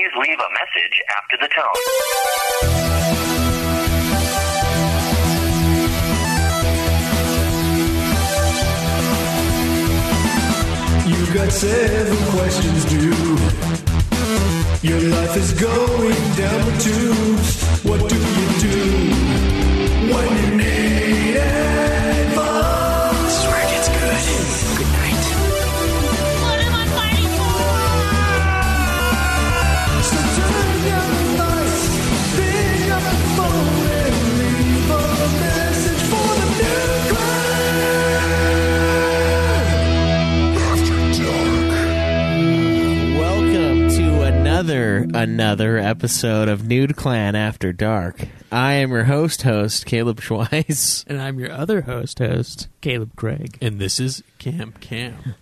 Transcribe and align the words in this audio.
Please 0.00 0.16
leave 0.16 0.38
a 0.38 0.48
message 0.52 1.02
after 1.10 1.36
the 1.36 1.48
tone. 1.48 1.76
You 11.06 11.34
got 11.34 11.52
seven 11.52 12.16
questions 12.30 12.84
due. 12.86 13.36
Your 14.88 15.00
life 15.10 15.36
is 15.36 15.52
going 15.60 16.34
down 16.36 16.64
the 16.64 16.76
tubes. 16.80 17.62
What 17.84 18.08
do 18.08 18.16
you 18.16 18.49
another 45.14 45.32
another 45.32 45.78
episode 45.78 46.48
of 46.48 46.66
Nude 46.66 46.96
Clan 46.96 47.34
After 47.34 47.72
Dark. 47.72 48.28
I 48.52 48.74
am 48.74 48.90
your 48.90 49.04
host, 49.04 49.42
host 49.42 49.86
Caleb 49.86 50.20
Schweiss, 50.20 51.04
And 51.06 51.20
I'm 51.20 51.38
your 51.38 51.50
other 51.52 51.82
host, 51.82 52.18
host, 52.18 52.68
Caleb 52.80 53.16
Craig. 53.16 53.58
And 53.60 53.78
this 53.78 53.98
is 54.00 54.22
Camp 54.38 54.80
Cam. 54.80 55.34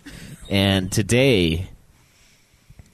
and 0.49 0.91
today 0.91 1.69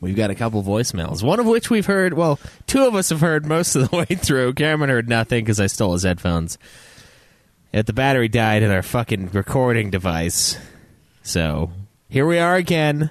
we've 0.01 0.15
got 0.15 0.29
a 0.31 0.35
couple 0.35 0.63
voicemails. 0.63 1.23
One 1.23 1.39
of 1.39 1.45
which 1.45 1.69
we've 1.69 1.85
heard. 1.85 2.13
Well, 2.13 2.39
two 2.67 2.85
of 2.85 2.95
us 2.95 3.09
have 3.09 3.21
heard 3.21 3.45
most 3.45 3.75
of 3.75 3.89
the 3.89 3.95
way 3.97 4.05
through. 4.05 4.53
Cameron 4.53 4.89
heard 4.89 5.09
nothing 5.09 5.43
because 5.43 5.59
I 5.59 5.67
stole 5.67 5.93
his 5.93 6.03
headphones. 6.03 6.57
Yet 7.73 7.87
the 7.87 7.93
battery 7.93 8.27
died 8.27 8.63
in 8.63 8.71
our 8.71 8.83
fucking 8.83 9.31
recording 9.31 9.89
device. 9.89 10.57
So 11.23 11.71
here 12.09 12.25
we 12.25 12.37
are 12.37 12.55
again. 12.55 13.09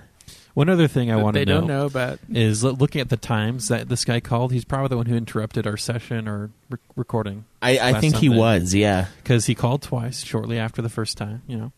One 0.54 0.68
other 0.68 0.86
thing 0.86 1.10
I 1.10 1.16
want 1.16 1.34
to 1.36 1.44
know, 1.44 1.58
don't 1.60 1.66
know 1.66 1.86
about. 1.86 2.20
is 2.32 2.62
looking 2.62 3.00
at 3.00 3.08
the 3.08 3.16
times 3.16 3.68
that 3.68 3.88
this 3.88 4.04
guy 4.04 4.20
called. 4.20 4.52
He's 4.52 4.64
probably 4.64 4.88
the 4.88 4.96
one 4.96 5.06
who 5.06 5.16
interrupted 5.16 5.66
our 5.66 5.76
session 5.76 6.28
or 6.28 6.50
re- 6.70 6.78
recording 6.94 7.44
I, 7.60 7.76
I 7.78 7.90
Last 7.92 8.00
think 8.00 8.16
he 8.16 8.28
was. 8.28 8.72
Yeah, 8.72 9.06
because 9.22 9.46
he 9.46 9.54
called 9.56 9.82
twice 9.82 10.22
shortly 10.24 10.58
after 10.58 10.80
the 10.80 10.88
first 10.88 11.18
time. 11.18 11.42
You 11.48 11.56
know, 11.56 11.72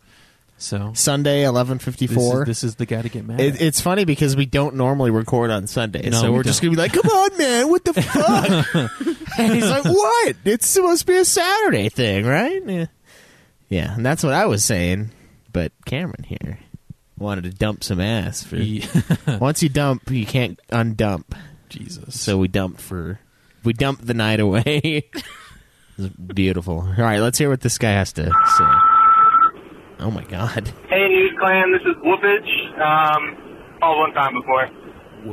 so 0.58 0.92
Sunday 0.94 1.44
eleven 1.44 1.78
fifty 1.78 2.06
four. 2.06 2.14
this 2.16 2.22
is, 2.24 2.30
four. 2.32 2.44
this 2.44 2.64
is 2.64 2.74
the 2.76 2.84
guy 2.86 3.00
to 3.00 3.08
get 3.08 3.24
mad. 3.26 3.40
It, 3.40 3.54
at. 3.54 3.60
it's 3.62 3.80
funny 3.80 4.04
because 4.04 4.36
we 4.36 4.44
don't 4.44 4.74
normally 4.76 5.10
record 5.10 5.50
on 5.50 5.66
Sunday, 5.66 6.10
No, 6.10 6.20
so 6.20 6.30
we 6.30 6.36
we're 6.36 6.42
just 6.42 6.60
don't. 6.60 6.74
gonna 6.74 6.88
be 6.90 6.96
like, 6.98 7.02
"Come 7.02 7.10
on, 7.10 7.38
man, 7.38 7.70
what 7.70 7.82
the 7.84 7.94
fuck?" 8.02 9.38
and 9.38 9.54
he's 9.54 9.68
like, 9.70 9.84
"What? 9.86 10.36
It's 10.44 10.66
supposed 10.68 11.00
to 11.00 11.06
be 11.06 11.16
a 11.16 11.24
Saturday 11.24 11.88
thing, 11.88 12.26
right?" 12.26 12.62
Yeah, 12.66 12.86
yeah, 13.70 13.94
and 13.94 14.04
that's 14.04 14.22
what 14.22 14.34
I 14.34 14.44
was 14.44 14.62
saying. 14.64 15.12
But 15.52 15.72
Cameron 15.86 16.24
here 16.24 16.58
wanted 17.18 17.44
to 17.44 17.50
dump 17.50 17.84
some 17.84 18.00
ass. 18.00 18.42
For 18.42 18.56
He- 18.56 18.84
once 19.40 19.62
you 19.62 19.68
dump, 19.68 20.10
you 20.10 20.26
can't 20.26 20.60
undump. 20.70 21.34
Jesus. 21.68 22.20
So 22.20 22.38
we 22.38 22.48
dumped 22.48 22.80
for 22.80 23.18
we 23.64 23.72
dumped 23.72 24.06
the 24.06 24.14
night 24.14 24.40
away. 24.40 25.08
it 25.98 26.34
beautiful. 26.34 26.80
All 26.80 26.94
right, 27.04 27.18
let's 27.20 27.38
hear 27.38 27.50
what 27.50 27.60
this 27.60 27.78
guy 27.78 27.90
has 27.90 28.12
to 28.14 28.24
say. 28.24 28.64
Oh 29.98 30.10
my 30.10 30.24
god. 30.24 30.70
Hey, 30.88 31.08
Nude 31.08 31.38
Clan, 31.38 31.72
this 31.72 31.82
is 31.82 31.96
Whoopage. 32.04 32.78
Um, 32.78 33.36
called 33.80 33.98
one 33.98 34.12
time 34.12 34.34
before. 34.34 34.66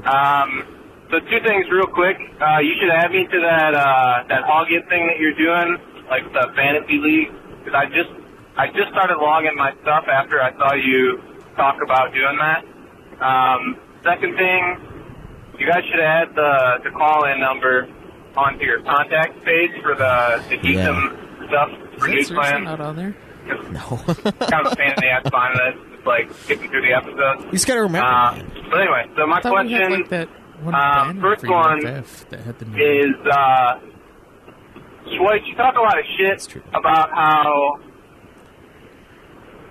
Um, 0.08 0.64
so 1.12 1.20
two 1.20 1.40
things 1.46 1.70
real 1.70 1.86
quick. 1.86 2.18
Uh, 2.42 2.60
you 2.60 2.74
should 2.80 2.90
add 2.90 3.12
me 3.12 3.28
to 3.28 3.40
that 3.42 3.76
uh, 3.76 4.24
that 4.30 4.44
login 4.46 4.88
thing 4.90 5.08
that 5.08 5.20
you're 5.20 5.36
doing, 5.36 5.78
like 6.10 6.24
the 6.34 6.52
fantasy 6.56 6.98
league, 6.98 7.30
because 7.60 7.76
I 7.76 7.86
just 7.88 8.10
I 8.58 8.68
just 8.68 8.90
started 8.92 9.18
logging 9.18 9.56
my 9.56 9.74
stuff 9.82 10.06
after 10.08 10.42
I 10.42 10.52
saw 10.58 10.74
you 10.74 11.22
talk 11.56 11.78
about 11.84 12.14
doing 12.14 12.38
that. 12.40 12.64
Um, 13.24 13.78
second 14.04 14.36
thing, 14.38 14.78
you 15.60 15.68
guys 15.68 15.84
should 15.90 16.00
add 16.00 16.36
the 16.36 16.80
the 16.84 16.90
call 16.92 17.26
in 17.26 17.40
number 17.40 17.88
onto 18.36 18.66
your 18.66 18.82
contact 18.82 19.44
page 19.46 19.72
for 19.82 19.96
the 19.96 20.44
to 20.50 20.58
keep 20.58 20.76
Yeah. 20.76 20.86
some 20.86 21.46
stuff 21.48 21.70
for 22.00 22.08
News 22.08 22.28
Seriously 22.28 22.36
Clan. 22.36 22.64
not 22.64 22.82
on 22.82 22.96
there? 22.96 23.16
No. 23.72 23.80
kind 24.40 24.66
of 24.66 24.72
a 24.72 24.76
pain 24.76 24.90
in 24.90 24.96
the 25.00 25.08
ass 25.08 25.30
finding 25.30 25.62
it. 25.68 25.76
Just 25.96 26.06
like 26.08 26.34
skipping 26.34 26.70
through 26.70 26.82
the 26.82 26.94
episodes. 26.94 27.46
you 27.46 27.52
just 27.52 27.68
gotta 27.68 27.82
remember. 27.84 28.08
Uh, 28.08 28.36
man. 28.38 28.52
but 28.72 28.82
anyway, 28.82 29.10
so 29.16 29.28
my 29.28 29.38
I 29.38 29.42
thought 29.42 29.66
we 29.66 29.72
had, 29.74 29.82
question 29.88 30.00
like 30.02 30.10
that 30.10 30.30
one 30.64 30.76
uh, 30.76 31.14
first 31.22 31.48
one 31.48 31.82
FF 32.04 32.30
that 32.30 32.40
had 32.42 32.60
the 32.60 32.66
is, 32.82 33.16
uh, 33.30 33.80
Schweitz, 35.06 35.46
you 35.48 35.56
talk 35.56 35.76
a 35.76 35.82
lot 35.82 36.00
of 36.00 36.06
shit 36.18 36.62
about 36.74 37.10
how 37.12 37.80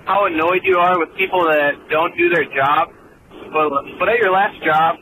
how 0.04 0.26
annoyed 0.26 0.62
you 0.64 0.78
are 0.78 0.98
with 0.98 1.14
people 1.16 1.44
that 1.44 1.88
don't 1.88 2.16
do 2.16 2.28
their 2.28 2.44
job. 2.44 2.92
But 3.52 3.70
but 3.98 4.08
at 4.08 4.18
your 4.18 4.32
last 4.32 4.62
job, 4.62 4.96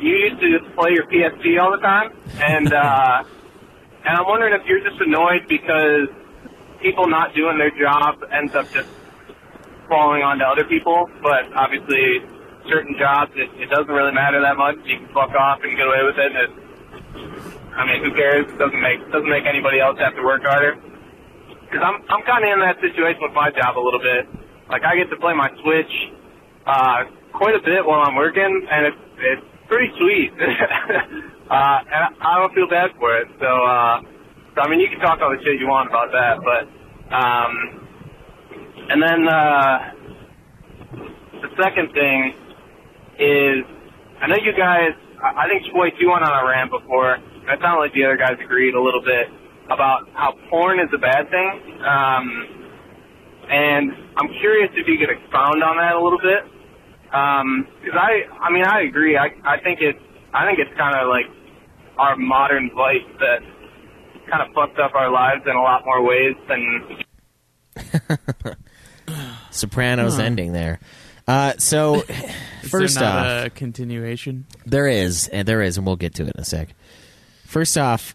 you 0.00 0.10
used 0.10 0.40
to 0.40 0.58
just 0.58 0.74
play 0.76 0.92
your 0.92 1.06
PSP 1.06 1.60
all 1.60 1.70
the 1.70 1.78
time, 1.78 2.12
and 2.40 2.72
uh, 2.72 3.24
and 4.04 4.16
I'm 4.16 4.26
wondering 4.26 4.54
if 4.54 4.66
you're 4.66 4.82
just 4.82 5.00
annoyed 5.00 5.46
because 5.48 6.08
people 6.80 7.08
not 7.08 7.34
doing 7.34 7.58
their 7.58 7.70
job 7.70 8.22
ends 8.30 8.54
up 8.54 8.70
just 8.72 8.88
falling 9.88 10.22
onto 10.22 10.44
other 10.44 10.64
people. 10.64 11.08
But 11.22 11.52
obviously, 11.54 12.22
certain 12.68 12.96
jobs 12.98 13.32
it, 13.36 13.50
it 13.60 13.70
doesn't 13.70 13.92
really 13.92 14.12
matter 14.12 14.40
that 14.40 14.56
much. 14.56 14.76
You 14.84 14.98
can 14.98 15.08
fuck 15.08 15.30
off 15.30 15.60
and 15.62 15.76
get 15.76 15.86
away 15.86 16.02
with 16.04 16.18
it. 16.18 16.32
And 16.32 16.36
it 16.36 16.66
I 17.76 17.84
mean, 17.84 18.02
who 18.02 18.10
cares? 18.14 18.46
It 18.50 18.58
doesn't 18.58 18.80
make 18.80 19.04
doesn't 19.12 19.28
make 19.28 19.44
anybody 19.44 19.80
else 19.80 19.98
have 19.98 20.16
to 20.16 20.22
work 20.22 20.42
harder. 20.42 20.80
Because 21.66 21.82
I'm 21.82 21.98
I'm 22.08 22.22
kind 22.22 22.46
of 22.46 22.50
in 22.54 22.60
that 22.62 22.78
situation 22.80 23.20
with 23.20 23.34
my 23.34 23.50
job 23.50 23.76
a 23.76 23.82
little 23.82 24.00
bit. 24.00 24.26
Like 24.70 24.82
I 24.84 24.96
get 24.96 25.10
to 25.10 25.18
play 25.18 25.34
my 25.34 25.50
Switch 25.62 25.90
uh, 26.66 27.04
quite 27.34 27.54
a 27.54 27.62
bit 27.62 27.84
while 27.84 28.02
I'm 28.06 28.14
working, 28.14 28.66
and 28.70 28.86
it's 28.86 29.02
it's 29.18 29.46
pretty 29.68 29.90
sweet. 29.98 30.30
uh, 31.50 31.78
and 31.90 32.00
I, 32.22 32.38
don't 32.38 32.54
feel 32.54 32.68
bad 32.68 32.90
for 32.98 33.18
it. 33.18 33.28
So, 33.40 33.46
uh, 33.46 34.00
so 34.54 34.62
I 34.62 34.68
mean, 34.68 34.80
you 34.80 34.88
can 34.88 35.00
talk 35.00 35.18
all 35.20 35.30
the 35.30 35.42
shit 35.42 35.58
you 35.58 35.66
want 35.66 35.90
about 35.90 36.10
that, 36.14 36.38
but 36.42 36.62
um, 37.14 37.52
and 38.90 39.02
then 39.02 39.28
uh, 39.28 39.78
the 41.42 41.50
second 41.62 41.92
thing 41.92 42.34
is, 43.18 43.64
I 44.22 44.26
know 44.28 44.36
you 44.36 44.52
guys. 44.56 44.94
I 45.16 45.48
think 45.48 45.64
Schwartz, 45.72 45.96
you 45.98 46.10
went 46.10 46.22
on 46.22 46.44
a 46.44 46.46
rant 46.46 46.70
before. 46.70 47.14
and 47.14 47.48
It 47.48 47.58
sounded 47.62 47.80
like 47.80 47.94
the 47.94 48.04
other 48.04 48.18
guys 48.18 48.36
agreed 48.38 48.74
a 48.74 48.80
little 48.80 49.00
bit 49.02 49.26
about 49.70 50.08
how 50.14 50.32
porn 50.50 50.78
is 50.80 50.88
a 50.94 50.98
bad 50.98 51.28
thing. 51.30 51.80
Um, 51.84 52.46
and 53.50 53.92
I'm 54.16 54.28
curious 54.40 54.70
if 54.74 54.86
you 54.88 54.98
could 54.98 55.10
expound 55.10 55.62
on 55.62 55.76
that 55.76 55.94
a 55.94 56.02
little 56.02 56.18
bit. 56.20 56.44
Because 57.04 57.94
I, 57.98 58.22
I 58.40 58.50
mean, 58.52 58.64
I 58.64 58.82
agree. 58.82 59.16
I, 59.16 59.30
I 59.44 59.58
think 59.60 59.80
it's, 59.80 59.98
I 60.34 60.44
think 60.46 60.58
it's 60.58 60.76
kind 60.76 60.96
of 60.96 61.08
like 61.08 61.26
our 61.98 62.16
modern 62.16 62.70
vice 62.74 63.06
that 63.20 63.38
kind 64.30 64.42
of 64.42 64.52
fucked 64.54 64.78
up 64.78 64.94
our 64.94 65.10
lives 65.10 65.42
in 65.46 65.54
a 65.54 65.62
lot 65.62 65.84
more 65.84 66.02
ways 66.02 66.34
than 66.48 67.02
Sopranos 69.50 70.18
ending 70.18 70.52
there. 70.52 70.80
Uh, 71.28 71.54
so, 71.58 72.02
Is 72.62 72.70
first 72.70 72.94
there 72.96 73.04
not 73.04 73.26
off, 73.26 73.46
a 73.46 73.50
continuation. 73.50 74.46
there 74.64 74.86
is, 74.86 75.28
and 75.28 75.46
there 75.46 75.62
is, 75.62 75.76
and 75.76 75.86
we'll 75.86 75.96
get 75.96 76.14
to 76.14 76.22
it 76.24 76.32
in 76.34 76.40
a 76.40 76.44
sec. 76.44 76.68
First 77.44 77.76
off, 77.78 78.14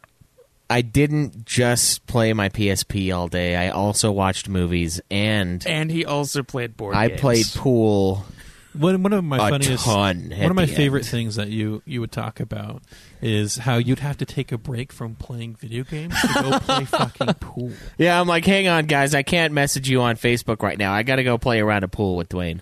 I 0.71 0.81
didn't 0.81 1.45
just 1.45 2.05
play 2.07 2.31
my 2.33 2.49
PSP 2.49 3.13
all 3.15 3.27
day. 3.27 3.55
I 3.55 3.69
also 3.69 4.11
watched 4.11 4.47
movies, 4.47 5.01
and 5.11 5.65
And 5.67 5.91
he 5.91 6.05
also 6.05 6.43
played 6.43 6.77
board 6.77 6.95
I 6.95 7.09
games. 7.09 7.21
played 7.21 7.45
pool. 7.55 8.25
one, 8.73 9.03
one 9.03 9.11
of 9.11 9.23
my 9.23 9.35
a 9.35 9.49
funniest, 9.49 9.83
ton 9.83 10.31
one 10.31 10.49
of 10.49 10.55
my 10.55 10.65
favorite 10.65 11.01
end. 11.01 11.07
things 11.09 11.35
that 11.35 11.49
you 11.49 11.81
you 11.85 11.99
would 11.99 12.11
talk 12.13 12.39
about 12.39 12.81
is 13.21 13.57
how 13.57 13.75
you'd 13.75 13.99
have 13.99 14.17
to 14.19 14.25
take 14.25 14.53
a 14.53 14.57
break 14.57 14.93
from 14.93 15.15
playing 15.15 15.55
video 15.55 15.83
games 15.83 16.15
to 16.21 16.27
go 16.41 16.59
play 16.59 16.85
fucking 16.85 17.33
pool. 17.35 17.71
Yeah, 17.97 18.19
I'm 18.19 18.27
like, 18.29 18.45
hang 18.45 18.69
on, 18.69 18.85
guys, 18.85 19.13
I 19.13 19.23
can't 19.23 19.53
message 19.53 19.89
you 19.89 20.01
on 20.01 20.15
Facebook 20.15 20.61
right 20.63 20.77
now. 20.77 20.93
I 20.93 21.03
got 21.03 21.17
to 21.17 21.23
go 21.25 21.37
play 21.37 21.59
around 21.59 21.83
a 21.83 21.89
pool 21.89 22.15
with 22.15 22.29
Dwayne. 22.29 22.61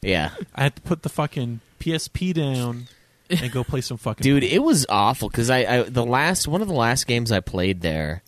Yeah, 0.00 0.30
I 0.54 0.62
had 0.62 0.76
to 0.76 0.82
put 0.82 1.02
the 1.02 1.08
fucking 1.10 1.60
PSP 1.78 2.32
down 2.32 2.88
and 3.30 3.52
go 3.52 3.64
play 3.64 3.80
some 3.80 3.96
fucking 3.96 4.22
dude, 4.22 4.44
it 4.44 4.62
was 4.62 4.86
awful 4.88 5.28
because 5.28 5.50
I, 5.50 5.58
I 5.58 5.82
the 5.82 6.04
last 6.04 6.48
one 6.48 6.62
of 6.62 6.68
the 6.68 6.74
last 6.74 7.06
games 7.06 7.30
I 7.30 7.40
played 7.40 7.80
there 7.80 8.22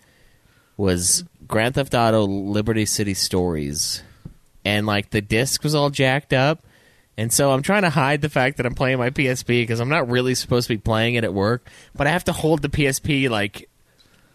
was 0.77 1.25
Grand 1.47 1.75
Theft 1.75 1.95
Auto 1.95 2.27
Liberty 2.27 2.87
City 2.87 3.15
Stories, 3.15 4.03
and 4.65 4.87
like 4.87 5.11
the 5.11 5.21
disc 5.21 5.63
was 5.65 5.75
all 5.75 5.91
jacked 5.91 6.33
up, 6.33 6.65
and 7.17 7.33
so 7.33 7.53
I'm 7.53 7.63
trying 7.63 7.83
to 7.83 7.91
hide 7.91 8.21
the 8.21 8.29
fact 8.29 8.59
that 8.59 8.67
I'm 8.67 8.75
playing 8.75 8.99
my 8.99 9.11
PSP 9.11 9.47
because 9.47 9.81
I'm 9.81 9.89
not 9.89 10.09
really 10.11 10.35
supposed 10.35 10.69
to 10.69 10.75
be 10.75 10.79
playing 10.79 11.15
it 11.15 11.25
at 11.25 11.33
work, 11.33 11.67
but 11.95 12.07
I 12.07 12.11
have 12.11 12.25
to 12.25 12.33
hold 12.33 12.63
the 12.63 12.69
PSP 12.69 13.31
like 13.31 13.70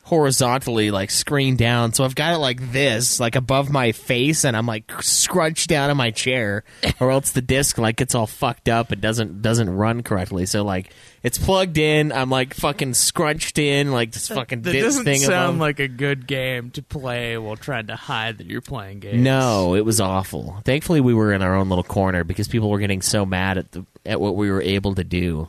horizontally 0.06 0.92
like 0.92 1.10
screen 1.10 1.56
down 1.56 1.92
so 1.92 2.04
i've 2.04 2.14
got 2.14 2.34
it 2.34 2.38
like 2.38 2.72
this 2.72 3.20
like 3.20 3.36
above 3.36 3.72
my 3.72 3.92
face 3.92 4.46
and 4.46 4.56
i'm 4.56 4.68
like 4.68 4.92
scrunched 5.02 5.68
down 5.68 5.90
in 5.90 5.98
my 5.98 6.12
chair 6.12 6.64
or 7.00 7.10
else 7.10 7.32
the 7.32 7.42
disc 7.42 7.78
like 7.80 7.96
gets 7.96 8.14
all 8.14 8.28
fucked 8.28 8.70
up 8.70 8.92
It 8.92 9.02
doesn't 9.02 9.42
doesn't 9.42 9.68
run 9.70 10.04
correctly 10.04 10.46
so 10.46 10.64
like 10.64 10.92
it's 11.24 11.40
plugged 11.40 11.80
in 11.80 12.12
i'm 12.12 12.30
like 12.30 12.54
fucking 12.54 12.94
scrunched 12.94 13.58
in 13.58 13.92
like 13.92 14.12
this 14.12 14.28
fucking 14.28 14.62
That 14.62 14.74
disc 14.74 14.86
doesn't 14.86 15.06
thing 15.06 15.22
sound 15.22 15.50
above. 15.56 15.58
like 15.60 15.80
a 15.80 15.88
good 15.88 16.28
game 16.28 16.70
to 16.72 16.84
play 16.84 17.36
while 17.40 17.56
trying 17.56 17.88
to 17.88 17.96
hide 17.96 18.38
that 18.38 18.46
you're 18.48 18.62
playing 18.62 19.00
games. 19.00 19.22
No, 19.22 19.74
it 19.76 19.84
was 19.86 20.00
awful. 20.00 20.62
Thankfully, 20.66 21.02
we 21.02 21.14
were 21.16 21.34
in 21.34 21.42
our 21.42 21.56
own 21.56 21.68
little 21.70 21.84
corner 21.84 22.24
because 22.24 22.48
people 22.48 22.70
were 22.70 22.78
getting 22.80 23.02
so 23.02 23.26
mad 23.26 23.58
at 23.58 23.72
the 23.72 23.86
at 24.06 24.22
what 24.22 24.36
we 24.36 24.52
were 24.52 24.62
able 24.62 24.94
to 24.96 25.04
do. 25.04 25.48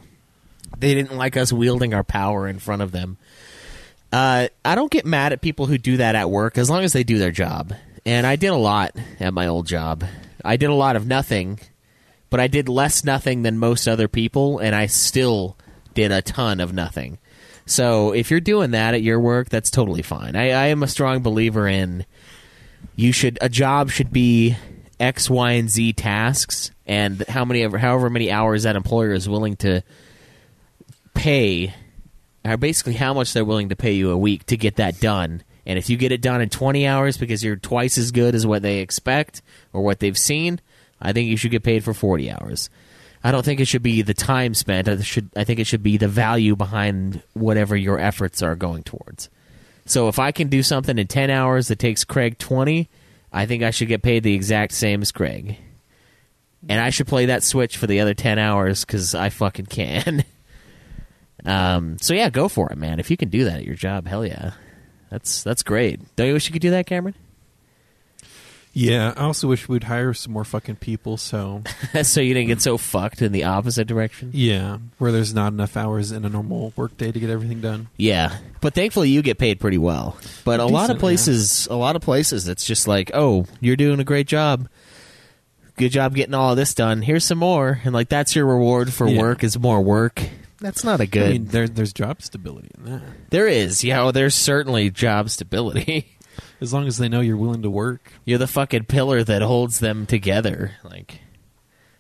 They 0.79 0.95
didn't 0.95 1.17
like 1.17 1.37
us 1.37 1.53
wielding 1.53 1.93
our 1.95 2.05
power 2.05 2.49
in 2.49 2.59
front 2.59 2.83
of 2.83 2.93
them. 2.93 3.19
Uh, 4.13 4.49
I 4.65 4.75
don't 4.75 4.91
get 4.91 5.05
mad 5.05 5.33
at 5.33 5.41
people 5.41 5.67
who 5.67 5.79
do 5.79 5.99
that 5.99 6.15
at 6.15 6.31
work 6.31 6.59
as 6.59 6.71
long 6.71 6.85
as 6.85 6.93
they 6.93 7.05
do 7.05 7.19
their 7.19 7.33
job. 7.33 7.75
And 8.05 8.27
I 8.27 8.37
did 8.37 8.49
a 8.49 8.57
lot 8.57 8.97
at 9.19 9.35
my 9.35 9.49
old 9.49 9.67
job. 9.67 10.05
I 10.45 10.57
did 10.57 10.71
a 10.71 10.75
lot 10.75 10.97
of 10.97 11.07
nothing, 11.07 11.59
but 12.31 12.39
I 12.39 12.47
did 12.47 12.69
less 12.69 13.05
nothing 13.05 13.43
than 13.43 13.59
most 13.59 13.89
other 13.89 14.07
people, 14.07 14.59
and 14.59 14.75
I 14.75 14.87
still 14.87 15.57
did 15.95 16.13
a 16.13 16.23
ton 16.23 16.61
of 16.61 16.73
nothing. 16.73 17.19
So 17.67 18.13
if 18.13 18.31
you're 18.31 18.41
doing 18.41 18.71
that 18.71 18.95
at 18.95 19.03
your 19.03 19.19
work, 19.19 19.49
that's 19.49 19.71
totally 19.71 20.03
fine. 20.03 20.37
I, 20.37 20.51
I 20.51 20.67
am 20.67 20.85
a 20.85 20.89
strong 20.89 21.21
believer 21.21 21.67
in 21.67 22.07
you 22.95 23.13
should 23.13 23.39
a 23.41 23.49
job 23.49 23.91
should 23.91 24.13
be 24.13 24.57
X, 25.01 25.29
Y, 25.29 25.53
and 25.53 25.69
Z 25.69 25.95
tasks, 25.95 26.71
and 26.87 27.23
how 27.29 27.45
many 27.45 27.63
ever 27.63 27.77
however 27.77 28.09
many 28.09 28.31
hours 28.31 28.63
that 28.63 28.77
employer 28.77 29.13
is 29.13 29.29
willing 29.29 29.57
to 29.57 29.83
pay, 31.15 31.75
basically 32.55 32.95
how 32.95 33.13
much 33.13 33.33
they're 33.33 33.45
willing 33.45 33.71
to 33.71 33.77
pay 33.77 33.93
you 33.93 34.11
a 34.11 34.17
week 34.17 34.47
to 34.47 34.57
get 34.57 34.77
that 34.77 35.01
done. 35.01 35.43
And 35.67 35.79
if 35.79 35.91
you 35.91 35.97
get 35.97 36.13
it 36.13 36.21
done 36.21 36.41
in 36.41 36.49
20 36.49 36.87
hours 36.87 37.17
because 37.17 37.43
you're 37.43 37.57
twice 37.57 37.99
as 37.99 38.13
good 38.13 38.37
as 38.37 38.47
what 38.47 38.63
they 38.63 38.79
expect 38.79 39.43
or 39.73 39.83
what 39.83 39.99
they've 39.99 40.17
seen, 40.17 40.61
I 41.01 41.13
think 41.13 41.29
you 41.29 41.37
should 41.37 41.51
get 41.51 41.65
paid 41.65 41.83
for 41.83 41.93
40 41.93 42.31
hours. 42.31 42.71
I 43.25 43.33
don't 43.33 43.45
think 43.45 43.59
it 43.59 43.65
should 43.65 43.83
be 43.83 44.03
the 44.03 44.15
time 44.15 44.55
spent. 44.55 44.89
I 44.89 45.01
should 45.01 45.31
I 45.37 45.43
think 45.43 45.59
it 45.59 45.67
should 45.67 45.83
be 45.83 45.97
the 45.97 46.07
value 46.07 46.55
behind 46.55 47.23
whatever 47.33 47.77
your 47.77 47.99
efforts 47.99 48.43
are 48.43 48.55
going 48.55 48.85
towards. 48.85 49.29
So 49.85 50.09
if 50.09 50.21
I 50.21 50.31
can 50.31 50.49
do 50.49 50.63
something 50.63 50.97
in 50.99 51.07
10 51.09 51.31
hours 51.31 51.69
that 51.69 51.81
takes 51.81 52.05
Craig 52.05 52.39
20, 52.39 52.89
I 53.33 53.47
think 53.47 53.63
I 53.63 53.71
should 53.71 53.89
get 53.89 54.03
paid 54.03 54.23
the 54.23 54.35
exact 54.35 54.73
same 54.73 55.03
as 55.03 55.11
Craig. 55.11 55.59
And 56.69 56.81
I 56.81 56.91
should 56.91 57.07
play 57.07 57.27
that 57.27 57.43
Switch 57.45 57.77
for 57.77 57.87
the 57.87 58.01
other 58.01 58.15
10 58.15 58.39
hours 58.39 58.85
because 58.85 59.15
I 59.15 59.31
fucking 59.31 59.67
can. 59.67 60.25
um, 61.47 61.97
so 61.99 62.13
yeah, 62.15 62.29
go 62.31 62.49
for 62.49 62.71
it, 62.71 62.77
man. 62.79 63.01
If 63.01 63.11
you 63.11 63.17
can 63.17 63.29
do 63.31 63.45
that 63.45 63.59
at 63.61 63.65
your 63.65 63.77
job, 63.77 64.07
hell 64.07 64.27
yeah. 64.27 64.53
That's 65.11 65.43
that's 65.43 65.63
great. 65.63 66.01
Don't 66.17 66.27
you 66.27 66.33
wish 66.35 66.47
you 66.49 66.53
could 66.53 66.63
do 66.63 66.71
that, 66.71 66.87
Cameron? 66.87 67.15
Yeah, 68.79 69.15
I 69.17 69.23
also 69.23 69.49
wish 69.49 69.71
we'd 69.71 69.85
hire 69.85 70.13
some 70.13 70.35
more 70.35 70.45
fucking 70.45 70.77
people. 70.77 71.17
So 71.17 71.63
so 72.03 72.21
you 72.21 72.35
didn't 72.35 72.49
get 72.49 72.61
so 72.61 72.77
fucked 72.77 73.23
in 73.23 73.33
the 73.33 73.45
opposite 73.45 73.87
direction? 73.87 74.31
yeah, 74.35 74.79
where 74.99 75.13
there's 75.13 75.33
not 75.33 75.53
enough 75.55 75.77
hours 75.79 76.13
in 76.13 76.27
a 76.27 76.29
normal 76.29 76.75
workday 76.77 77.11
to 77.11 77.19
get 77.19 77.31
everything 77.31 77.63
done. 77.63 77.89
Yeah, 77.97 78.37
but 78.61 78.75
thankfully 78.75 79.09
you 79.09 79.23
get 79.23 79.39
paid 79.39 79.61
pretty 79.61 79.79
well. 79.79 80.19
But 80.45 80.61
a 80.61 80.67
lot 80.67 80.91
of 80.91 80.97
Decent, 80.97 81.01
places, 81.01 81.67
a 81.69 81.77
lot 81.77 81.97
of 81.97 82.03
places, 82.03 82.49
it's 82.49 82.67
just 82.67 82.87
like, 82.87 83.11
oh, 83.15 83.47
you're 83.61 83.77
doing 83.77 83.99
a 83.99 84.05
great 84.05 84.27
job. 84.27 84.69
Good 85.79 85.91
job 85.93 86.15
getting 86.15 86.35
all 86.35 86.51
of 86.51 86.57
this 86.59 86.75
done. 86.75 87.01
Here's 87.01 87.25
some 87.25 87.39
more, 87.39 87.81
and 87.85 87.95
like 87.95 88.09
that's 88.11 88.35
your 88.37 88.45
reward 88.47 88.93
for 88.93 89.09
Yeah. 89.09 89.21
work 89.23 89.43
is 89.43 89.59
more 89.59 89.81
work. 89.81 90.21
That's 90.61 90.85
not 90.85 91.01
a 91.01 91.07
good. 91.07 91.23
I 91.29 91.33
mean, 91.33 91.45
there, 91.47 91.69
there's 91.69 91.93
job 91.93 92.23
stability 92.23 92.71
in 92.79 92.85
that. 92.87 93.03
there 93.31 93.47
is, 93.47 93.85
yeah. 93.85 94.03
Well, 94.03 94.13
there's 94.13 94.35
certainly 94.35 94.91
job 94.91 95.31
stability. 95.31 96.13
As 96.61 96.73
long 96.73 96.87
as 96.87 96.99
they 96.99 97.09
know 97.09 97.21
you're 97.21 97.37
willing 97.37 97.63
to 97.63 97.71
work. 97.71 98.13
you're 98.25 98.39
the 98.39 98.47
fucking 98.47 98.85
pillar 98.85 99.23
that 99.23 99.43
holds 99.43 99.81
them 99.81 100.07
together, 100.07 100.73
like 100.85 101.21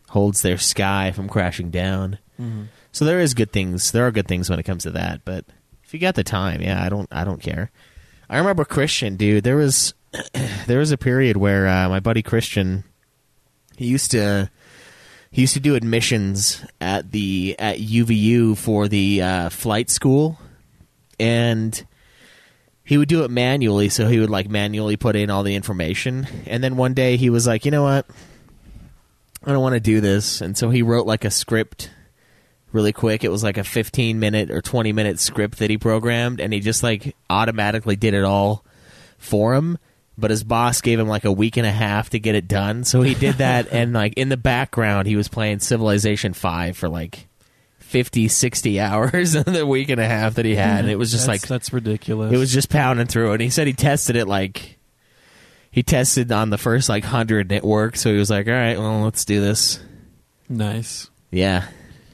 holds 0.08 0.42
their 0.42 0.58
sky 0.58 1.12
from 1.12 1.28
crashing 1.28 1.70
down. 1.70 2.18
So 2.92 3.04
there 3.04 3.20
is 3.20 3.32
good 3.34 3.50
things. 3.52 3.92
There 3.92 4.06
are 4.06 4.10
good 4.10 4.28
things 4.28 4.48
when 4.50 4.58
it 4.58 4.64
comes 4.64 4.82
to 4.84 4.90
that. 4.92 5.22
But 5.24 5.46
if 5.84 5.94
you 5.94 6.00
got 6.00 6.14
the 6.16 6.24
time, 6.24 6.60
yeah, 6.60 6.82
I 6.82 6.88
don't. 6.90 7.08
I 7.10 7.24
don't 7.24 7.40
care. 7.40 7.70
I 8.28 8.38
remember 8.38 8.64
Christian, 8.64 9.16
dude. 9.16 9.44
There 9.44 9.56
was 9.56 9.94
there 10.66 10.78
was 10.80 10.90
a 10.92 10.98
period 10.98 11.36
where 11.38 11.66
uh, 11.66 11.88
my 11.88 12.00
buddy 12.00 12.22
Christian 12.22 12.84
he 13.76 13.86
used 13.86 14.10
to 14.12 14.50
he 15.36 15.42
used 15.42 15.52
to 15.52 15.60
do 15.60 15.74
admissions 15.74 16.64
at 16.80 17.12
the 17.12 17.56
at 17.58 17.76
UVU 17.76 18.56
for 18.56 18.88
the 18.88 19.20
uh, 19.20 19.48
flight 19.50 19.90
school, 19.90 20.38
and 21.20 21.86
he 22.82 22.96
would 22.96 23.10
do 23.10 23.22
it 23.22 23.30
manually. 23.30 23.90
So 23.90 24.08
he 24.08 24.18
would 24.18 24.30
like 24.30 24.48
manually 24.48 24.96
put 24.96 25.14
in 25.14 25.28
all 25.28 25.42
the 25.42 25.54
information, 25.54 26.26
and 26.46 26.64
then 26.64 26.78
one 26.78 26.94
day 26.94 27.18
he 27.18 27.28
was 27.28 27.46
like, 27.46 27.66
you 27.66 27.70
know 27.70 27.82
what, 27.82 28.06
I 29.44 29.52
don't 29.52 29.60
want 29.60 29.74
to 29.74 29.80
do 29.80 30.00
this, 30.00 30.40
and 30.40 30.56
so 30.56 30.70
he 30.70 30.80
wrote 30.80 31.06
like 31.06 31.26
a 31.26 31.30
script 31.30 31.90
really 32.72 32.94
quick. 32.94 33.22
It 33.22 33.30
was 33.30 33.44
like 33.44 33.58
a 33.58 33.64
15 33.64 34.18
minute 34.18 34.50
or 34.50 34.62
20 34.62 34.94
minute 34.94 35.20
script 35.20 35.58
that 35.58 35.68
he 35.68 35.76
programmed, 35.76 36.40
and 36.40 36.50
he 36.50 36.60
just 36.60 36.82
like 36.82 37.14
automatically 37.28 37.96
did 37.96 38.14
it 38.14 38.24
all 38.24 38.64
for 39.18 39.54
him. 39.54 39.76
But 40.18 40.30
his 40.30 40.42
boss 40.44 40.80
gave 40.80 40.98
him 40.98 41.08
like 41.08 41.24
a 41.26 41.32
week 41.32 41.58
and 41.58 41.66
a 41.66 41.70
half 41.72 42.10
to 42.10 42.18
get 42.18 42.34
it 42.34 42.48
done, 42.48 42.84
so 42.84 43.02
he 43.02 43.14
did 43.14 43.36
that. 43.36 43.68
and 43.72 43.92
like 43.92 44.14
in 44.14 44.30
the 44.30 44.36
background, 44.38 45.06
he 45.06 45.14
was 45.16 45.28
playing 45.28 45.58
Civilization 45.58 46.32
Five 46.32 46.76
for 46.76 46.88
like 46.88 47.28
50, 47.80 48.28
60 48.28 48.80
hours 48.80 49.34
in 49.46 49.52
the 49.52 49.66
week 49.66 49.90
and 49.90 50.00
a 50.00 50.06
half 50.06 50.34
that 50.34 50.44
he 50.44 50.54
had. 50.54 50.80
And 50.80 50.90
it 50.90 50.96
was 50.96 51.10
just 51.10 51.26
That's- 51.26 51.42
like 51.42 51.48
that's 51.48 51.72
ridiculous. 51.72 52.32
it 52.32 52.36
was 52.38 52.52
just 52.52 52.70
pounding 52.70 53.06
through 53.06 53.32
and 53.32 53.42
He 53.42 53.50
said 53.50 53.66
he 53.66 53.74
tested 53.74 54.16
it 54.16 54.26
like 54.26 54.78
he 55.70 55.82
tested 55.82 56.32
on 56.32 56.48
the 56.48 56.56
first 56.58 56.88
like 56.88 57.04
hundred 57.04 57.50
and 57.50 57.52
it 57.52 57.62
worked. 57.62 57.98
So 57.98 58.10
he 58.10 58.18
was 58.18 58.30
like, 58.30 58.46
"All 58.46 58.54
right, 58.54 58.78
well, 58.78 59.02
let's 59.02 59.24
do 59.26 59.40
this." 59.42 59.78
nice. 60.48 61.10
Yeah. 61.30 61.66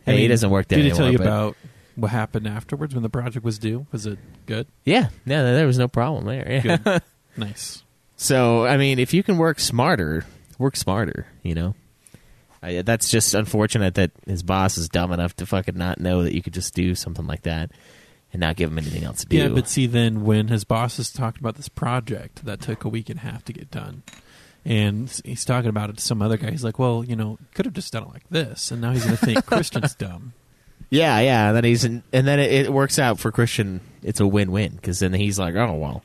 I 0.06 0.10
Hey, 0.10 0.16
he 0.22 0.26
doesn't 0.28 0.50
work 0.50 0.66
there 0.66 0.78
Did 0.78 0.86
he 0.86 0.96
tell 0.96 1.10
you 1.10 1.18
about 1.18 1.56
what 1.94 2.10
happened 2.10 2.48
afterwards 2.48 2.94
when 2.94 3.04
the 3.04 3.08
project 3.08 3.44
was 3.44 3.60
due? 3.60 3.86
Was 3.92 4.06
it 4.06 4.18
good? 4.46 4.66
Yeah, 4.84 5.10
yeah, 5.24 5.42
there 5.42 5.66
was 5.66 5.78
no 5.78 5.86
problem 5.86 6.24
there. 6.24 6.60
Yeah. 6.64 6.76
Good. 6.78 7.02
nice. 7.36 7.81
So 8.22 8.64
I 8.64 8.76
mean, 8.76 8.98
if 8.98 9.12
you 9.12 9.22
can 9.22 9.36
work 9.36 9.58
smarter, 9.58 10.24
work 10.58 10.76
smarter. 10.76 11.26
You 11.42 11.54
know, 11.54 11.74
I, 12.62 12.82
that's 12.82 13.10
just 13.10 13.34
unfortunate 13.34 13.94
that 13.96 14.12
his 14.26 14.42
boss 14.42 14.78
is 14.78 14.88
dumb 14.88 15.12
enough 15.12 15.34
to 15.36 15.46
fucking 15.46 15.76
not 15.76 16.00
know 16.00 16.22
that 16.22 16.34
you 16.34 16.40
could 16.40 16.54
just 16.54 16.72
do 16.74 16.94
something 16.94 17.26
like 17.26 17.42
that 17.42 17.72
and 18.32 18.40
not 18.40 18.56
give 18.56 18.70
him 18.70 18.78
anything 18.78 19.04
else 19.04 19.22
to 19.22 19.26
do. 19.26 19.36
Yeah, 19.36 19.48
but 19.48 19.68
see, 19.68 19.86
then 19.86 20.24
when 20.24 20.48
his 20.48 20.64
boss 20.64 20.96
bosses 20.96 21.10
talked 21.10 21.38
about 21.38 21.56
this 21.56 21.68
project 21.68 22.44
that 22.44 22.60
took 22.60 22.84
a 22.84 22.88
week 22.88 23.10
and 23.10 23.18
a 23.18 23.22
half 23.22 23.44
to 23.46 23.52
get 23.52 23.70
done, 23.70 24.04
and 24.64 25.20
he's 25.24 25.44
talking 25.44 25.68
about 25.68 25.90
it 25.90 25.96
to 25.96 26.02
some 26.02 26.22
other 26.22 26.36
guy, 26.36 26.50
he's 26.50 26.64
like, 26.64 26.78
"Well, 26.78 27.04
you 27.04 27.16
know, 27.16 27.38
could 27.54 27.66
have 27.66 27.74
just 27.74 27.92
done 27.92 28.04
it 28.04 28.10
like 28.10 28.28
this," 28.30 28.70
and 28.70 28.80
now 28.80 28.92
he's 28.92 29.04
going 29.04 29.16
to 29.16 29.26
think 29.26 29.44
Christian's 29.46 29.96
dumb. 29.96 30.32
Yeah, 30.90 31.20
yeah. 31.20 31.48
And 31.48 31.56
then 31.56 31.64
he's 31.64 31.84
in, 31.84 32.02
and 32.12 32.26
then 32.26 32.38
it, 32.38 32.52
it 32.52 32.72
works 32.72 32.98
out 32.98 33.18
for 33.18 33.32
Christian. 33.32 33.80
It's 34.02 34.20
a 34.20 34.26
win-win 34.26 34.76
because 34.76 35.00
then 35.00 35.14
he's 35.14 35.38
like, 35.38 35.54
oh 35.54 35.74
well. 35.74 36.04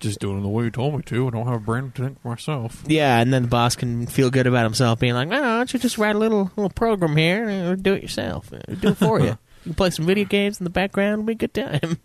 Just 0.00 0.18
doing 0.18 0.38
it 0.38 0.42
the 0.42 0.48
way 0.48 0.64
you 0.64 0.70
told 0.70 0.94
me 0.96 1.02
to. 1.02 1.26
I 1.26 1.30
don't 1.30 1.44
have 1.46 1.54
a 1.56 1.58
brain 1.58 1.92
to 1.94 2.02
think 2.02 2.22
for 2.22 2.28
myself. 2.28 2.82
Yeah, 2.86 3.20
and 3.20 3.32
then 3.32 3.42
the 3.42 3.48
boss 3.48 3.76
can 3.76 4.06
feel 4.06 4.30
good 4.30 4.46
about 4.46 4.64
himself, 4.64 4.98
being 4.98 5.12
like, 5.14 5.28
"Why 5.28 5.38
don't 5.40 5.72
you 5.72 5.78
just 5.78 5.98
write 5.98 6.16
a 6.16 6.18
little 6.18 6.50
little 6.56 6.70
program 6.70 7.16
here 7.16 7.46
and 7.48 7.82
do 7.82 7.92
it 7.92 8.02
yourself? 8.02 8.50
Uh, 8.52 8.58
Do 8.80 8.88
it 8.88 8.94
for 8.96 9.20
you. 9.20 9.26
You 9.26 9.36
can 9.64 9.74
play 9.74 9.90
some 9.90 10.06
video 10.06 10.24
games 10.24 10.58
in 10.58 10.64
the 10.64 10.70
background. 10.70 11.12
It'll 11.14 11.24
be 11.24 11.32
a 11.32 11.36
good 11.36 11.52
time." 11.54 11.98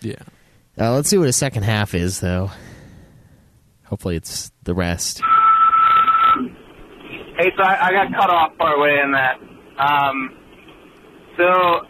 Yeah. 0.00 0.16
Uh, 0.78 0.92
let's 0.92 1.08
see 1.08 1.16
what 1.16 1.26
his 1.28 1.36
second 1.36 1.62
half 1.62 1.94
is, 1.94 2.18
though. 2.20 2.50
Hopefully, 3.84 4.16
it's 4.16 4.50
the 4.64 4.74
rest. 4.74 5.20
Hey, 7.36 7.50
so 7.56 7.62
I, 7.62 7.86
I 7.88 7.92
got 7.92 8.12
cut 8.12 8.30
off 8.30 8.56
part 8.58 8.78
way 8.80 8.98
in 9.02 9.12
that. 9.12 9.38
Um, 9.78 10.36
so, 11.36 11.80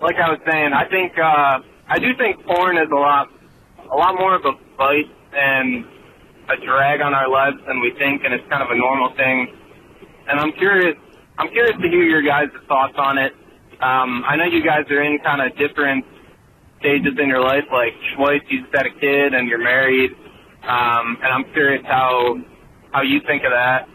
like 0.00 0.16
I 0.16 0.30
was 0.30 0.38
saying, 0.48 0.72
I 0.72 0.88
think 0.88 1.12
uh, 1.18 1.58
I 1.88 1.98
do 1.98 2.14
think 2.16 2.44
porn 2.46 2.76
is 2.76 2.88
a 2.90 2.94
lot, 2.94 3.28
a 3.90 3.96
lot 3.96 4.14
more 4.14 4.34
of 4.34 4.44
a 4.44 4.52
bite 4.76 5.10
and 5.32 5.84
a 6.48 6.56
drag 6.64 7.00
on 7.00 7.14
our 7.14 7.28
lives 7.28 7.56
than 7.66 7.80
we 7.80 7.92
think, 7.98 8.24
and 8.24 8.34
it's 8.34 8.48
kind 8.48 8.62
of 8.62 8.70
a 8.70 8.76
normal 8.76 9.14
thing. 9.16 9.48
And 10.28 10.38
I'm 10.40 10.52
curious, 10.52 10.96
I'm 11.38 11.48
curious 11.50 11.76
to 11.80 11.88
hear 11.88 12.04
your 12.04 12.22
guys' 12.22 12.48
thoughts 12.68 12.94
on 12.96 13.18
it. 13.18 13.32
Um, 13.80 14.24
I 14.26 14.36
know 14.36 14.44
you 14.44 14.62
guys 14.62 14.84
are 14.90 15.02
in 15.02 15.18
kind 15.20 15.42
of 15.42 15.56
different 15.56 16.04
stages 16.80 17.14
in 17.18 17.28
your 17.28 17.40
life. 17.40 17.64
Like 17.72 17.94
Schweitz, 18.14 18.42
you 18.48 18.62
just 18.62 18.74
had 18.74 18.86
a 18.86 18.94
kid, 19.00 19.34
and 19.34 19.48
you're 19.48 19.62
married. 19.62 20.12
Um, 20.62 21.18
and 21.22 21.32
I'm 21.32 21.44
curious 21.52 21.84
how 21.86 22.38
how 22.92 23.02
you 23.02 23.20
think 23.26 23.42
of 23.44 23.50
that 23.50 23.88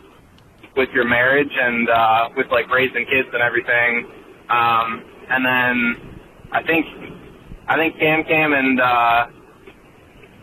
with 0.76 0.90
your 0.90 1.06
marriage 1.06 1.52
and 1.54 1.90
uh, 1.90 2.30
with 2.36 2.48
like 2.52 2.70
raising 2.70 3.06
kids 3.06 3.30
and 3.34 3.42
everything. 3.42 4.12
Um, 4.50 5.04
and 5.30 5.46
then 5.46 6.20
I 6.52 6.64
think 6.64 6.86
I 7.68 7.76
think 7.78 7.98
Cam 8.00 8.24
Cam 8.24 8.54
and 8.54 8.82
uh, 8.82 9.28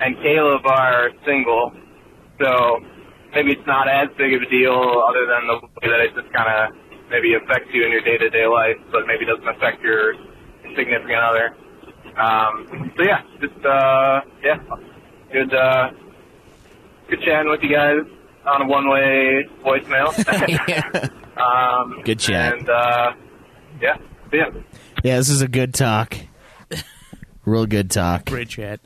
and 0.00 0.16
Caleb 0.16 0.66
are 0.66 1.10
single, 1.26 1.72
so 2.40 2.80
maybe 3.34 3.52
it's 3.52 3.66
not 3.66 3.88
as 3.88 4.08
big 4.16 4.34
of 4.34 4.42
a 4.42 4.50
deal 4.50 4.72
other 5.08 5.26
than 5.26 5.46
the 5.46 5.54
way 5.82 5.88
that 5.90 6.00
it 6.00 6.14
just 6.14 6.32
kind 6.32 6.48
of 6.48 6.76
maybe 7.10 7.34
affects 7.34 7.68
you 7.72 7.84
in 7.84 7.92
your 7.92 8.00
day 8.00 8.18
to 8.18 8.30
day 8.30 8.46
life, 8.46 8.76
but 8.90 9.06
maybe 9.06 9.24
doesn't 9.24 9.48
affect 9.48 9.82
your 9.82 10.14
significant 10.76 11.22
other. 11.22 11.56
Um, 12.16 12.92
so 12.96 13.02
yeah, 13.02 13.22
just 13.40 13.64
uh, 13.64 14.20
yeah, 14.42 14.58
good 15.32 15.54
uh, 15.54 15.90
good 17.08 17.20
chatting 17.22 17.50
with 17.50 17.62
you 17.62 17.70
guys 17.70 18.00
on 18.46 18.62
a 18.62 18.66
one 18.66 18.88
way 18.88 19.44
voicemail. 19.64 20.12
yeah. 20.68 21.08
um, 21.42 22.02
Good 22.04 22.20
chat. 22.20 22.58
And 22.58 22.68
uh, 22.68 23.12
yeah, 23.80 23.96
see 24.30 24.38
ya. 24.38 24.50
yeah, 25.02 25.16
this 25.16 25.28
is 25.28 25.42
a 25.42 25.48
good 25.48 25.74
talk. 25.74 26.16
Real 27.44 27.66
good 27.66 27.90
talk. 27.90 28.26
Great 28.26 28.48
chat. 28.48 28.80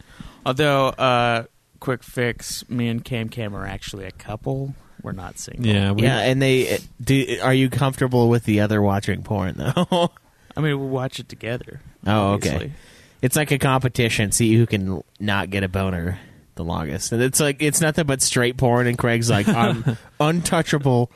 Although, 0.49 0.87
uh, 0.89 1.45
quick 1.79 2.03
fix, 2.03 2.67
me 2.71 2.89
and 2.89 3.05
Cam 3.05 3.29
Cam 3.29 3.55
are 3.55 3.67
actually 3.67 4.07
a 4.07 4.11
couple. 4.11 4.75
We're 5.03 5.13
not 5.13 5.39
single. 5.39 5.67
Yeah, 5.67 5.93
we, 5.93 6.05
Yeah, 6.05 6.21
and 6.21 6.41
they 6.41 6.79
do. 7.01 7.39
Are 7.43 7.53
you 7.53 7.69
comfortable 7.69 8.31
with 8.31 8.45
the 8.45 8.61
other 8.61 8.81
watching 8.81 9.23
porn 9.23 9.57
though? 9.59 10.11
I 10.57 10.61
mean, 10.61 10.79
we'll 10.79 10.89
watch 10.89 11.21
it 11.21 11.29
together. 11.29 11.83
Oh, 12.07 12.33
okay. 12.33 12.73
It's 13.21 13.37
like 13.37 13.51
a 13.51 13.59
competition. 13.59 14.33
See 14.33 14.57
who 14.57 14.65
can 14.67 15.05
not 15.21 15.51
get 15.51 15.65
a 15.65 15.69
boner 15.69 16.19
the 16.55 16.65
longest. 16.65 17.13
And 17.13 17.23
it's 17.23 17.41
like 17.41 17.63
it's 17.63 17.83
nothing 17.83 18.07
but 18.07 18.23
straight 18.23 18.57
porn. 18.57 18.87
And 18.87 18.97
Craig's 18.97 19.29
like, 19.29 19.49
I'm 19.49 19.99
untouchable. 20.21 21.13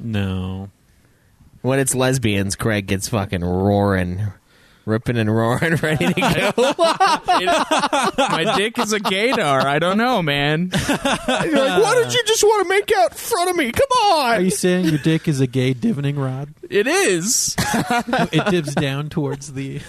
no. 0.00 0.70
When 1.60 1.78
it's 1.80 1.94
lesbians, 1.94 2.56
Craig 2.56 2.86
gets 2.86 3.08
fucking 3.08 3.44
roaring, 3.44 4.22
ripping 4.88 5.16
and 5.16 5.34
roaring, 5.34 5.76
ready 5.82 6.12
to 6.12 6.20
go. 6.20 6.52
My 6.78 8.54
dick 8.56 8.78
is 8.78 8.92
a 8.92 9.00
gaydar. 9.00 9.64
I 9.64 9.78
don't 9.78 9.98
know, 9.98 10.22
man. 10.22 10.70
You're 10.72 10.88
like, 10.88 11.82
why 11.82 12.02
did 12.02 12.12
you 12.12 12.22
just 12.24 12.42
want 12.42 12.64
to 12.64 12.68
make 12.68 12.92
out 12.96 13.12
in 13.12 13.16
front 13.16 13.50
of 13.50 13.56
me? 13.56 13.70
Come 13.70 13.88
on. 13.90 14.32
Are 14.32 14.34
on. 14.36 14.44
you 14.44 14.50
saying 14.50 14.86
your 14.86 14.98
dick 14.98 15.28
is 15.28 15.40
a 15.40 15.46
gay 15.46 15.74
divining 15.74 16.18
rod? 16.18 16.52
It 16.68 16.86
is. 16.86 17.54
it 17.58 18.50
dips 18.50 18.74
down 18.74 19.10
towards 19.10 19.52
the. 19.52 19.80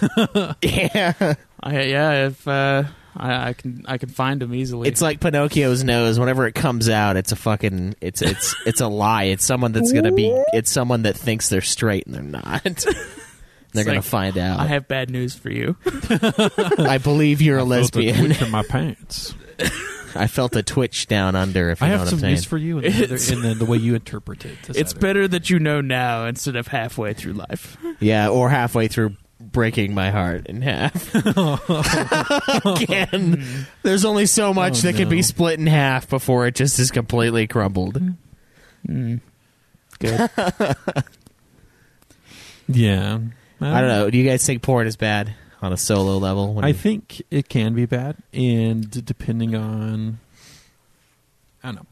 yeah. 0.61 1.35
I, 1.61 1.81
yeah, 1.81 2.27
if 2.27 2.47
uh, 2.47 2.83
I, 3.15 3.49
I 3.49 3.53
can, 3.53 3.83
I 3.87 3.97
can 3.97 4.09
find 4.09 4.41
him 4.41 4.53
easily. 4.53 4.87
It's 4.87 5.01
like 5.01 5.19
Pinocchio's 5.19 5.83
nose. 5.83 6.19
Whenever 6.19 6.47
it 6.47 6.55
comes 6.55 6.87
out, 6.89 7.17
it's 7.17 7.31
a 7.31 7.35
fucking. 7.35 7.95
It's 7.99 8.21
it's 8.21 8.55
it's 8.65 8.81
a 8.81 8.87
lie. 8.87 9.25
It's 9.25 9.45
someone 9.45 9.73
that's 9.73 9.91
gonna 9.91 10.13
be. 10.13 10.31
It's 10.53 10.71
someone 10.71 11.03
that 11.03 11.17
thinks 11.17 11.49
they're 11.49 11.61
straight 11.61 12.05
and 12.05 12.15
they're 12.15 12.41
not. 12.43 12.85
They're 13.73 13.83
gonna 13.83 13.97
like, 13.97 14.05
find 14.05 14.37
out. 14.37 14.59
I 14.59 14.67
have 14.67 14.87
bad 14.87 15.09
news 15.09 15.35
for 15.35 15.49
you. 15.51 15.75
I 15.85 16.99
believe 17.01 17.41
you're 17.41 17.57
a 17.57 17.61
Felt 17.61 17.69
a 17.69 17.75
lesbian. 17.81 18.25
twitch 18.25 18.41
in 18.41 18.51
my 18.51 18.63
pants. 18.63 19.33
I 20.15 20.25
felt 20.27 20.55
a 20.55 20.63
twitch 20.63 21.05
down 21.07 21.35
under. 21.35 21.69
If 21.69 21.81
you 21.81 21.87
I 21.87 21.89
know 21.91 21.97
have 21.97 22.01
what 22.07 22.09
some 22.09 22.17
I'm 22.17 22.21
saying. 22.21 22.33
news 22.33 22.45
for 22.45 22.57
you 22.57 22.79
in 22.79 22.91
the, 22.91 23.03
other, 23.03 23.03
It's- 23.15 23.29
in 23.29 23.41
the, 23.41 23.53
the 23.53 23.65
way 23.65 23.77
you 23.77 23.93
interpret 23.95 24.43
it. 24.45 24.57
It's 24.69 24.93
better 24.93 25.27
that 25.27 25.49
you 25.51 25.59
know 25.59 25.81
now 25.81 26.25
instead 26.25 26.55
of 26.55 26.67
halfway 26.67 27.13
through 27.13 27.33
life. 27.33 27.77
Yeah, 27.99 28.29
or 28.29 28.49
halfway 28.49 28.87
through 28.87 29.17
breaking 29.41 29.93
my 29.93 30.09
heart 30.09 30.47
in 30.47 30.61
half. 30.61 31.13
Again, 32.65 33.43
there's 33.83 34.05
only 34.05 34.25
so 34.25 34.53
much 34.53 34.79
Oh, 34.79 34.81
that 34.87 34.95
can 34.95 35.03
no. 35.05 35.09
be 35.09 35.21
split 35.21 35.59
in 35.59 35.67
half 35.67 36.09
before 36.09 36.47
it 36.47 36.55
just 36.55 36.79
is 36.79 36.89
completely 36.91 37.45
crumbled. 37.45 38.01
Mm. 38.87 39.19
Good. 39.99 40.29
Yeah. 42.67 43.19
I 43.61 43.81
don't 43.81 43.89
know. 43.89 44.09
Do 44.09 44.17
you 44.17 44.23
guys 44.29 44.45
think 44.45 44.61
porn 44.61 44.87
is 44.87 44.95
bad 44.95 45.33
on 45.61 45.73
a 45.73 45.77
solo 45.77 46.17
level? 46.17 46.53
When 46.53 46.63
I 46.65 46.69
you- 46.69 46.73
think 46.73 47.21
it 47.29 47.49
can 47.49 47.73
be 47.73 47.85
bad, 47.85 48.17
and 48.33 48.89
depending 49.05 49.55
on, 49.55 50.19
I 51.63 51.67
don't 51.69 51.75
know. 51.75 51.85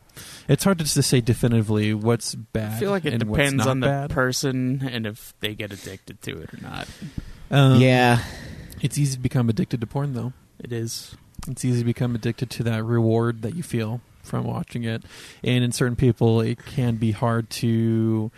It's 0.47 0.63
hard 0.63 0.77
to 0.79 0.83
just 0.85 0.95
to 0.95 1.03
say 1.03 1.19
definitively 1.21 1.93
what's 1.93 2.33
bad. 2.33 2.73
I 2.73 2.79
feel 2.79 2.89
like 2.91 3.05
it 3.05 3.13
and 3.13 3.23
what's 3.23 3.37
depends 3.39 3.57
not 3.65 3.67
on 3.67 3.79
the 3.81 3.87
bad. 3.87 4.09
person 4.09 4.87
and 4.89 5.05
if 5.05 5.33
they 5.41 5.53
get 5.53 5.71
addicted 5.73 6.21
to 6.23 6.41
it 6.41 6.53
or 6.53 6.59
not. 6.61 6.87
Um, 7.51 7.81
yeah, 7.81 8.23
it's 8.81 8.97
easy 8.97 9.15
to 9.15 9.21
become 9.21 9.49
addicted 9.49 9.81
to 9.81 9.87
porn, 9.87 10.13
though. 10.13 10.33
It 10.59 10.71
is. 10.71 11.15
It's 11.47 11.63
easy 11.63 11.79
to 11.79 11.85
become 11.85 12.15
addicted 12.15 12.49
to 12.51 12.63
that 12.63 12.83
reward 12.83 13.41
that 13.43 13.55
you 13.55 13.61
feel 13.63 14.01
from 14.23 14.45
watching 14.45 14.83
it, 14.85 15.03
and 15.43 15.63
in 15.63 15.71
certain 15.71 15.95
people, 15.95 16.41
it 16.41 16.65
can 16.65 16.95
be 16.95 17.11
hard 17.11 17.49
to, 17.49 18.31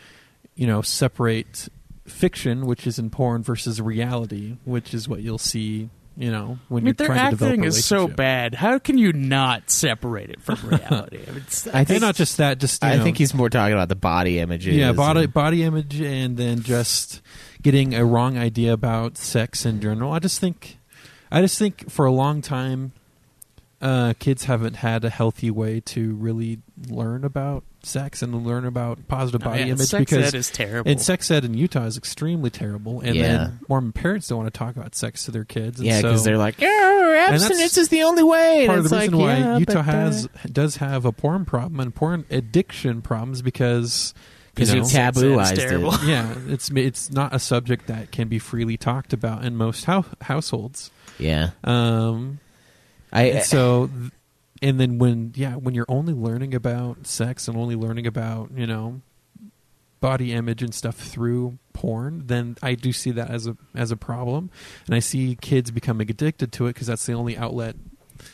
you 0.55 0.67
know, 0.67 0.81
separate 0.81 1.69
fiction, 2.09 2.65
which 2.65 2.85
is 2.87 2.99
in 2.99 3.09
porn, 3.09 3.43
versus 3.43 3.79
reality, 3.81 4.57
which 4.65 4.93
is 4.93 5.07
what 5.07 5.21
you'll 5.21 5.37
see. 5.37 5.89
You 6.17 6.31
know, 6.31 6.59
when 6.67 6.81
I 6.81 6.83
mean, 6.83 6.85
you're 6.87 6.93
their 6.95 7.07
trying 7.07 7.25
to 7.25 7.29
develop 7.31 7.51
acting 7.53 7.63
a 7.63 7.67
is 7.67 7.85
so 7.85 7.95
relationship. 7.95 8.17
bad. 8.17 8.53
How 8.55 8.77
can 8.77 8.97
you 8.97 9.13
not 9.13 9.69
separate 9.71 10.29
it 10.29 10.41
from 10.41 10.57
reality? 10.69 11.19
I 11.25 11.31
mean, 11.31 11.37
it's, 11.47 11.65
I 11.67 11.79
And 11.79 11.87
think 11.87 12.01
not 12.01 12.15
just 12.15 12.35
that, 12.37 12.57
just 12.59 12.83
you 12.83 12.89
I 12.89 12.97
know, 12.97 13.03
think 13.05 13.17
he's 13.17 13.33
more 13.33 13.49
talking 13.49 13.71
about 13.73 13.87
the 13.87 13.95
body 13.95 14.39
images. 14.39 14.75
yeah 14.75 14.91
body 14.91 15.23
and- 15.23 15.33
body 15.33 15.63
image 15.63 16.01
and 16.01 16.35
then 16.35 16.61
just 16.61 17.21
getting 17.61 17.93
a 17.95 18.03
wrong 18.03 18.37
idea 18.37 18.73
about 18.73 19.15
sex 19.17 19.65
in 19.65 19.79
general 19.81 20.11
i 20.13 20.19
just 20.19 20.39
think 20.41 20.77
i 21.31 21.39
just 21.41 21.57
think 21.57 21.89
for 21.89 22.05
a 22.05 22.11
long 22.11 22.41
time 22.41 22.91
uh, 23.81 24.13
kids 24.19 24.43
haven't 24.45 24.75
had 24.77 25.05
a 25.05 25.09
healthy 25.09 25.49
way 25.49 25.79
to 25.79 26.15
really 26.15 26.59
learn 26.89 27.23
about 27.23 27.63
sex 27.81 28.21
and 28.21 28.45
learn 28.45 28.65
about 28.65 29.07
positive 29.07 29.41
Oh, 29.41 29.49
body 29.51 29.61
yeah, 29.61 29.67
image 29.67 29.87
sex 29.87 29.99
because 29.99 30.33
ed 30.33 30.37
is 30.37 30.49
terrible. 30.49 30.91
and 30.91 31.01
sex 31.01 31.31
ed 31.31 31.45
in 31.45 31.53
Utah 31.53 31.85
is 31.85 31.97
extremely 31.97 32.49
terrible, 32.49 32.99
and 33.01 33.15
Yeah. 33.15 33.21
then 33.27 33.59
Mormon 33.69 33.91
parents 33.93 34.27
don't 34.27 34.37
want 34.39 34.53
to 34.53 34.57
talk 34.57 34.75
about 34.75 34.95
sex 34.95 35.25
to 35.25 35.31
their 35.31 35.45
kids. 35.45 35.79
And 35.79 35.87
yeah, 35.87 36.01
because 36.01 36.21
so 36.21 36.25
they're 36.25 36.37
like, 36.37 36.55
oh, 36.61 37.25
abstinence 37.29 37.77
is 37.77 37.89
the 37.89 38.03
only 38.03 38.23
way. 38.23 38.65
part 38.67 38.77
and 38.79 38.85
of 38.85 38.91
the 38.91 38.97
reason 38.97 39.13
like, 39.15 39.21
why 39.21 39.37
yeah, 39.39 39.57
Utah 39.57 39.73
but, 39.73 39.79
uh, 39.79 39.83
has 39.83 40.29
does 40.51 40.75
have 40.77 41.05
a 41.05 41.11
porn 41.11 41.45
problem 41.45 41.79
and 41.79 41.93
porn 41.95 42.25
addiction 42.29 43.01
problems 43.01 43.41
because 43.41 44.13
you 44.57 44.65
'Cause 44.65 44.69
know, 44.73 44.75
you 44.77 44.81
tabooized 44.83 45.51
It's 45.53 45.61
terrible. 45.63 45.93
it. 45.93 46.03
yeah, 46.03 46.35
it's 46.49 46.69
it's 46.71 47.11
not 47.11 47.33
a 47.33 47.39
subject 47.39 47.87
that 47.87 48.11
can 48.11 48.27
be 48.27 48.39
freely 48.39 48.75
talked 48.75 49.13
about 49.13 49.45
in 49.45 49.55
most 49.55 49.85
hou- 49.85 50.03
households. 50.21 50.91
Yeah, 51.17 51.51
Um, 51.63 52.39
I 53.13 53.23
and 53.23 53.45
so, 53.45 53.87
th- 53.87 54.11
and 54.61 54.79
then 54.79 54.97
when 54.97 55.33
yeah, 55.35 55.55
when 55.55 55.73
you're 55.73 55.85
only 55.89 56.13
learning 56.13 56.53
about 56.53 57.07
sex 57.07 57.47
and 57.47 57.57
only 57.57 57.75
learning 57.75 58.07
about 58.07 58.51
you 58.55 58.67
know 58.67 59.01
body 59.99 60.31
image 60.33 60.63
and 60.63 60.73
stuff 60.73 60.95
through 60.95 61.57
porn, 61.73 62.23
then 62.27 62.57
I 62.61 62.75
do 62.75 62.91
see 62.91 63.11
that 63.11 63.29
as 63.29 63.47
a 63.47 63.57
as 63.75 63.91
a 63.91 63.97
problem, 63.97 64.49
and 64.85 64.95
I 64.95 64.99
see 64.99 65.37
kids 65.39 65.71
becoming 65.71 66.09
addicted 66.09 66.51
to 66.53 66.67
it 66.67 66.73
because 66.73 66.87
that's 66.87 67.05
the 67.05 67.13
only 67.13 67.37
outlet 67.37 67.75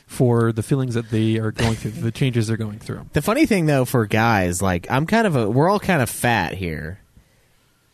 for 0.07 0.51
the 0.51 0.63
feelings 0.63 0.95
that 0.95 1.09
they 1.09 1.37
are 1.37 1.51
going 1.51 1.75
through, 1.75 1.91
the 1.91 2.11
changes 2.11 2.47
they're 2.47 2.57
going 2.57 2.79
through. 2.79 3.07
The 3.13 3.21
funny 3.21 3.45
thing 3.45 3.65
though 3.65 3.85
for 3.85 4.05
guys, 4.05 4.61
like 4.61 4.87
I'm 4.89 5.05
kind 5.05 5.27
of 5.27 5.35
a 5.35 5.49
we're 5.49 5.69
all 5.69 5.79
kind 5.79 6.01
of 6.01 6.09
fat 6.09 6.53
here. 6.53 6.99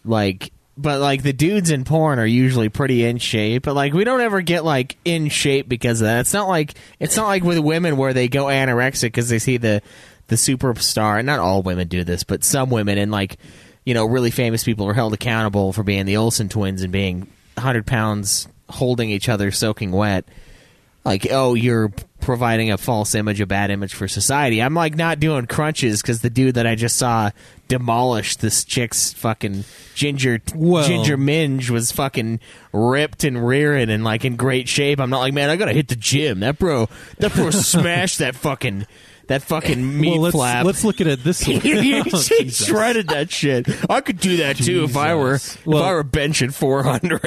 Like 0.04 0.52
but 0.82 1.00
like 1.00 1.24
the 1.24 1.34
dudes 1.34 1.70
in 1.70 1.84
porn 1.84 2.20
are 2.20 2.26
usually 2.26 2.70
pretty 2.70 3.06
in 3.06 3.18
shape, 3.18 3.64
but 3.64 3.76
like 3.76 3.94
we 3.94 4.04
don't 4.04 4.22
ever 4.22 4.42
get 4.42 4.66
like 4.66 4.98
in 5.06 5.30
shape 5.30 5.70
because 5.70 6.02
of 6.02 6.06
that. 6.06 6.22
It's 6.22 6.34
not 6.34 6.48
like 6.48 6.74
it's 7.00 7.16
not 7.16 7.28
like 7.28 7.44
with 7.44 7.60
women 7.60 7.98
where 7.98 8.14
they 8.14 8.28
go 8.28 8.46
anorexic 8.46 9.04
because 9.04 9.30
they 9.30 9.40
see 9.40 9.58
the 9.58 9.82
the 10.28 10.36
superstar. 10.36 11.18
And 11.20 11.26
not 11.26 11.40
all 11.40 11.62
women 11.62 11.88
do 11.88 12.04
this, 12.04 12.24
but 12.24 12.44
some 12.44 12.70
women 12.70 12.98
and 12.98 13.12
like 13.12 13.38
you 13.86 13.94
know 13.94 14.06
really 14.06 14.32
famous 14.32 14.64
people 14.64 14.88
are 14.88 14.94
held 14.94 15.14
accountable 15.14 15.74
for 15.74 15.84
being 15.84 16.06
the 16.06 16.18
Olsen 16.18 16.50
twins 16.50 16.82
and 16.82 16.92
being 16.92 17.28
100 17.56 17.86
pounds 17.86 18.48
holding 18.70 19.10
each 19.10 19.30
other 19.30 19.52
soaking 19.52 19.92
wet 19.92 20.26
like 21.04 21.28
oh 21.32 21.54
you're 21.54 21.92
providing 22.20 22.72
a 22.72 22.78
false 22.78 23.16
image 23.16 23.42
a 23.42 23.46
bad 23.46 23.72
image 23.72 23.94
for 23.94 24.08
society 24.08 24.62
i'm 24.62 24.74
like 24.74 24.96
not 24.96 25.20
doing 25.20 25.46
crunches 25.46 26.02
because 26.02 26.22
the 26.22 26.30
dude 26.30 26.56
that 26.56 26.68
i 26.68 26.76
just 26.76 26.98
saw 26.98 27.30
demolish 27.72 28.36
this 28.36 28.66
chick's 28.66 29.14
fucking 29.14 29.64
ginger 29.96 30.42
Well- 30.54 30.86
ginger 30.86 31.16
minge 31.16 31.70
was 31.70 31.90
fucking 31.94 32.42
ripped 32.74 33.24
and 33.24 33.48
rearing 33.48 33.90
and 33.90 34.04
like 34.04 34.26
in 34.26 34.36
great 34.36 34.68
shape 34.68 35.00
i'm 35.00 35.10
not 35.10 35.20
like 35.20 35.34
man 35.34 35.50
i 35.50 35.56
gotta 35.56 35.72
hit 35.72 35.88
the 35.88 35.96
gym 35.96 36.42
that 36.42 36.60
bro 36.60 36.90
that 37.20 37.34
bro 37.34 37.50
smashed 37.52 38.20
that 38.20 38.36
fucking 38.36 38.86
that 39.28 39.42
fucking 39.42 40.02
meat 40.02 40.10
well, 40.12 40.20
let's 40.20 40.36
flap 40.36 40.66
let's 40.66 40.84
look 40.84 41.00
at 41.00 41.08
it 41.08 41.24
this 41.24 41.48
way. 41.48 41.60
he 41.60 42.02
Oh, 42.06 42.20
shredded 42.50 43.08
that 43.08 43.32
shit. 43.32 43.66
I 43.90 44.02
could 44.02 44.20
do 44.20 44.38
that 44.38 44.58
too 44.58 44.84
if 44.84 44.98
I 44.98 45.16
were 45.16 45.36
Jesus. 45.36 45.56
if 45.66 45.74
I 45.74 45.94
were 45.94 46.04
benching 46.04 46.54
four 46.54 46.84
hundred. 46.84 47.22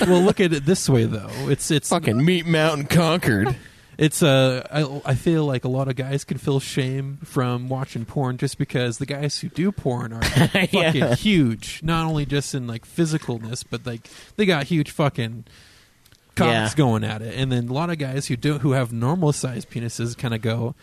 well, 0.00 0.22
look 0.22 0.40
at 0.40 0.54
it 0.54 0.64
this 0.64 0.88
way 0.88 1.04
though. 1.04 1.28
It's 1.50 1.70
it's 1.70 1.90
Fucking 1.90 2.24
meat 2.24 2.46
mountain 2.46 2.86
conquered. 2.86 3.54
It's 4.02 4.20
uh, 4.20 4.66
I, 4.68 5.12
I 5.12 5.14
feel 5.14 5.44
like 5.46 5.64
a 5.64 5.68
lot 5.68 5.86
of 5.86 5.94
guys 5.94 6.24
can 6.24 6.36
feel 6.36 6.58
shame 6.58 7.18
from 7.22 7.68
watching 7.68 8.04
porn 8.04 8.36
just 8.36 8.58
because 8.58 8.98
the 8.98 9.06
guys 9.06 9.38
who 9.38 9.48
do 9.48 9.70
porn 9.70 10.12
are 10.12 10.22
fucking 10.24 10.68
Yeah. 10.94 11.14
huge. 11.14 11.80
Not 11.84 12.06
only 12.06 12.26
just 12.26 12.52
in 12.52 12.66
like 12.66 12.84
physicalness, 12.84 13.64
but 13.68 13.86
like 13.86 14.08
they 14.36 14.44
got 14.44 14.64
huge 14.64 14.90
fucking 14.90 15.44
cocks 16.34 16.48
Yeah. 16.50 16.70
going 16.76 17.04
at 17.04 17.22
it. 17.22 17.34
And 17.36 17.50
then 17.52 17.68
a 17.68 17.72
lot 17.72 17.90
of 17.90 17.98
guys 17.98 18.26
who 18.26 18.36
do 18.36 18.58
who 18.58 18.72
have 18.72 18.92
normal 18.92 19.32
sized 19.32 19.70
penises 19.70 20.16
kind 20.16 20.34
of 20.34 20.42
go, 20.42 20.74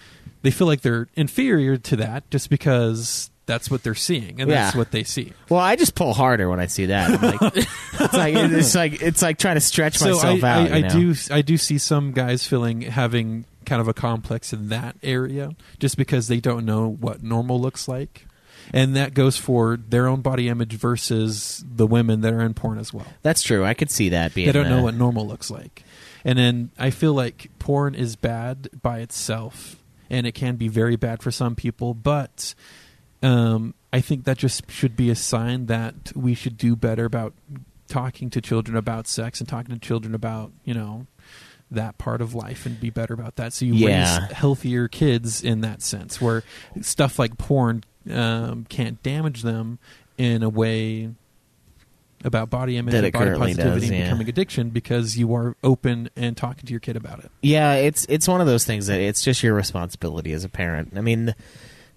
they 0.42 0.52
feel 0.52 0.68
like 0.68 0.82
they're 0.82 1.08
inferior 1.16 1.78
to 1.78 1.96
that 1.98 2.30
just 2.32 2.50
because 2.50 3.30
that's 3.46 3.72
what 3.72 3.82
they're 3.82 3.96
seeing 3.96 4.40
and 4.40 4.50
that's 4.52 4.76
what 4.76 4.92
they 4.92 5.04
see. 5.04 5.34
Well, 5.50 5.60
I 5.60 5.76
just 5.76 5.96
pull 5.96 6.14
harder 6.14 6.48
when 6.50 6.60
I 6.60 6.68
see 6.68 6.86
that. 6.86 7.10
I'm 7.10 7.22
like, 7.22 7.42
it's 8.00 8.14
like 8.14 8.36
it's 8.36 8.76
like 8.76 9.02
it's 9.02 9.22
like 9.24 9.38
trying 9.40 9.56
to 9.56 9.62
stretch 9.62 10.00
myself 10.02 10.44
I, 10.44 10.50
out. 10.50 10.72
I, 10.72 10.78
I 10.78 10.82
do 10.82 11.16
I 11.32 11.42
do 11.42 11.58
see 11.58 11.80
some 11.80 12.12
guys 12.12 12.46
feeling 12.46 12.82
having 12.82 13.46
kind 13.66 13.82
of 13.82 13.88
a 13.88 13.94
complex 13.94 14.54
in 14.54 14.70
that 14.70 14.96
area 15.04 15.52
just 15.80 15.98
because 15.98 16.28
they 16.28 16.40
don't 16.40 16.66
know 16.66 16.88
what 16.88 17.24
normal 17.24 17.60
looks 17.60 17.88
like. 17.88 18.26
And 18.74 18.96
that 18.96 19.14
goes 19.14 19.38
for 19.38 19.78
their 19.78 20.08
own 20.08 20.22
body 20.22 20.48
image 20.50 20.74
versus 20.74 21.64
the 21.70 21.88
women 21.88 22.22
that 22.22 22.34
are 22.34 22.42
in 22.42 22.54
porn 22.54 22.78
as 22.80 22.94
well. 22.94 23.08
That's 23.22 23.42
true. 23.42 23.64
I 23.66 23.74
could 23.74 23.92
see 23.92 24.10
that 24.10 24.34
being. 24.34 24.46
They 24.48 24.52
don't 24.52 24.70
know 24.70 24.82
what 24.84 24.94
normal 24.96 25.28
looks 25.28 25.50
like. 25.52 25.84
And 26.26 26.38
then 26.38 26.72
I 26.78 26.90
feel 26.90 27.14
like 27.14 27.50
porn 27.60 27.96
is 27.96 28.16
bad 28.16 28.70
by 28.82 29.00
itself, 29.00 29.78
and 30.10 30.28
it 30.28 30.34
can 30.34 30.56
be 30.58 30.68
very 30.68 30.96
bad 30.98 31.22
for 31.24 31.32
some 31.32 31.56
people. 31.56 31.94
But 31.94 32.54
um, 33.24 33.74
I 33.94 34.02
think 34.02 34.26
that 34.26 34.38
just 34.38 34.70
should 34.70 34.96
be 34.96 35.10
a 35.10 35.16
sign 35.16 35.68
that 35.68 36.12
we 36.16 36.34
should 36.34 36.58
do 36.58 36.76
better 36.76 37.06
about 37.06 37.34
talking 37.88 38.30
to 38.30 38.42
children 38.42 38.78
about 38.78 39.08
sex 39.08 39.40
and 39.40 39.50
talking 39.50 39.74
to 39.74 39.80
children 39.80 40.14
about 40.14 40.52
you 40.64 40.74
know 40.76 41.08
that 41.72 41.98
part 41.98 42.20
of 42.22 42.34
life 42.36 42.66
and 42.66 42.80
be 42.80 42.90
better 42.90 43.14
about 43.14 43.36
that. 43.38 43.54
So 43.54 43.64
you 43.66 43.74
Yeah. 43.76 44.20
raise 44.28 44.32
healthier 44.32 44.88
kids 44.88 45.44
in 45.44 45.62
that 45.62 45.82
sense, 45.82 46.20
where 46.20 46.44
stuff 46.82 47.18
like 47.20 47.38
porn 47.38 47.84
um, 48.12 48.66
can't 48.70 49.02
damage 49.04 49.42
them 49.42 49.80
in 50.18 50.44
a 50.44 50.50
way 50.50 51.10
about 52.26 52.50
body 52.50 52.76
image 52.78 52.92
That 52.94 53.06
and 53.06 53.14
body 53.14 53.32
positivity 53.38 53.80
does, 53.88 53.92
and 53.92 54.04
becoming 54.04 54.28
addiction 54.30 54.70
because 54.72 55.18
you 55.18 55.34
are 55.36 55.56
open 55.64 56.10
and 56.18 56.36
talking 56.36 56.66
to 56.66 56.72
your 56.72 56.82
kid 56.82 56.98
about 56.98 57.20
it. 57.24 57.32
Yeah, 57.42 57.76
it's 57.76 58.06
it's 58.10 58.28
one 58.28 58.42
of 58.42 58.48
those 58.48 58.66
things 58.66 58.88
that 58.88 59.00
it's 59.00 59.22
just 59.22 59.42
your 59.42 59.54
responsibility 59.54 60.34
as 60.34 60.44
a 60.44 60.50
parent. 60.50 60.94
I 60.98 61.02
mean, 61.02 61.34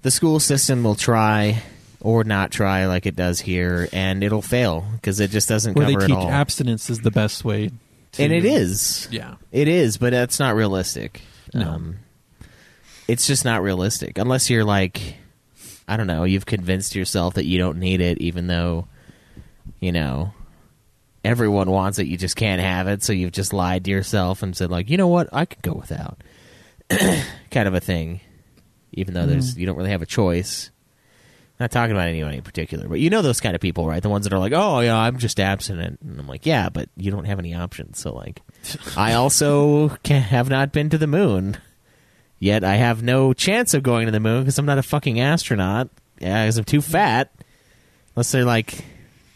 the 0.02 0.10
school 0.12 0.38
system 0.38 0.84
will 0.84 0.94
try 0.94 1.62
or 2.00 2.22
not 2.24 2.50
try 2.52 2.86
like 2.86 3.06
it 3.06 3.16
does 3.16 3.40
here, 3.40 3.88
and 3.92 4.22
it'll 4.22 4.42
fail 4.42 4.84
because 4.94 5.18
it 5.20 5.30
just 5.30 5.48
doesn't 5.48 5.74
Where 5.74 5.86
they 5.86 5.94
cover 5.94 6.06
teach 6.06 6.16
it 6.16 6.18
all. 6.20 6.30
abstinence 6.30 6.88
is 6.90 7.00
the 7.00 7.10
best 7.10 7.44
way. 7.44 7.70
To, 8.12 8.22
and 8.22 8.32
it 8.32 8.44
is, 8.44 9.08
Yeah. 9.10 9.36
it 9.52 9.68
is, 9.68 9.96
but 9.96 10.10
that's 10.10 10.38
not 10.38 10.54
realistic. 10.54 11.22
No. 11.54 11.66
Um, 11.68 11.96
it's 13.08 13.26
just 13.26 13.44
not 13.44 13.62
realistic 13.62 14.18
unless 14.18 14.50
you're 14.50 14.64
like, 14.64 15.16
I 15.92 15.98
don't 15.98 16.06
know, 16.06 16.24
you've 16.24 16.46
convinced 16.46 16.94
yourself 16.94 17.34
that 17.34 17.44
you 17.44 17.58
don't 17.58 17.78
need 17.78 18.00
it, 18.00 18.16
even 18.18 18.46
though, 18.46 18.88
you 19.78 19.92
know, 19.92 20.32
everyone 21.22 21.70
wants 21.70 21.98
it. 21.98 22.06
You 22.06 22.16
just 22.16 22.34
can't 22.34 22.62
have 22.62 22.88
it, 22.88 23.02
so 23.02 23.12
you've 23.12 23.32
just 23.32 23.52
lied 23.52 23.84
to 23.84 23.90
yourself 23.90 24.42
and 24.42 24.56
said 24.56 24.70
like, 24.70 24.88
you 24.88 24.96
know 24.96 25.08
what, 25.08 25.28
I 25.34 25.44
could 25.44 25.60
go 25.60 25.74
without, 25.74 26.22
kind 26.88 27.68
of 27.68 27.74
a 27.74 27.80
thing. 27.80 28.20
Even 28.92 29.12
though 29.12 29.26
there's, 29.26 29.54
mm. 29.54 29.58
you 29.58 29.66
don't 29.66 29.76
really 29.76 29.90
have 29.90 30.00
a 30.00 30.06
choice. 30.06 30.70
Not 31.60 31.70
talking 31.70 31.92
about 31.94 32.08
anyone 32.08 32.32
in 32.32 32.40
particular, 32.40 32.88
but 32.88 32.98
you 32.98 33.10
know 33.10 33.20
those 33.20 33.42
kind 33.42 33.54
of 33.54 33.60
people, 33.60 33.86
right? 33.86 34.02
The 34.02 34.08
ones 34.08 34.24
that 34.24 34.32
are 34.32 34.38
like, 34.38 34.54
"Oh, 34.54 34.80
yeah, 34.80 34.96
I'm 34.96 35.18
just 35.18 35.38
abstinent," 35.38 36.00
and 36.00 36.18
I'm 36.18 36.26
like, 36.26 36.44
"Yeah, 36.44 36.70
but 36.70 36.88
you 36.96 37.10
don't 37.10 37.26
have 37.26 37.38
any 37.38 37.54
options." 37.54 38.00
So, 38.00 38.12
like, 38.12 38.40
I 38.96 39.12
also 39.12 39.90
have 40.06 40.48
not 40.48 40.72
been 40.72 40.90
to 40.90 40.98
the 40.98 41.06
moon 41.06 41.58
yet. 42.42 42.64
I 42.64 42.74
have 42.74 43.02
no 43.02 43.32
chance 43.32 43.72
of 43.74 43.82
going 43.82 44.06
to 44.06 44.12
the 44.12 44.20
moon 44.20 44.42
because 44.42 44.58
I'm 44.58 44.66
not 44.66 44.78
a 44.78 44.82
fucking 44.82 45.20
astronaut. 45.20 45.88
Yeah, 46.20 46.44
because 46.44 46.58
I'm 46.58 46.64
too 46.64 46.80
fat. 46.82 47.32
Unless 48.14 48.32
they're 48.32 48.44
like, 48.44 48.74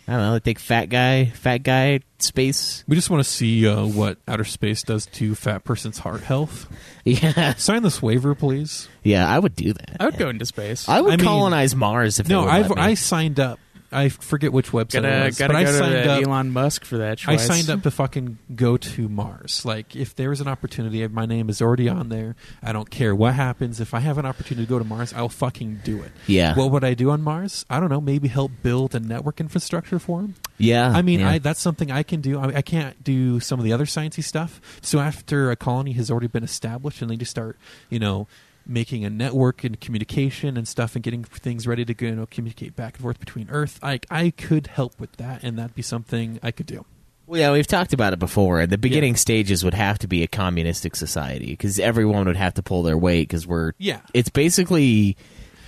I 0.08 0.12
don't 0.12 0.20
know, 0.20 0.32
they 0.34 0.40
take 0.40 0.58
fat 0.58 0.86
guy, 0.86 1.26
fat 1.26 1.58
guy 1.58 2.00
space. 2.18 2.84
We 2.86 2.94
just 2.96 3.08
want 3.10 3.24
to 3.24 3.28
see 3.30 3.66
uh, 3.66 3.86
what 3.86 4.18
outer 4.28 4.44
space 4.44 4.82
does 4.82 5.06
to 5.06 5.34
fat 5.34 5.64
person's 5.64 5.98
heart 5.98 6.22
health. 6.22 6.66
Yeah, 7.08 7.54
Sign 7.54 7.84
this 7.84 8.02
waiver, 8.02 8.34
please. 8.34 8.88
yeah, 9.04 9.28
I 9.28 9.38
would 9.38 9.54
do 9.54 9.72
that. 9.72 9.96
I 10.00 10.06
would 10.06 10.18
go 10.18 10.28
into 10.28 10.44
space. 10.44 10.88
I 10.88 11.00
would 11.00 11.12
I 11.12 11.16
mean- 11.16 11.24
colonize 11.24 11.76
Mars 11.76 12.18
if 12.18 12.26
they 12.26 12.34
No, 12.34 12.40
would 12.42 12.50
I've 12.50 12.68
let 12.70 12.76
me. 12.78 12.82
I 12.82 12.94
signed 12.94 13.38
up. 13.38 13.60
I 13.92 14.08
forget 14.08 14.52
which 14.52 14.70
website 14.72 15.02
gotta 15.02 15.22
it 15.22 15.24
was, 15.26 15.38
gotta 15.38 15.52
but 15.52 15.62
go 15.64 15.68
I 15.68 15.72
signed 15.72 15.94
the 15.94 16.12
up. 16.12 16.22
Elon 16.26 16.50
Musk 16.50 16.84
for 16.84 16.98
that. 16.98 17.26
I 17.26 17.36
signed 17.36 17.70
up 17.70 17.82
to 17.82 17.90
fucking 17.90 18.38
go 18.54 18.76
to 18.76 19.08
Mars. 19.08 19.64
Like, 19.64 19.94
if 19.94 20.14
there's 20.14 20.40
an 20.40 20.48
opportunity, 20.48 21.06
my 21.08 21.26
name 21.26 21.48
is 21.48 21.62
already 21.62 21.88
on 21.88 22.08
there. 22.08 22.36
I 22.62 22.72
don't 22.72 22.90
care 22.90 23.14
what 23.14 23.34
happens. 23.34 23.80
If 23.80 23.94
I 23.94 24.00
have 24.00 24.18
an 24.18 24.26
opportunity 24.26 24.66
to 24.66 24.68
go 24.70 24.78
to 24.78 24.84
Mars, 24.84 25.12
I'll 25.12 25.28
fucking 25.28 25.80
do 25.84 26.02
it. 26.02 26.12
Yeah. 26.26 26.54
What 26.56 26.70
would 26.70 26.84
I 26.84 26.94
do 26.94 27.10
on 27.10 27.22
Mars? 27.22 27.64
I 27.70 27.80
don't 27.80 27.90
know. 27.90 28.00
Maybe 28.00 28.28
help 28.28 28.52
build 28.62 28.94
a 28.94 29.00
network 29.00 29.40
infrastructure 29.40 29.98
for 29.98 30.22
them. 30.22 30.34
yeah, 30.58 30.90
I 30.90 31.02
mean, 31.02 31.20
yeah. 31.20 31.30
I, 31.30 31.38
that's 31.38 31.60
something 31.60 31.90
I 31.90 32.02
can 32.02 32.20
do. 32.20 32.38
I, 32.38 32.56
I 32.56 32.62
can't 32.62 33.02
do 33.04 33.40
some 33.40 33.58
of 33.58 33.64
the 33.64 33.72
other 33.72 33.84
sciencey 33.84 34.22
stuff. 34.24 34.60
So 34.82 34.98
after 34.98 35.50
a 35.50 35.56
colony 35.56 35.92
has 35.92 36.10
already 36.10 36.26
been 36.28 36.44
established, 36.44 37.02
and 37.02 37.10
they 37.10 37.16
just 37.16 37.30
start, 37.30 37.56
you 37.90 37.98
know, 37.98 38.26
making 38.66 39.04
a 39.04 39.10
network 39.10 39.64
and 39.64 39.80
communication 39.80 40.56
and 40.56 40.66
stuff, 40.66 40.94
and 40.94 41.02
getting 41.02 41.24
things 41.24 41.66
ready 41.66 41.84
to 41.84 41.94
go, 41.94 42.06
you 42.06 42.14
know, 42.16 42.26
communicate 42.26 42.76
back 42.76 42.94
and 42.94 43.02
forth 43.02 43.18
between 43.18 43.48
Earth, 43.50 43.78
I 43.82 44.00
I 44.10 44.30
could 44.30 44.68
help 44.68 44.98
with 45.00 45.12
that, 45.16 45.42
and 45.42 45.58
that'd 45.58 45.74
be 45.74 45.82
something 45.82 46.38
I 46.42 46.50
could 46.50 46.66
do. 46.66 46.84
Well, 47.26 47.40
yeah, 47.40 47.52
we've 47.52 47.66
talked 47.66 47.92
about 47.92 48.12
it 48.12 48.20
before. 48.20 48.66
The 48.66 48.78
beginning 48.78 49.16
stages 49.16 49.64
would 49.64 49.74
have 49.74 49.98
to 49.98 50.06
be 50.06 50.22
a 50.22 50.28
communistic 50.28 50.94
society 50.94 51.46
because 51.46 51.80
everyone 51.80 52.26
would 52.26 52.36
have 52.36 52.54
to 52.54 52.62
pull 52.62 52.84
their 52.84 52.96
weight 52.96 53.28
because 53.28 53.46
we're 53.46 53.72
Yeah. 53.78 54.00
It's 54.14 54.28
basically 54.28 55.16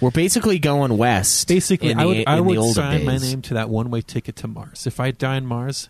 we're 0.00 0.12
basically 0.12 0.60
going 0.60 0.96
west. 0.96 1.48
Basically, 1.48 1.90
in 1.90 1.98
I 1.98 2.02
the, 2.02 2.08
would 2.08 2.28
I 2.28 2.40
would 2.40 2.58
the 2.58 2.72
sign 2.72 3.04
my 3.04 3.16
name 3.16 3.42
to 3.42 3.54
that 3.54 3.68
one 3.68 3.90
way 3.90 4.02
ticket 4.02 4.36
to 4.36 4.48
Mars. 4.48 4.86
If 4.86 5.00
I 5.00 5.10
die 5.10 5.36
on 5.36 5.46
Mars, 5.46 5.88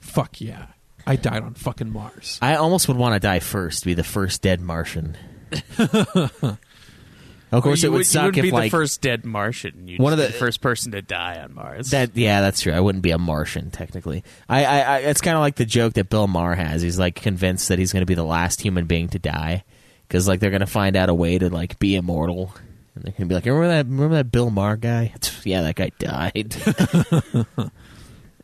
fuck 0.00 0.40
yeah, 0.40 0.68
I 1.06 1.16
died 1.16 1.42
on 1.42 1.52
fucking 1.52 1.92
Mars. 1.92 2.38
I 2.40 2.56
almost 2.56 2.88
would 2.88 2.96
want 2.96 3.14
to 3.14 3.20
die 3.20 3.40
first, 3.40 3.84
be 3.84 3.92
the 3.92 4.04
first 4.04 4.40
dead 4.40 4.62
Martian. 4.62 5.18
of 7.52 7.62
course, 7.62 7.82
you 7.82 7.88
it 7.88 7.92
would, 7.92 7.98
would, 7.98 8.06
suck 8.06 8.24
would 8.26 8.38
if 8.38 8.42
be 8.42 8.50
like 8.50 8.70
the 8.70 8.76
first 8.76 9.00
dead 9.00 9.24
Martian. 9.24 9.88
You'd 9.88 10.00
One 10.00 10.12
of 10.12 10.18
be 10.18 10.26
the- 10.26 10.32
the 10.32 10.38
first 10.38 10.60
person 10.60 10.92
to 10.92 11.02
die 11.02 11.40
on 11.40 11.54
Mars. 11.54 11.90
That 11.90 12.16
yeah, 12.16 12.40
that's 12.40 12.60
true. 12.60 12.72
I 12.72 12.80
wouldn't 12.80 13.02
be 13.02 13.10
a 13.12 13.18
Martian 13.18 13.70
technically. 13.70 14.24
I, 14.48 14.64
I, 14.64 14.80
I 14.80 14.98
it's 14.98 15.20
kind 15.20 15.36
of 15.36 15.40
like 15.40 15.56
the 15.56 15.64
joke 15.64 15.94
that 15.94 16.08
Bill 16.10 16.26
Maher 16.26 16.54
has. 16.54 16.82
He's 16.82 16.98
like 16.98 17.14
convinced 17.14 17.68
that 17.68 17.78
he's 17.78 17.92
going 17.92 18.02
to 18.02 18.06
be 18.06 18.14
the 18.14 18.24
last 18.24 18.60
human 18.60 18.86
being 18.86 19.08
to 19.10 19.18
die 19.18 19.64
because 20.08 20.26
like 20.28 20.40
they're 20.40 20.50
going 20.50 20.60
to 20.60 20.66
find 20.66 20.96
out 20.96 21.08
a 21.08 21.14
way 21.14 21.38
to 21.38 21.48
like 21.50 21.78
be 21.78 21.96
immortal, 21.96 22.52
and 22.94 23.04
they're 23.04 23.12
going 23.12 23.22
to 23.22 23.26
be 23.26 23.34
like, 23.34 23.44
remember 23.44 23.68
that 23.68 23.86
remember 23.86 24.14
that 24.16 24.32
Bill 24.32 24.50
Maher 24.50 24.76
guy? 24.76 25.14
yeah, 25.44 25.62
that 25.62 25.76
guy 25.76 25.90
died. 25.98 26.56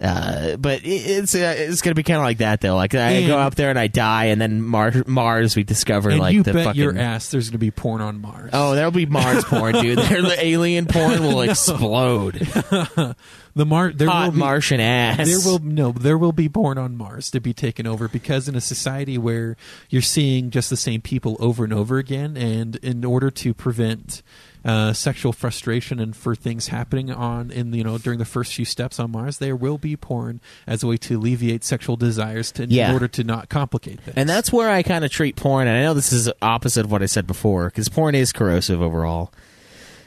Uh, 0.02 0.56
but 0.56 0.80
it's 0.82 1.32
uh, 1.34 1.54
it's 1.56 1.80
gonna 1.80 1.94
be 1.94 2.02
kind 2.02 2.16
of 2.18 2.24
like 2.24 2.38
that 2.38 2.60
though. 2.60 2.74
Like 2.74 2.92
I 2.94 3.24
go 3.24 3.38
up 3.38 3.54
there 3.54 3.70
and 3.70 3.78
I 3.78 3.86
die, 3.86 4.26
and 4.26 4.40
then 4.40 4.60
Mars, 4.60 5.06
Mars 5.06 5.54
we 5.54 5.62
discover 5.62 6.10
and 6.10 6.18
like 6.18 6.34
you 6.34 6.42
the 6.42 6.52
bet 6.52 6.64
fucking 6.64 6.80
your 6.82 6.98
ass 6.98 7.30
there's 7.30 7.48
going 7.50 7.52
to 7.52 7.58
be 7.58 7.70
porn 7.70 8.00
on 8.00 8.20
Mars. 8.20 8.50
oh, 8.52 8.74
there'll 8.74 8.90
be 8.90 9.06
Mars 9.06 9.44
porn, 9.44 9.74
dude. 9.74 9.98
The 10.22 10.36
alien 10.38 10.86
porn 10.86 11.22
will 11.22 11.40
explode. 11.48 12.34
the 12.34 13.14
Mar 13.54 13.92
there 13.92 14.08
will 14.08 14.12
Hot 14.12 14.32
be, 14.32 14.38
Martian 14.38 14.80
ass. 14.80 15.26
There 15.26 15.38
will 15.38 15.58
no, 15.60 15.92
there 15.92 16.18
will 16.18 16.32
be 16.32 16.48
porn 16.48 16.78
on 16.78 16.96
Mars 16.96 17.30
to 17.30 17.40
be 17.40 17.52
taken 17.52 17.86
over 17.86 18.08
because 18.08 18.48
in 18.48 18.56
a 18.56 18.60
society 18.60 19.18
where 19.18 19.56
you're 19.88 20.02
seeing 20.02 20.50
just 20.50 20.68
the 20.70 20.76
same 20.76 21.00
people 21.00 21.36
over 21.38 21.64
and 21.64 21.72
over 21.72 21.98
again, 21.98 22.36
and 22.36 22.76
in 22.76 23.04
order 23.04 23.30
to 23.30 23.54
prevent 23.54 24.22
uh, 24.64 24.92
sexual 24.92 25.32
frustration 25.32 25.98
and 25.98 26.14
for 26.16 26.34
things 26.36 26.68
happening 26.68 27.10
on 27.10 27.50
in 27.50 27.72
you 27.74 27.82
know 27.82 27.98
during 27.98 28.18
the 28.18 28.24
first 28.24 28.54
few 28.54 28.64
steps 28.64 29.00
on 29.00 29.10
Mars, 29.10 29.38
there 29.38 29.56
will 29.56 29.78
be 29.78 29.96
porn 29.96 30.40
as 30.66 30.82
a 30.82 30.86
way 30.86 30.96
to 30.98 31.16
alleviate 31.18 31.64
sexual 31.64 31.96
desires 31.96 32.52
to, 32.52 32.66
Yeah. 32.66 32.88
in 32.88 32.94
order 32.94 33.08
to 33.08 33.24
not 33.24 33.48
complicate 33.48 34.00
things. 34.00 34.16
And 34.16 34.28
that's 34.28 34.52
where 34.52 34.70
I 34.70 34.82
kind 34.82 35.04
of 35.04 35.10
treat 35.10 35.34
porn. 35.36 35.66
And 35.66 35.76
I 35.76 35.82
know 35.82 35.94
this 35.94 36.12
is 36.12 36.30
opposite 36.40 36.84
of 36.84 36.92
what 36.92 37.02
I 37.02 37.06
said 37.06 37.26
before, 37.26 37.66
because 37.66 37.88
porn 37.88 38.14
is 38.14 38.32
corrosive 38.32 38.80
overall, 38.80 39.32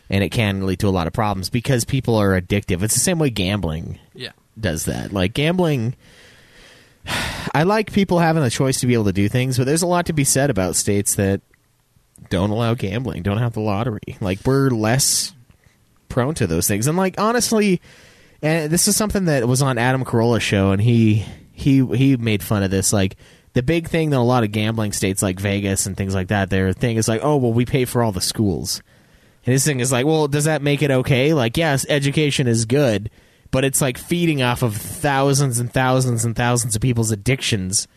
and 0.10 0.24
it 0.24 0.30
can 0.30 0.66
lead 0.66 0.80
to 0.80 0.88
a 0.88 0.90
lot 0.90 1.08
of 1.08 1.14
problems 1.14 1.50
because 1.50 1.84
people 1.84 2.16
are 2.16 2.40
addictive. 2.40 2.82
It's 2.82 2.94
the 2.94 3.00
same 3.02 3.20
way 3.20 3.30
gambling 3.30 4.00
yeah. 4.14 4.32
does 4.60 4.86
that. 4.86 5.12
Like 5.12 5.34
gambling, 5.34 5.96
I 7.54 7.64
like 7.64 7.92
people 7.92 8.20
having 8.20 8.44
the 8.44 8.50
choice 8.50 8.80
to 8.80 8.88
be 8.88 8.94
able 8.94 9.06
to 9.06 9.14
do 9.14 9.30
things, 9.30 9.58
but 9.58 9.66
there's 9.66 9.82
a 9.82 9.88
lot 9.88 10.06
to 10.08 10.14
be 10.14 10.24
said 10.24 10.50
about 10.50 10.76
states 10.76 11.16
that 11.16 11.42
don't 12.30 12.50
allow 12.50 12.74
gambling, 12.74 13.24
don't 13.24 13.38
have 13.38 13.54
the 13.54 13.62
lottery. 13.62 14.18
Like 14.22 14.40
we're 14.46 14.70
less 14.70 15.34
prone 16.10 16.36
to 16.36 16.48
those 16.48 16.68
things. 16.68 16.88
And 16.88 16.98
like 16.98 17.20
honestly, 17.20 17.82
and 18.42 18.72
this 18.72 18.88
is 18.88 18.96
something 18.96 19.26
that 19.26 19.48
was 19.48 19.62
on 19.62 19.78
Adam 19.78 20.06
Carolla's 20.06 20.44
show, 20.44 20.72
and 20.72 20.82
he 20.82 21.26
he 21.52 21.86
he 21.86 22.18
made 22.18 22.44
fun 22.44 22.64
of 22.64 22.72
this. 22.72 22.94
Like 22.94 23.16
the 23.54 23.64
big 23.64 23.88
thing 23.88 24.10
that 24.10 24.18
a 24.18 24.20
lot 24.20 24.44
of 24.44 24.52
gambling 24.52 24.92
states 24.92 25.22
like 25.22 25.40
Vegas 25.40 25.86
and 25.86 25.96
things 25.96 26.14
like 26.14 26.28
that, 26.28 26.50
their 26.50 26.74
thing 26.74 26.98
is 26.98 27.08
like, 27.08 27.22
oh 27.24 27.38
well, 27.38 27.54
we 27.54 27.66
pay 27.66 27.86
for 27.86 28.04
all 28.04 28.12
the 28.12 28.22
schools. 28.22 28.82
And 29.46 29.54
his 29.54 29.64
thing 29.64 29.80
is 29.80 29.92
like, 29.92 30.06
well, 30.06 30.28
does 30.28 30.46
that 30.46 30.64
make 30.64 30.82
it 30.82 30.90
okay? 30.90 31.34
Like, 31.34 31.56
yes, 31.56 31.86
education 31.88 32.48
is 32.48 32.66
good, 32.66 33.12
but 33.52 33.64
it's 33.64 33.80
like 33.80 33.98
feeding 33.98 34.42
off 34.42 34.64
of 34.64 34.76
thousands 34.76 35.60
and 35.60 35.72
thousands 35.72 36.26
and 36.26 36.36
thousands 36.36 36.76
of 36.76 36.82
people's 36.82 37.12
addictions. 37.12 37.88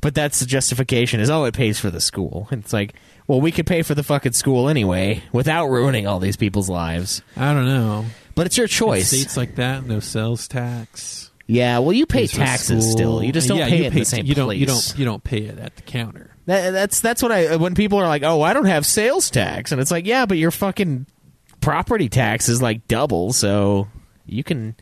But 0.00 0.14
that's 0.14 0.40
the 0.40 0.46
justification 0.46 1.20
is, 1.20 1.28
oh, 1.28 1.44
it 1.44 1.54
pays 1.54 1.78
for 1.78 1.90
the 1.90 2.00
school. 2.00 2.48
And 2.50 2.62
it's 2.62 2.72
like, 2.72 2.94
well, 3.26 3.40
we 3.40 3.52
could 3.52 3.66
pay 3.66 3.82
for 3.82 3.94
the 3.94 4.02
fucking 4.02 4.32
school 4.32 4.68
anyway 4.68 5.22
without 5.32 5.66
ruining 5.68 6.06
all 6.06 6.18
these 6.20 6.36
people's 6.36 6.68
lives. 6.70 7.22
I 7.36 7.52
don't 7.52 7.66
know. 7.66 8.04
But 8.34 8.46
it's 8.46 8.56
your 8.56 8.64
In 8.66 8.70
choice. 8.70 9.08
states 9.08 9.36
like 9.36 9.54
that, 9.56 9.84
no 9.84 10.00
sales 10.00 10.46
tax. 10.48 11.30
Yeah, 11.46 11.78
well, 11.78 11.92
you 11.92 12.06
pay 12.06 12.26
taxes 12.26 12.90
still. 12.90 13.22
You 13.22 13.32
just 13.32 13.46
don't 13.48 13.58
Yeah, 13.58 13.68
pay 13.68 13.84
it 13.84 13.92
in 13.92 13.98
the 14.00 14.04
same 14.04 14.26
you. 14.26 14.34
Don't, 14.34 14.56
you 14.56 14.66
don't. 14.66 14.94
You 14.98 15.04
don't 15.04 15.22
pay 15.22 15.42
it 15.42 15.58
at 15.58 15.76
the 15.76 15.82
counter. 15.82 16.30
That, 16.46 16.70
that's 16.72 17.00
that's 17.00 17.22
what 17.22 17.30
I 17.32 17.56
when 17.56 17.74
people 17.74 17.98
are 17.98 18.06
like, 18.08 18.22
"Oh, 18.24 18.42
I 18.42 18.52
don't 18.52 18.64
have 18.66 18.84
sales 18.84 19.30
tax," 19.30 19.70
and 19.72 19.80
it's 19.80 19.90
like, 19.90 20.06
"Yeah, 20.06 20.26
but 20.26 20.38
your 20.38 20.50
fucking 20.50 21.06
property 21.60 22.08
tax 22.08 22.48
is 22.48 22.60
like 22.60 22.86
double, 22.88 23.32
so 23.32 23.88
you 24.26 24.42
can." 24.44 24.74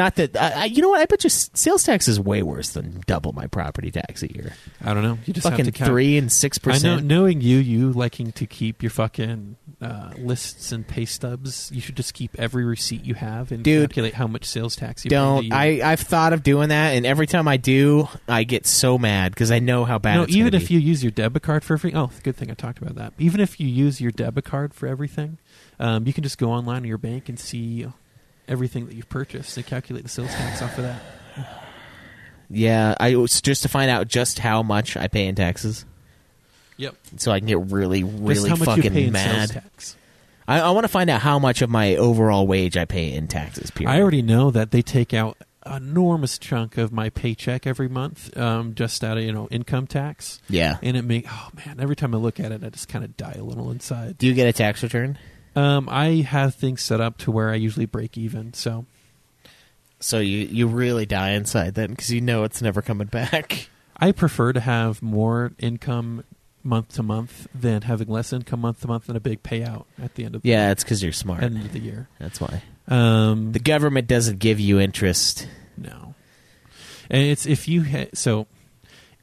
Not 0.00 0.14
that 0.14 0.34
I, 0.34 0.62
I, 0.62 0.64
you 0.64 0.80
know 0.80 0.88
what? 0.88 1.02
I 1.02 1.04
bet 1.04 1.24
you 1.24 1.28
sales 1.28 1.84
tax 1.84 2.08
is 2.08 2.18
way 2.18 2.42
worse 2.42 2.70
than 2.70 3.02
double 3.06 3.32
my 3.34 3.46
property 3.48 3.90
tax 3.90 4.22
a 4.22 4.32
year. 4.32 4.54
I 4.82 4.94
don't 4.94 5.02
know. 5.02 5.18
You 5.26 5.34
just 5.34 5.44
Fucking 5.46 5.66
have 5.66 5.74
to 5.74 5.78
count. 5.78 5.90
three 5.90 6.16
and 6.16 6.32
six 6.32 6.58
I 6.58 6.68
know, 6.68 6.72
percent. 6.72 7.04
knowing 7.04 7.42
you, 7.42 7.58
you 7.58 7.92
liking 7.92 8.32
to 8.32 8.46
keep 8.46 8.82
your 8.82 8.88
fucking 8.88 9.56
uh, 9.82 10.12
lists 10.16 10.72
and 10.72 10.88
pay 10.88 11.04
stubs. 11.04 11.70
You 11.70 11.82
should 11.82 11.96
just 11.96 12.14
keep 12.14 12.30
every 12.38 12.64
receipt 12.64 13.04
you 13.04 13.12
have 13.12 13.52
and 13.52 13.62
Dude, 13.62 13.90
calculate 13.90 14.14
how 14.14 14.26
much 14.26 14.46
sales 14.46 14.74
tax 14.74 15.04
you 15.04 15.10
Don't. 15.10 15.52
I? 15.52 15.82
I've 15.82 16.00
thought 16.00 16.32
of 16.32 16.42
doing 16.42 16.70
that, 16.70 16.94
and 16.94 17.04
every 17.04 17.26
time 17.26 17.46
I 17.46 17.58
do, 17.58 18.08
I 18.26 18.44
get 18.44 18.64
so 18.64 18.96
mad 18.96 19.32
because 19.32 19.50
I 19.50 19.58
know 19.58 19.84
how 19.84 19.98
bad. 19.98 20.16
no, 20.16 20.26
even 20.30 20.54
if 20.54 20.68
be. 20.68 20.74
you 20.74 20.80
use 20.80 21.02
your 21.04 21.12
debit 21.12 21.42
card 21.42 21.62
for 21.62 21.74
everything. 21.74 21.98
Oh, 21.98 22.10
good 22.22 22.36
thing 22.36 22.50
I 22.50 22.54
talked 22.54 22.78
about 22.78 22.94
that. 22.94 23.12
Even 23.18 23.38
if 23.40 23.60
you 23.60 23.68
use 23.68 24.00
your 24.00 24.12
debit 24.12 24.46
card 24.46 24.72
for 24.72 24.86
everything, 24.86 25.36
um, 25.78 26.06
you 26.06 26.14
can 26.14 26.22
just 26.24 26.38
go 26.38 26.50
online 26.50 26.82
to 26.82 26.88
your 26.88 26.96
bank 26.98 27.28
and 27.28 27.38
see 27.38 27.86
everything 28.50 28.86
that 28.86 28.94
you've 28.94 29.08
purchased 29.08 29.56
and 29.56 29.64
calculate 29.64 30.02
the 30.02 30.10
sales 30.10 30.28
tax 30.30 30.60
off 30.60 30.76
of 30.76 30.84
that. 30.84 31.00
yeah, 32.50 32.94
I 32.98 33.14
was 33.16 33.40
just 33.40 33.62
to 33.62 33.68
find 33.68 33.90
out 33.90 34.08
just 34.08 34.38
how 34.40 34.62
much 34.62 34.96
I 34.96 35.06
pay 35.08 35.26
in 35.26 35.34
taxes, 35.34 35.84
Yep. 36.76 36.94
so 37.16 37.30
I 37.32 37.38
can 37.38 37.48
get 37.48 37.70
really, 37.70 38.02
Just 38.02 38.18
really 38.18 38.50
how 38.50 38.56
much 38.56 38.68
you 38.76 38.82
pay 38.82 38.88
fucking 38.88 39.06
in 39.08 39.14
sales 39.14 39.36
mad. 39.36 39.50
tax. 39.50 39.96
I, 40.48 40.60
I 40.60 40.70
want 40.70 40.84
to 40.84 40.88
find 40.88 41.08
out 41.10 41.20
how 41.20 41.38
much 41.38 41.62
of 41.62 41.70
my 41.70 41.94
overall 41.96 42.46
wage 42.46 42.76
I 42.76 42.84
pay 42.84 43.12
in 43.12 43.28
taxes. 43.28 43.70
Period. 43.70 43.92
I 43.92 44.00
already 44.00 44.22
know 44.22 44.50
that 44.50 44.72
they 44.72 44.82
take 44.82 45.14
out 45.14 45.36
an 45.64 45.76
enormous 45.90 46.38
chunk 46.38 46.76
of 46.78 46.90
my 46.90 47.10
paycheck 47.10 47.66
every 47.66 47.88
month, 47.88 48.36
um, 48.36 48.74
just 48.74 49.04
out 49.04 49.16
of 49.18 49.22
you 49.22 49.30
know 49.32 49.46
income 49.50 49.86
tax, 49.86 50.40
yeah. 50.48 50.78
and 50.82 50.96
it 50.96 51.02
make 51.02 51.26
oh 51.30 51.50
man, 51.64 51.78
every 51.78 51.94
time 51.94 52.14
I 52.14 52.18
look 52.18 52.40
at 52.40 52.50
it, 52.50 52.64
I 52.64 52.70
just 52.70 52.88
kind 52.88 53.04
of 53.04 53.16
die 53.16 53.36
a 53.38 53.42
little 53.44 53.70
inside. 53.70 54.18
Do 54.18 54.26
you 54.26 54.34
get 54.34 54.48
a 54.48 54.52
tax 54.52 54.82
return? 54.82 55.18
Um, 55.56 55.88
I 55.90 56.22
have 56.22 56.54
things 56.54 56.80
set 56.82 57.00
up 57.00 57.18
to 57.18 57.30
where 57.30 57.50
I 57.50 57.56
usually 57.56 57.86
break 57.86 58.16
even, 58.16 58.54
so 58.54 58.86
So 59.98 60.18
you 60.18 60.38
you 60.46 60.66
really 60.66 61.06
die 61.06 61.30
inside 61.30 61.74
then 61.74 61.90
because 61.90 62.10
you 62.12 62.20
know 62.20 62.44
it's 62.44 62.62
never 62.62 62.80
coming 62.82 63.08
back. 63.08 63.68
I 63.96 64.12
prefer 64.12 64.52
to 64.54 64.60
have 64.60 65.02
more 65.02 65.52
income 65.58 66.24
month 66.62 66.94
to 66.94 67.02
month 67.02 67.48
than 67.54 67.82
having 67.82 68.08
less 68.08 68.32
income 68.32 68.60
month 68.60 68.80
to 68.82 68.86
month 68.88 69.08
and 69.08 69.16
a 69.16 69.20
big 69.20 69.42
payout 69.42 69.84
at 70.02 70.14
the 70.14 70.24
end 70.24 70.34
of 70.36 70.42
the 70.42 70.48
Yeah, 70.48 70.70
it's 70.70 70.84
because 70.84 71.02
you're 71.02 71.12
smart. 71.12 71.42
end 71.42 71.56
of 71.64 71.72
the 71.72 71.78
year. 71.80 72.08
That's 72.18 72.40
why 72.40 72.62
Um, 72.88 73.52
the 73.52 73.58
government 73.58 74.06
doesn't 74.08 74.38
give 74.38 74.58
you 74.60 74.78
interest. 74.80 75.46
No, 75.76 76.14
and 77.10 77.22
it's 77.22 77.44
if 77.46 77.66
you 77.68 77.84
ha- 77.84 78.08
so 78.14 78.46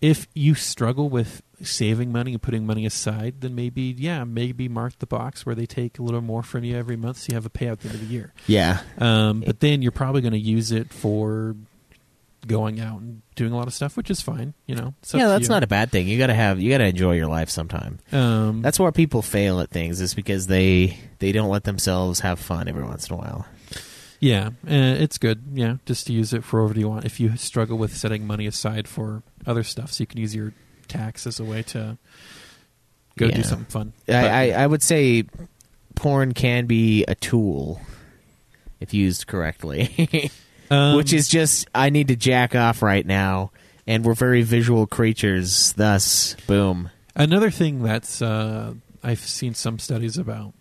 if 0.02 0.28
you 0.36 0.54
struggle 0.56 1.10
with 1.10 1.42
saving 1.62 2.12
money 2.12 2.34
and 2.34 2.42
putting 2.42 2.66
money 2.66 2.86
aside, 2.86 3.42
then 3.42 3.56
maybe 3.56 3.96
yeah, 3.98 4.24
maybe 4.24 4.68
mark 4.68 5.00
the 5.00 5.08
box 5.08 5.46
where 5.46 5.56
they 5.56 5.66
take 5.66 6.00
a 6.00 6.04
little 6.04 6.22
more 6.22 6.44
from 6.44 6.64
you 6.64 6.78
every 6.78 6.96
month, 6.96 7.18
so 7.18 7.28
you 7.32 7.36
have 7.36 7.46
a 7.46 7.50
payout 7.50 7.74
at 7.74 7.80
the 7.82 7.90
end 7.90 7.96
of 7.96 8.08
the 8.08 8.14
year. 8.14 8.34
Yeah, 8.46 8.82
Um, 8.98 9.42
but 9.46 9.60
then 9.60 9.82
you're 9.82 9.92
probably 9.92 10.22
going 10.22 10.34
to 10.34 10.40
use 10.40 10.72
it 10.72 10.94
for 10.94 11.56
going 12.46 12.80
out 12.80 13.02
and 13.02 13.22
doing 13.36 13.52
a 13.52 13.58
lot 13.58 13.68
of 13.68 13.74
stuff, 13.74 13.98
which 13.98 14.10
is 14.10 14.22
fine. 14.22 14.54
You 14.68 14.76
know, 14.76 14.94
yeah, 15.14 15.28
that's 15.28 15.50
not 15.50 15.64
a 15.64 15.68
bad 15.68 15.92
thing. 15.92 16.08
You 16.08 16.18
gotta 16.18 16.34
have 16.34 16.60
you 16.62 16.70
gotta 16.70 16.86
enjoy 16.86 17.16
your 17.16 17.28
life 17.28 17.50
sometime. 17.50 18.00
Um, 18.12 18.62
That's 18.62 18.80
why 18.80 18.92
people 18.92 19.22
fail 19.22 19.60
at 19.60 19.70
things 19.70 20.00
is 20.00 20.14
because 20.14 20.48
they 20.48 20.98
they 21.20 21.32
don't 21.32 21.50
let 21.50 21.66
themselves 21.66 22.22
have 22.22 22.40
fun 22.40 22.68
every 22.68 22.84
once 22.84 23.10
in 23.10 23.16
a 23.16 23.18
while. 23.18 23.46
Yeah, 24.20 24.48
uh, 24.48 24.52
it's 25.00 25.18
good. 25.18 25.44
Yeah, 25.54 25.78
just 25.86 26.08
to 26.08 26.14
use 26.14 26.34
it 26.34 26.44
for 26.44 26.64
whatever 26.64 26.80
you 26.80 26.90
want. 26.90 27.06
If 27.06 27.20
you 27.20 27.36
struggle 27.38 27.78
with 27.78 27.96
setting 27.96 28.26
money 28.26 28.48
aside 28.48 28.88
for 28.88 29.24
other 29.46 29.64
stuff, 29.64 29.92
so 29.92 30.04
you 30.04 30.08
can 30.08 30.20
use 30.20 30.34
your 30.34 30.54
tax 30.88 31.28
as 31.28 31.40
a 31.40 31.44
way 31.46 31.64
to 31.64 31.98
go 33.18 33.26
Yeah. 33.28 33.36
do 33.38 33.44
something 33.44 33.66
fun. 33.66 33.94
I, 34.08 34.52
I 34.52 34.64
I 34.64 34.68
would 34.68 34.82
say 34.84 35.24
porn 35.96 36.34
can 36.34 36.66
be 36.66 37.04
a 37.08 37.16
tool 37.16 37.82
if 38.80 38.94
used 38.94 39.26
correctly, 39.28 40.32
Um, 40.70 40.98
which 40.98 41.14
is 41.14 41.28
just 41.30 41.68
I 41.74 41.90
need 41.90 42.10
to 42.10 42.16
jack 42.16 42.54
off 42.54 42.82
right 42.82 43.06
now, 43.06 43.52
and 43.88 44.04
we're 44.06 44.14
very 44.14 44.42
visual 44.42 44.86
creatures. 44.86 45.72
Thus, 45.74 46.36
boom. 46.46 46.90
another 47.16 47.50
thing 47.50 47.82
that's 47.84 48.22
uh, 48.22 48.74
I've 49.02 49.20
seen 49.20 49.54
some 49.54 49.80
studies 49.80 50.18
about 50.18 50.54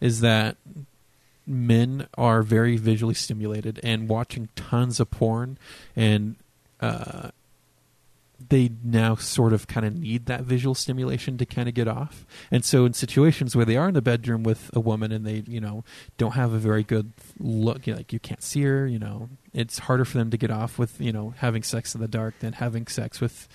is 0.00 0.20
that 0.20 0.56
men 1.46 2.06
are 2.18 2.42
very 2.42 2.76
visually 2.76 3.14
stimulated 3.14 3.80
and 3.82 4.08
watching 4.08 4.48
tons 4.56 5.00
of 5.00 5.10
porn 5.10 5.58
and 5.96 6.36
uh, 6.80 7.30
they 8.48 8.70
now 8.82 9.14
sort 9.16 9.52
of 9.52 9.66
kind 9.66 9.84
of 9.86 9.94
need 9.98 10.26
that 10.26 10.42
visual 10.42 10.74
stimulation 10.74 11.38
to 11.38 11.46
kind 11.46 11.68
of 11.68 11.74
get 11.74 11.88
off. 11.88 12.24
And 12.50 12.64
so 12.64 12.84
in 12.84 12.92
situations 12.92 13.54
where 13.54 13.64
they 13.64 13.76
are 13.76 13.88
in 13.88 13.94
the 13.94 14.02
bedroom 14.02 14.42
with 14.42 14.70
a 14.74 14.80
woman 14.80 15.12
and 15.12 15.26
they, 15.26 15.42
you 15.46 15.60
know, 15.60 15.84
don't 16.18 16.32
have 16.32 16.52
a 16.52 16.58
very 16.58 16.82
good 16.82 17.12
look, 17.38 17.86
you 17.86 17.92
know, 17.92 17.98
like 17.98 18.12
you 18.12 18.18
can't 18.18 18.42
see 18.42 18.62
her, 18.62 18.86
you 18.86 18.98
know, 18.98 19.28
it's 19.52 19.78
harder 19.80 20.04
for 20.04 20.18
them 20.18 20.30
to 20.30 20.36
get 20.36 20.50
off 20.50 20.78
with, 20.78 21.00
you 21.00 21.12
know, 21.12 21.34
having 21.38 21.62
sex 21.62 21.94
in 21.94 22.00
the 22.00 22.08
dark 22.08 22.38
than 22.40 22.54
having 22.54 22.86
sex 22.86 23.20
with 23.20 23.48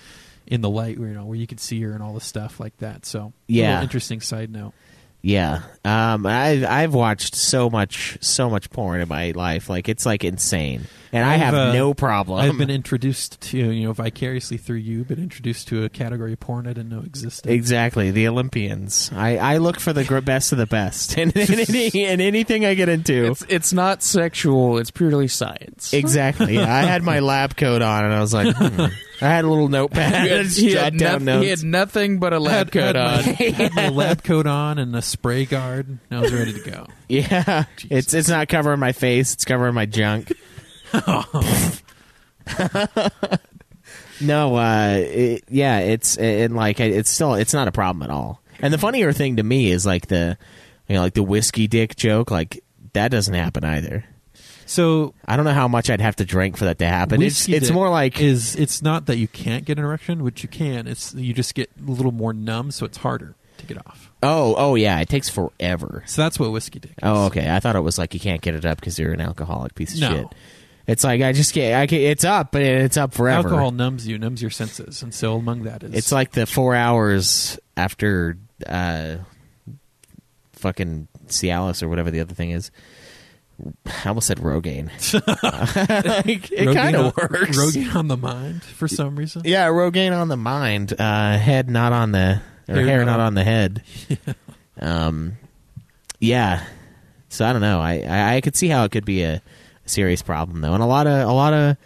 in 0.46 0.60
the 0.62 0.70
light, 0.70 0.96
you 0.98 1.06
know, 1.08 1.24
where 1.26 1.36
you 1.36 1.46
can 1.46 1.58
see 1.58 1.80
her 1.82 1.92
and 1.92 2.02
all 2.02 2.14
the 2.14 2.20
stuff 2.20 2.58
like 2.58 2.76
that. 2.78 3.04
So, 3.04 3.32
Yeah. 3.48 3.82
interesting 3.82 4.20
side 4.20 4.50
note. 4.50 4.72
Yeah, 5.20 5.62
um, 5.84 6.26
I 6.26 6.64
I've 6.64 6.94
watched 6.94 7.34
so 7.34 7.68
much 7.68 8.18
so 8.20 8.48
much 8.48 8.70
porn 8.70 9.00
in 9.00 9.08
my 9.08 9.32
life, 9.32 9.68
like 9.68 9.88
it's 9.88 10.06
like 10.06 10.22
insane, 10.22 10.86
and 11.12 11.24
I 11.24 11.44
I've, 11.46 11.54
uh, 11.54 11.72
no 11.72 11.92
problem. 11.92 12.38
I've 12.38 12.56
been 12.56 12.70
introduced 12.70 13.40
to, 13.40 13.58
you 13.58 13.86
know, 13.86 13.92
vicariously 13.92 14.58
through 14.58 14.76
you, 14.76 15.02
been 15.02 15.18
introduced 15.18 15.68
to 15.68 15.82
a 15.84 15.88
category 15.88 16.34
of 16.34 16.40
porn 16.40 16.68
I 16.68 16.70
didn't 16.72 16.90
know 16.90 17.00
existed. 17.00 17.50
Exactly, 17.50 18.12
the 18.12 18.28
Olympians. 18.28 19.10
I, 19.12 19.38
I 19.38 19.56
look 19.56 19.80
for 19.80 19.92
the 19.92 20.04
best 20.20 20.52
of 20.52 20.58
the 20.58 20.66
best 20.66 21.18
in, 21.18 21.30
in, 21.30 21.60
any, 21.68 21.88
in 21.88 22.20
anything 22.20 22.64
I 22.64 22.74
get 22.74 22.88
into. 22.88 23.32
It's 23.32 23.44
it's 23.48 23.72
not 23.72 24.04
sexual. 24.04 24.78
It's 24.78 24.92
purely 24.92 25.26
science. 25.26 25.92
Exactly. 25.92 26.54
Yeah, 26.54 26.72
I 26.72 26.82
had 26.82 27.02
my 27.02 27.18
lab 27.20 27.56
coat 27.56 27.82
on, 27.82 28.04
and 28.04 28.14
I 28.14 28.20
was 28.20 28.32
like, 28.32 28.54
hmm. 28.54 28.86
I 29.20 29.26
had 29.26 29.44
a 29.44 29.48
little 29.48 29.68
notepad. 29.68 30.14
I 30.14 30.28
just 30.42 30.58
he, 30.58 30.72
had 30.72 30.96
down 30.96 31.24
noth- 31.24 31.42
he 31.42 31.48
had 31.48 31.64
nothing 31.64 32.18
but 32.18 32.32
a 32.32 32.38
lab 32.38 32.70
coat 32.70 32.96
on. 32.96 33.22
had 33.24 33.74
my 33.76 33.88
lab 33.88 34.22
coat 34.22 34.46
on 34.46 34.78
and 34.78 34.94
a 34.94 35.02
spray 35.02 35.44
guard. 35.44 35.88
And 35.88 36.00
I 36.10 36.20
was 36.20 36.32
ready 36.32 36.52
to 36.52 36.70
go. 36.70 36.86
yeah, 37.08 37.64
it's 37.90 38.14
it's 38.14 38.28
not 38.28 38.48
covering 38.48 38.80
my 38.80 38.92
face; 38.92 39.34
it's 39.34 39.44
covering 39.44 39.74
my 39.74 39.86
junk. 39.86 40.32
no, 44.20 44.56
uh, 44.56 44.94
it, 44.98 45.44
yeah, 45.48 45.78
it's 45.80 46.16
and 46.16 46.54
like 46.54 46.80
it's 46.80 47.10
still 47.10 47.34
it's 47.34 47.54
not 47.54 47.68
a 47.68 47.72
problem 47.72 48.02
at 48.02 48.10
all. 48.10 48.40
And 48.60 48.72
the 48.72 48.78
funnier 48.78 49.12
thing 49.12 49.36
to 49.36 49.42
me 49.42 49.70
is 49.70 49.84
like 49.84 50.06
the 50.06 50.38
you 50.88 50.94
know 50.94 51.02
like 51.02 51.14
the 51.14 51.22
whiskey 51.22 51.66
dick 51.66 51.96
joke. 51.96 52.30
Like 52.30 52.62
that 52.92 53.10
doesn't 53.10 53.34
happen 53.34 53.64
either. 53.64 54.04
So 54.68 55.14
I 55.26 55.36
don't 55.36 55.46
know 55.46 55.54
how 55.54 55.66
much 55.66 55.88
I'd 55.88 56.02
have 56.02 56.16
to 56.16 56.26
drink 56.26 56.58
for 56.58 56.66
that 56.66 56.78
to 56.80 56.86
happen. 56.86 57.22
It's 57.22 57.48
it's 57.48 57.70
more 57.70 57.88
like 57.88 58.20
is 58.20 58.54
it's 58.54 58.82
not 58.82 59.06
that 59.06 59.16
you 59.16 59.26
can't 59.26 59.64
get 59.64 59.78
an 59.78 59.84
erection, 59.84 60.22
which 60.22 60.42
you 60.42 60.48
can. 60.50 60.86
It's 60.86 61.14
you 61.14 61.32
just 61.32 61.54
get 61.54 61.70
a 61.80 61.90
little 61.90 62.12
more 62.12 62.34
numb, 62.34 62.70
so 62.70 62.84
it's 62.84 62.98
harder 62.98 63.34
to 63.56 63.66
get 63.66 63.78
off. 63.78 64.10
oh 64.22 64.54
oh 64.58 64.74
yeah, 64.74 65.00
it 65.00 65.08
takes 65.08 65.30
forever. 65.30 66.02
So 66.06 66.20
that's 66.20 66.38
what 66.38 66.52
whiskey 66.52 66.80
dick. 66.80 66.90
Is. 66.90 66.98
Oh 67.02 67.26
okay, 67.26 67.50
I 67.50 67.60
thought 67.60 67.76
it 67.76 67.80
was 67.80 67.96
like 67.96 68.12
you 68.12 68.20
can't 68.20 68.42
get 68.42 68.54
it 68.54 68.66
up 68.66 68.78
because 68.78 68.98
you're 68.98 69.14
an 69.14 69.22
alcoholic 69.22 69.74
piece 69.74 69.94
of 69.94 70.00
No. 70.02 70.10
shit. 70.10 70.26
It's 70.86 71.02
like 71.02 71.22
I 71.22 71.32
just 71.32 71.54
get 71.54 71.72
I 71.80 71.86
can't, 71.86 72.02
it's 72.02 72.24
up, 72.24 72.52
but 72.52 72.60
it's 72.60 72.98
up 72.98 73.14
forever. 73.14 73.48
Alcohol 73.48 73.70
numbs 73.70 74.06
you, 74.06 74.18
numbs 74.18 74.42
your 74.42 74.50
senses, 74.50 75.02
and 75.02 75.14
so 75.14 75.36
among 75.36 75.62
that 75.62 75.82
is 75.82 75.94
It's 75.94 76.12
like 76.12 76.32
the 76.32 76.44
four 76.44 76.74
hours 76.74 77.58
after 77.74 78.36
uh, 78.66 79.16
fucking 80.52 81.08
Cialis 81.28 81.82
or 81.82 81.88
whatever 81.88 82.10
the 82.10 82.20
other 82.20 82.34
thing 82.34 82.50
is. 82.50 82.70
I 83.86 84.08
almost 84.08 84.26
said 84.28 84.38
Rogaine. 84.38 84.86
Like, 86.24 86.50
it 86.52 86.74
kind 86.74 86.96
of 86.96 87.16
works. 87.16 87.56
Rogaine 87.58 87.94
on 87.94 88.08
the 88.08 88.16
mind 88.16 88.62
for 88.62 88.86
some 88.88 89.16
reason. 89.16 89.42
Yeah, 89.44 89.66
Rogaine 89.68 90.16
on 90.16 90.28
the 90.28 90.36
mind, 90.36 90.92
uh, 90.98 91.36
head 91.38 91.68
not 91.68 91.92
on 91.92 92.12
the 92.12 92.40
or 92.68 92.74
Hair 92.76 92.84
hair, 92.86 93.04
not 93.04 93.20
on- 93.20 93.26
on 93.26 93.34
the 93.34 93.44
head. 93.44 93.82
Um, 94.80 95.36
yeah. 96.20 96.64
So 97.30 97.44
I 97.44 97.52
don't 97.52 97.60
know. 97.62 97.80
I, 97.80 97.98
I 98.08 98.34
I 98.36 98.40
could 98.40 98.54
see 98.54 98.68
how 98.68 98.84
it 98.84 98.92
could 98.92 99.04
be 99.04 99.24
a 99.24 99.42
serious 99.86 100.22
problem 100.22 100.60
though, 100.60 100.72
and 100.72 100.80
a 100.82 100.86
lot 100.86 101.08
of 101.08 101.28
a 101.28 101.32
lot 101.32 101.52
of 101.52 101.76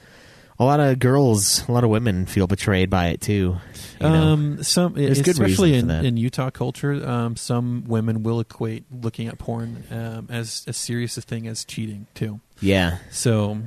a 0.63 0.65
lot 0.65 0.81
of 0.81 0.99
girls, 0.99 1.67
a 1.69 1.73
lot 1.73 1.85
of 1.85 1.91
women 1.91 2.27
feel 2.27 2.47
betrayed 2.47 2.89
by 2.91 3.09
it 3.09 3.21
too. 3.21 3.57
You 4.01 4.09
know? 4.09 4.33
Um, 4.33 4.63
some 4.63 4.95
There's 4.95 5.21
good 5.23 5.35
especially 5.35 5.75
in, 5.75 5.91
in 5.91 6.17
Utah 6.17 6.51
culture, 6.51 6.93
um, 7.09 7.37
some 7.37 7.85
women 7.87 8.23
will 8.23 8.41
equate 8.41 8.85
looking 8.91 9.29
at 9.29 9.39
porn 9.39 9.85
um, 9.91 10.27
as 10.31 10.65
as 10.67 10.77
serious 10.77 11.17
a 11.17 11.23
thing 11.23 11.47
as 11.47 11.65
cheating 11.65 12.07
too. 12.15 12.41
yeah. 12.61 12.99
So, 13.11 13.59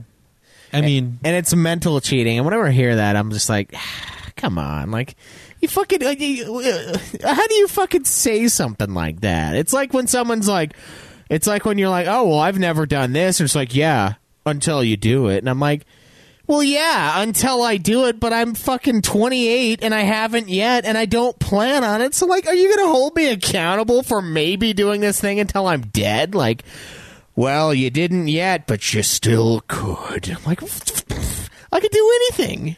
I 0.74 0.82
mean, 0.82 1.20
and 1.24 1.36
it's 1.36 1.56
mental 1.56 2.02
cheating. 2.02 2.38
And 2.38 2.46
whenever 2.46 2.68
I 2.68 2.72
hear 2.72 2.98
that, 2.98 3.16
I'm 3.16 3.32
just 3.32 3.48
like, 3.50 3.74
come 4.36 4.58
on, 4.58 4.92
like 4.92 5.16
you 5.62 5.68
fucking. 5.68 6.02
you- 6.20 6.60
uh, 6.60 6.98
How 7.34 7.48
do 7.48 7.56
you 7.56 7.68
fucking 7.68 8.04
say 8.04 8.48
something 8.50 8.94
like 8.94 9.22
that? 9.22 9.56
It's 9.56 9.72
like 9.74 9.94
when 9.94 10.08
someone's 10.08 10.50
like, 10.50 10.74
it's 11.30 11.48
like 11.48 11.64
when 11.66 11.78
you're 11.78 11.90
like, 11.90 12.08
oh 12.08 12.28
well, 12.28 12.40
I've 12.40 12.60
never 12.60 12.86
done 12.86 13.14
this, 13.14 13.40
and 13.40 13.46
it's 13.46 13.56
like, 13.56 13.74
yeah, 13.74 14.16
until 14.46 14.84
you 14.84 14.98
do 14.98 15.28
it, 15.28 15.38
and 15.40 15.50
I'm 15.50 15.60
like. 15.60 15.86
Well, 16.48 16.62
yeah, 16.62 17.22
until 17.22 17.64
I 17.64 17.78
do 17.78 18.06
it, 18.06 18.20
but 18.20 18.32
I'm 18.32 18.54
fucking 18.54 19.02
28 19.02 19.80
and 19.82 19.96
I 19.96 20.02
haven't 20.02 20.48
yet, 20.48 20.86
and 20.86 20.98
I 20.98 21.06
don't 21.06 21.40
plan 21.40 21.84
on 21.84 22.02
it. 22.02 22.14
So, 22.14 22.28
like, 22.28 22.46
are 22.46 22.54
you 22.54 22.68
going 22.68 22.88
to 22.88 22.94
hold 22.94 23.16
me 23.16 23.32
accountable 23.32 24.04
for 24.04 24.22
maybe 24.22 24.74
doing 24.74 25.02
this 25.02 25.20
thing 25.20 25.40
until 25.40 25.66
I'm 25.66 25.82
dead? 25.82 26.36
Like, 26.36 26.64
well, 27.36 27.74
you 27.74 27.90
didn't 27.90 28.28
yet, 28.28 28.68
but 28.68 28.94
you 28.94 29.02
still 29.02 29.64
could. 29.68 30.38
Like, 30.46 30.62
I 31.72 31.80
could 31.80 31.92
do 31.92 32.20
anything. 32.22 32.76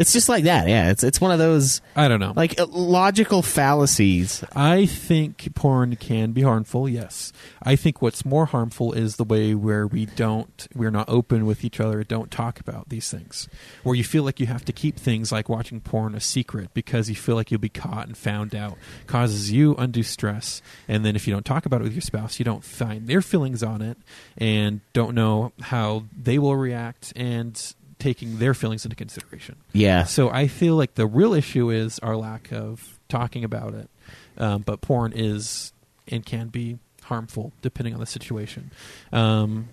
It's 0.00 0.14
just 0.14 0.30
like 0.30 0.44
that. 0.44 0.66
Yeah, 0.66 0.90
it's 0.90 1.04
it's 1.04 1.20
one 1.20 1.30
of 1.30 1.38
those 1.38 1.82
I 1.94 2.08
don't 2.08 2.20
know. 2.20 2.32
like 2.34 2.58
logical 2.68 3.42
fallacies. 3.42 4.42
I 4.56 4.86
think 4.86 5.54
porn 5.54 5.96
can 5.96 6.32
be 6.32 6.40
harmful. 6.40 6.88
Yes, 6.88 7.34
I 7.62 7.76
think 7.76 8.00
what's 8.00 8.24
more 8.24 8.46
harmful 8.46 8.94
is 8.94 9.16
the 9.16 9.24
way 9.24 9.54
where 9.54 9.86
we 9.86 10.06
don't, 10.06 10.66
we're 10.74 10.90
not 10.90 11.08
open 11.10 11.44
with 11.44 11.64
each 11.64 11.80
other, 11.80 12.02
don't 12.02 12.30
talk 12.30 12.60
about 12.60 12.88
these 12.88 13.10
things, 13.10 13.46
where 13.82 13.94
you 13.94 14.02
feel 14.02 14.22
like 14.22 14.40
you 14.40 14.46
have 14.46 14.64
to 14.64 14.72
keep 14.72 14.96
things 14.96 15.30
like 15.30 15.50
watching 15.50 15.80
porn 15.80 16.14
a 16.14 16.20
secret 16.20 16.70
because 16.72 17.10
you 17.10 17.14
feel 17.14 17.34
like 17.34 17.50
you'll 17.50 17.60
be 17.60 17.68
caught 17.68 18.06
and 18.06 18.16
found 18.16 18.54
out, 18.54 18.78
causes 19.06 19.52
you 19.52 19.74
undue 19.76 20.02
stress, 20.02 20.62
and 20.88 21.04
then 21.04 21.14
if 21.14 21.26
you 21.26 21.34
don't 21.34 21.44
talk 21.44 21.66
about 21.66 21.82
it 21.82 21.84
with 21.84 21.92
your 21.92 22.00
spouse, 22.00 22.38
you 22.38 22.44
don't 22.44 22.64
find 22.64 23.06
their 23.06 23.20
feelings 23.20 23.62
on 23.62 23.82
it, 23.82 23.98
and 24.38 24.80
don't 24.94 25.14
know 25.14 25.52
how 25.60 26.04
they 26.16 26.38
will 26.38 26.56
react, 26.56 27.12
and 27.14 27.74
taking 28.00 28.38
their 28.38 28.54
feelings 28.54 28.84
into 28.84 28.96
consideration. 28.96 29.56
Yeah, 29.72 30.04
So 30.04 30.28
I 30.30 30.48
feel 30.48 30.74
like 30.74 30.94
the 30.94 31.06
real 31.06 31.34
issue 31.34 31.70
is 31.70 31.98
our 32.00 32.16
lack 32.16 32.50
of 32.52 32.98
talking 33.08 33.44
about 33.44 33.74
it. 33.74 33.88
Um, 34.36 34.62
but 34.62 34.80
porn 34.80 35.12
is 35.14 35.72
and 36.08 36.24
can 36.24 36.48
be 36.48 36.78
harmful 37.04 37.52
depending 37.62 37.94
on 37.94 38.00
the 38.00 38.06
situation. 38.06 38.70
Um, 39.12 39.68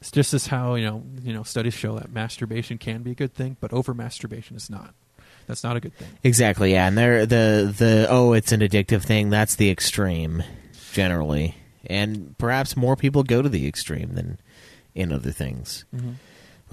it's 0.00 0.10
just 0.10 0.34
as 0.34 0.46
how 0.48 0.74
you 0.74 0.84
know 0.84 1.02
you 1.22 1.32
know 1.32 1.42
studies 1.42 1.72
show 1.74 1.98
that 1.98 2.12
masturbation 2.12 2.76
can 2.78 3.02
be 3.02 3.12
a 3.12 3.14
good 3.14 3.34
thing, 3.34 3.56
but 3.60 3.72
over 3.72 3.94
masturbation 3.94 4.54
is 4.56 4.68
not. 4.68 4.94
That's 5.46 5.62
not 5.64 5.76
a 5.76 5.80
good 5.80 5.94
thing. 5.96 6.08
exactly. 6.22 6.72
Yeah, 6.72 6.86
and 6.88 6.96
they're 6.96 7.26
the 7.26 7.74
the 7.76 8.06
oh, 8.10 8.32
it's 8.34 8.52
an 8.52 8.60
addictive 8.60 9.02
thing. 9.02 9.30
That's 9.30 9.56
the 9.56 9.70
extreme, 9.70 10.42
generally, 10.92 11.54
and 11.86 12.36
perhaps 12.38 12.76
more 12.76 12.96
people 12.96 13.22
go 13.22 13.40
to 13.42 13.48
the 13.48 13.66
extreme 13.66 14.14
than 14.14 14.38
in 14.94 15.12
other 15.12 15.32
things. 15.32 15.84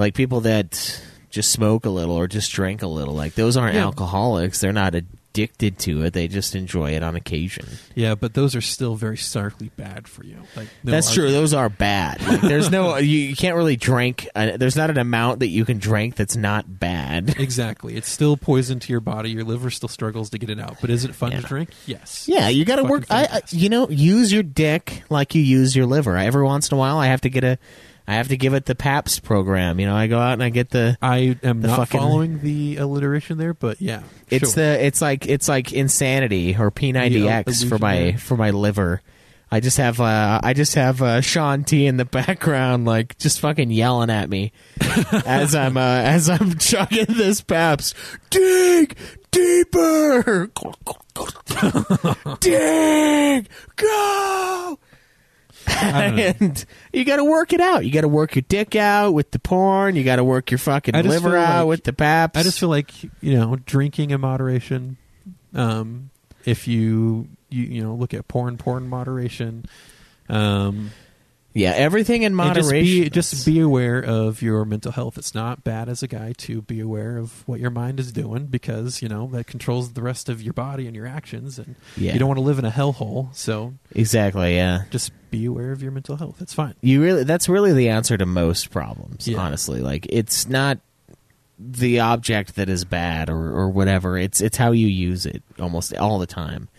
Like 0.01 0.15
people 0.15 0.41
that 0.41 1.01
just 1.29 1.51
smoke 1.51 1.85
a 1.85 1.89
little 1.89 2.15
or 2.15 2.27
just 2.27 2.51
drink 2.51 2.81
a 2.81 2.87
little. 2.87 3.13
Like 3.13 3.35
those 3.35 3.55
aren't 3.55 3.75
Yeah. 3.75 3.83
alcoholics. 3.85 4.59
They're 4.59 4.73
not 4.73 4.95
addicted 4.95 5.77
to 5.79 6.03
it. 6.03 6.11
They 6.13 6.27
just 6.27 6.55
enjoy 6.55 6.91
it 6.91 7.03
on 7.03 7.15
occasion. 7.15 7.67
Yeah, 7.95 8.15
but 8.15 8.33
those 8.33 8.53
are 8.55 8.59
still 8.61 8.95
very 8.95 9.15
starkly 9.15 9.69
bad 9.77 10.07
for 10.07 10.25
you. 10.25 10.37
Like 10.57 10.67
no 10.83 10.91
That's 10.91 11.13
true. 11.13 11.31
Those 11.31 11.53
are 11.53 11.69
bad. 11.69 12.19
Like, 12.27 12.41
there's 12.41 12.69
no 12.71 12.97
you, 12.97 13.17
you 13.17 13.35
can't 13.35 13.55
really 13.55 13.77
drink. 13.77 14.27
Uh, 14.35 14.57
there's 14.57 14.75
not 14.75 14.89
an 14.89 14.97
amount 14.97 15.39
that 15.39 15.47
you 15.47 15.63
can 15.63 15.77
drink 15.77 16.15
that's 16.15 16.35
not 16.35 16.79
bad. 16.79 17.35
Exactly. 17.39 17.95
It's 17.95 18.09
still 18.09 18.35
poison 18.37 18.79
to 18.79 18.91
your 18.91 18.99
body. 19.01 19.29
Your 19.29 19.43
liver 19.43 19.69
still 19.69 19.87
struggles 19.87 20.31
to 20.31 20.37
get 20.39 20.49
it 20.49 20.59
out. 20.59 20.77
But 20.81 20.89
is 20.89 21.05
it 21.05 21.13
fun 21.15 21.31
Yeah. 21.31 21.41
to 21.41 21.47
drink? 21.47 21.69
Yes. 21.85 22.27
Yeah, 22.27 22.49
you 22.49 22.65
got 22.65 22.77
to 22.77 22.83
work. 22.83 23.05
I, 23.09 23.23
I, 23.25 23.41
you 23.51 23.69
know, 23.69 23.87
use 23.87 24.33
your 24.33 24.43
dick 24.43 25.03
like 25.09 25.33
you 25.35 25.41
use 25.43 25.75
your 25.75 25.85
liver. 25.85 26.17
Every 26.17 26.43
once 26.43 26.69
in 26.71 26.75
a 26.75 26.79
while, 26.79 26.97
I 26.97 27.05
have 27.07 27.21
to 27.21 27.29
get 27.29 27.43
a, 27.45 27.57
I 28.11 28.15
have 28.15 28.27
to 28.27 28.37
give 28.37 28.53
it 28.53 28.65
the 28.65 28.75
PAPS 28.75 29.19
program. 29.19 29.79
You 29.79 29.85
know, 29.85 29.95
I 29.95 30.07
go 30.07 30.19
out 30.19 30.33
and 30.33 30.43
I 30.43 30.49
get 30.49 30.69
the. 30.69 30.97
I 31.01 31.37
am 31.43 31.61
The 31.61 31.69
not 31.69 31.77
fucking- 31.77 31.99
following 31.99 32.39
the 32.41 32.75
alliteration 32.77 33.37
there, 33.37 33.53
but 33.53 33.81
yeah. 33.81 34.03
It's 34.29 34.53
sure. 34.53 34.63
the. 34.63 34.85
It's 34.85 35.01
like 35.01 35.27
it's 35.27 35.47
like 35.47 35.71
insanity 35.71 36.55
or 36.57 36.71
P90X 36.71 37.69
for 37.69 37.77
my 37.77 38.13
for 38.13 38.35
my 38.35 38.49
liver. 38.51 39.01
I 39.53 39.59
just 39.59 39.77
have 39.77 39.99
uh, 39.99 40.39
I 40.43 40.53
just 40.53 40.75
have 40.75 41.01
uh, 41.01 41.21
Shaun 41.21 41.63
T 41.63 41.85
in 41.85 41.97
the 41.97 42.05
background, 42.19 42.85
like 42.85 43.17
just 43.17 43.39
fucking 43.39 43.71
yelling 43.71 44.09
at 44.09 44.29
me 44.29 44.51
as 45.25 45.55
I'm 45.55 45.77
uh, 45.77 45.81
as 46.01 46.29
I'm 46.29 46.57
chugging 46.57 47.05
this 47.09 47.41
Pabst. 47.41 47.95
Dig 48.29 48.97
deeper, 49.31 50.49
dig, 52.39 53.49
go. 53.75 54.79
And 55.67 56.63
you 56.93 57.05
got 57.05 57.17
to 57.17 57.23
work 57.23 57.53
it 57.53 57.61
out. 57.61 57.85
You 57.85 57.91
got 57.91 58.01
to 58.01 58.07
work 58.07 58.35
your 58.35 58.43
dick 58.47 58.75
out 58.75 59.11
with 59.13 59.31
the 59.31 59.39
porn. 59.39 59.95
You 59.95 60.03
got 60.03 60.17
to 60.17 60.23
work 60.23 60.51
your 60.51 60.57
fucking 60.57 60.95
I 60.95 61.01
just 61.01 61.09
liver 61.09 61.31
feel 61.31 61.39
out 61.39 61.57
like- 61.59 61.67
with 61.69 61.83
the 61.83 61.93
Pabst. 61.93 62.37
I 62.37 62.43
just 62.43 62.59
feel 62.59 62.69
like 62.69 62.91
you 63.03 63.37
know 63.37 63.55
drinking 63.65 64.11
in 64.11 64.21
moderation. 64.21 64.97
Um, 65.53 66.09
if 66.45 66.67
you 66.67 67.27
you 67.49 67.63
you 67.63 67.83
know 67.83 67.93
look 67.95 68.13
at 68.13 68.27
porn, 68.27 68.57
porn 68.57 68.87
moderation. 68.87 69.65
Um, 70.29 70.91
yeah, 71.53 71.71
everything 71.71 72.21
in 72.23 72.27
and 72.27 72.35
moderation. 72.35 72.69
just 72.69 72.73
be 72.73 73.09
just 73.09 73.45
be 73.45 73.59
aware 73.59 73.99
of 73.99 74.41
your 74.41 74.63
mental 74.65 74.91
health. 74.91 75.17
It's 75.17 75.35
not 75.35 75.63
bad 75.63 75.89
as 75.89 76.01
a 76.01 76.07
guy 76.07 76.33
to 76.39 76.61
be 76.61 76.79
aware 76.79 77.17
of 77.17 77.47
what 77.47 77.59
your 77.59 77.69
mind 77.71 77.99
is 77.99 78.11
doing 78.11 78.45
because 78.45 79.01
you 79.01 79.09
know 79.09 79.27
that 79.33 79.47
controls 79.47 79.93
the 79.93 80.01
rest 80.01 80.29
of 80.29 80.41
your 80.41 80.53
body 80.53 80.87
and 80.87 80.95
your 80.95 81.07
actions, 81.07 81.59
and 81.59 81.75
Yeah. 81.97 82.13
you 82.13 82.19
don't 82.19 82.27
want 82.29 82.37
to 82.37 82.43
live 82.43 82.59
in 82.59 82.65
a 82.65 82.71
hellhole. 82.71 83.35
So 83.35 83.73
exactly. 83.93 84.55
Yeah, 84.55 84.83
just 84.91 85.11
be 85.29 85.45
aware 85.45 85.71
of 85.71 85.81
your 85.83 85.91
mental 85.91 86.15
health. 86.17 86.41
It's 86.41 86.53
fine. 86.53 86.75
you 86.81 87.01
really. 87.01 87.23
That's 87.25 87.49
really 87.49 87.73
the 87.73 87.89
answer 87.89 88.17
to 88.17 88.25
most 88.25 88.69
problems. 88.71 89.27
Yeah. 89.27 89.39
Honestly, 89.39 89.81
like 89.81 90.07
it's 90.09 90.47
not 90.47 90.79
the 91.59 91.99
object 91.99 92.55
that 92.55 92.69
is 92.69 92.85
bad 92.85 93.29
or 93.29 93.51
or 93.51 93.69
whatever. 93.69 94.17
It's 94.17 94.41
it's 94.41 94.57
how 94.57 94.71
you 94.71 94.87
use 94.87 95.25
it 95.25 95.43
almost 95.59 95.93
all 95.95 96.17
the 96.17 96.25
time, 96.27 96.69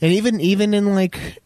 and 0.00 0.12
even 0.12 0.40
even 0.40 0.72
in 0.72 0.94
like 0.94 1.42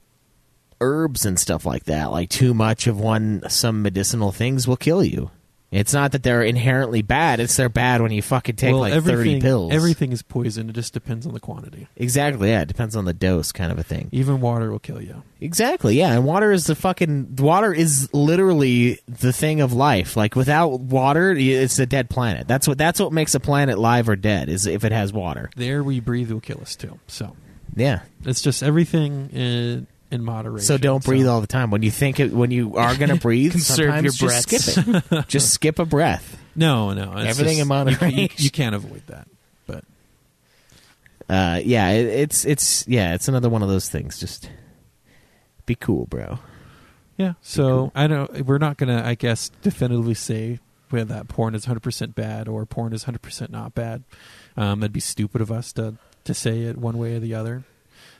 herbs 0.82 1.24
and 1.24 1.38
stuff 1.38 1.64
like 1.64 1.84
that. 1.84 2.10
Like 2.10 2.28
too 2.28 2.52
much 2.52 2.86
of 2.86 2.98
one 3.00 3.42
some 3.48 3.80
medicinal 3.82 4.32
things 4.32 4.66
will 4.68 4.76
kill 4.76 5.02
you. 5.04 5.30
It's 5.70 5.94
not 5.94 6.12
that 6.12 6.22
they're 6.22 6.42
inherently 6.42 7.00
bad. 7.00 7.40
It's 7.40 7.56
they're 7.56 7.70
bad 7.70 8.02
when 8.02 8.12
you 8.12 8.20
fucking 8.20 8.56
take 8.56 8.72
well, 8.72 8.80
like 8.80 9.02
thirty 9.02 9.40
pills. 9.40 9.72
Everything 9.72 10.12
is 10.12 10.20
poison. 10.20 10.68
It 10.68 10.74
just 10.74 10.92
depends 10.92 11.26
on 11.26 11.32
the 11.32 11.40
quantity. 11.40 11.88
Exactly. 11.96 12.50
Yeah, 12.50 12.60
it 12.60 12.68
depends 12.68 12.94
on 12.94 13.06
the 13.06 13.14
dose, 13.14 13.52
kind 13.52 13.72
of 13.72 13.78
a 13.78 13.82
thing. 13.82 14.10
Even 14.12 14.42
water 14.42 14.70
will 14.70 14.78
kill 14.78 15.00
you. 15.00 15.22
Exactly. 15.40 15.96
Yeah, 15.96 16.12
and 16.12 16.26
water 16.26 16.52
is 16.52 16.66
the 16.66 16.74
fucking 16.74 17.36
water 17.36 17.72
is 17.72 18.12
literally 18.12 19.00
the 19.08 19.32
thing 19.32 19.62
of 19.62 19.72
life. 19.72 20.14
Like 20.14 20.36
without 20.36 20.78
water, 20.78 21.32
it's 21.32 21.78
a 21.78 21.86
dead 21.86 22.10
planet. 22.10 22.46
That's 22.46 22.68
what 22.68 22.76
that's 22.76 23.00
what 23.00 23.10
makes 23.14 23.34
a 23.34 23.40
planet 23.40 23.78
live 23.78 24.10
or 24.10 24.16
dead 24.16 24.50
is 24.50 24.66
if 24.66 24.84
it 24.84 24.92
has 24.92 25.10
water. 25.10 25.48
The 25.56 25.68
air 25.70 25.82
we 25.82 26.00
breathe 26.00 26.30
will 26.30 26.40
kill 26.40 26.60
us 26.60 26.76
too. 26.76 26.98
So 27.06 27.34
Yeah. 27.74 28.00
it's 28.26 28.42
just 28.42 28.62
everything 28.62 29.30
in, 29.30 29.86
in 30.12 30.22
moderation. 30.22 30.66
So 30.66 30.78
don't 30.78 31.02
breathe 31.04 31.26
all 31.26 31.40
the 31.40 31.46
time. 31.48 31.70
When 31.70 31.82
you 31.82 31.90
think 31.90 32.20
it, 32.20 32.32
when 32.32 32.50
you 32.52 32.76
are 32.76 32.94
going 32.94 33.08
to 33.14 33.16
breathe, 33.20 33.52
Conserve 33.52 33.76
sometimes 33.76 34.20
your 34.22 34.30
just 34.30 34.48
skip 34.76 35.02
it. 35.12 35.28
just 35.28 35.50
skip 35.52 35.78
a 35.78 35.84
breath. 35.84 36.38
No, 36.54 36.92
no. 36.92 37.12
Everything 37.12 37.46
just- 37.56 37.60
in 37.62 37.68
moderation. 37.68 38.10
You, 38.10 38.28
you, 38.36 38.50
can't 38.50 38.74
avoid 38.74 39.02
that. 39.06 39.26
But 39.66 39.84
Uh, 41.28 41.60
yeah, 41.64 41.88
it, 41.92 42.04
it's 42.06 42.44
it's 42.44 42.86
yeah, 42.86 43.14
it's 43.14 43.26
another 43.26 43.48
one 43.48 43.62
of 43.62 43.70
those 43.70 43.88
things. 43.88 44.18
Just 44.20 44.50
be 45.64 45.74
cool, 45.74 46.04
bro. 46.06 46.38
yeah. 47.16 47.32
So 47.40 47.90
I 47.94 48.06
don't. 48.06 48.44
We're 48.44 48.58
not 48.58 48.76
gonna, 48.76 49.02
I 49.02 49.14
guess, 49.14 49.48
definitively 49.62 50.12
say 50.12 50.60
whether 50.90 51.14
that 51.14 51.28
porn 51.28 51.54
is 51.54 51.64
100 51.66 51.80
percent 51.80 52.14
bad 52.14 52.48
or 52.48 52.66
porn 52.66 52.92
is 52.92 53.04
100 53.04 53.22
percent 53.22 53.50
not 53.50 53.74
bad. 53.74 54.02
Um, 54.54 54.80
that'd 54.80 54.92
be 54.92 55.00
stupid 55.00 55.40
of 55.40 55.50
us 55.50 55.72
to 55.72 55.94
to 56.24 56.34
say 56.34 56.64
it 56.64 56.76
one 56.76 56.98
way 56.98 57.14
or 57.14 57.18
the 57.20 57.32
other. 57.34 57.64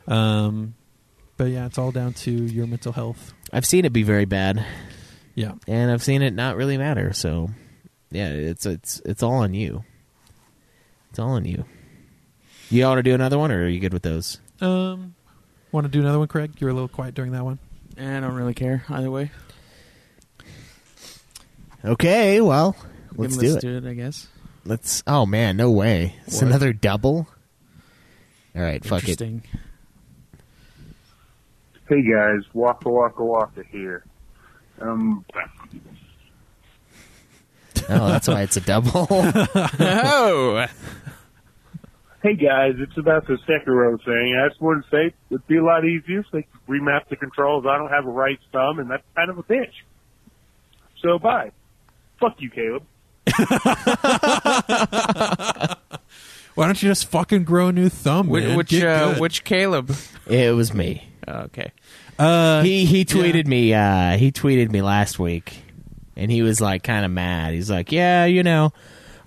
Um, 0.08 0.72
but 1.42 1.50
yeah, 1.50 1.66
it's 1.66 1.76
all 1.76 1.90
down 1.90 2.12
to 2.12 2.30
your 2.30 2.68
mental 2.68 2.92
health. 2.92 3.34
I've 3.52 3.66
seen 3.66 3.84
it 3.84 3.92
be 3.92 4.04
very 4.04 4.26
bad, 4.26 4.64
Yeah. 5.34 5.54
and 5.66 5.90
I've 5.90 6.00
seen 6.02 6.22
it 6.22 6.32
not 6.34 6.54
really 6.56 6.78
matter. 6.78 7.12
So, 7.12 7.50
yeah, 8.12 8.28
it's 8.28 8.64
it's 8.64 9.02
it's 9.04 9.24
all 9.24 9.34
on 9.34 9.52
you. 9.52 9.82
It's 11.10 11.18
all 11.18 11.30
on 11.30 11.44
you. 11.44 11.64
You 12.70 12.84
want 12.84 12.98
to 13.00 13.02
do 13.02 13.12
another 13.14 13.40
one, 13.40 13.50
or 13.50 13.64
are 13.64 13.68
you 13.68 13.80
good 13.80 13.92
with 13.92 14.02
those? 14.04 14.38
Um, 14.60 15.16
want 15.72 15.84
to 15.84 15.90
do 15.90 15.98
another 15.98 16.20
one, 16.20 16.28
Craig? 16.28 16.52
You 16.60 16.66
were 16.66 16.70
a 16.70 16.74
little 16.74 16.86
quiet 16.88 17.14
during 17.14 17.32
that 17.32 17.44
one. 17.44 17.58
I 17.98 18.20
don't 18.20 18.34
really 18.34 18.54
care 18.54 18.84
either 18.88 19.10
way. 19.10 19.32
Okay, 21.84 22.40
well, 22.40 22.76
let's 23.16 23.36
do 23.36 23.52
Let's 23.54 23.64
it. 23.64 23.66
do 23.66 23.76
it, 23.78 23.90
I 23.90 23.94
guess. 23.94 24.28
Let's. 24.64 25.02
Oh 25.08 25.26
man, 25.26 25.56
no 25.56 25.72
way! 25.72 26.14
It's 26.26 26.36
What? 26.36 26.46
another 26.46 26.72
double. 26.72 27.26
All 28.54 28.62
right, 28.62 28.84
fuck 28.84 29.02
it. 29.08 29.20
Interesting. 29.20 29.42
Hey 31.92 32.00
guys, 32.00 32.40
Waka 32.54 32.88
Waka 32.88 33.22
Waka 33.22 33.62
here. 33.70 34.02
Um, 34.80 35.26
Oh, 37.86 38.08
that's 38.08 38.26
why 38.26 38.40
it's 38.40 38.56
a 38.56 38.62
double. 38.62 39.06
oh, 39.10 40.66
hey 42.22 42.34
guys, 42.34 42.76
it's 42.78 42.96
about 42.96 43.26
the 43.26 43.36
Sekiro 43.46 44.02
thing. 44.02 44.40
I 44.42 44.48
just 44.48 44.58
wanted 44.62 44.84
to 44.84 44.90
say 44.90 45.14
it'd 45.28 45.46
be 45.46 45.58
a 45.58 45.62
lot 45.62 45.84
easier 45.84 46.20
if 46.20 46.26
they 46.32 46.44
could 46.44 46.66
remap 46.66 47.10
the 47.10 47.16
controls. 47.16 47.66
I 47.68 47.76
don't 47.76 47.90
have 47.90 48.06
a 48.06 48.10
right 48.10 48.38
thumb, 48.52 48.78
and 48.78 48.90
that's 48.90 49.04
kind 49.14 49.28
of 49.28 49.36
a 49.36 49.42
bitch. 49.42 49.74
So 51.02 51.18
bye. 51.18 51.52
Fuck 52.20 52.36
you, 52.38 52.48
Caleb. 52.48 52.84
Why 56.54 56.64
don't 56.64 56.82
you 56.82 56.88
just 56.88 57.10
fucking 57.10 57.44
grow 57.44 57.68
a 57.68 57.72
new 57.72 57.90
thumb? 57.90 58.28
which 58.28 58.44
man? 58.44 58.56
which, 58.56 58.70
Get 58.70 58.86
uh, 58.86 59.12
good. 59.12 59.20
which 59.20 59.44
Caleb? 59.44 59.94
it 60.26 60.54
was 60.56 60.72
me. 60.72 61.11
Okay. 61.26 61.72
Uh, 62.18 62.62
he 62.62 62.84
he 62.84 63.04
tweeted 63.04 63.46
me 63.46 63.72
uh 63.74 64.16
he 64.16 64.30
tweeted 64.32 64.70
me 64.70 64.82
last 64.82 65.18
week 65.18 65.62
and 66.16 66.30
he 66.30 66.42
was 66.42 66.60
like 66.60 66.82
kind 66.82 67.04
of 67.04 67.10
mad 67.10 67.54
he's 67.54 67.70
like 67.70 67.90
yeah 67.92 68.24
you 68.26 68.42
know 68.42 68.72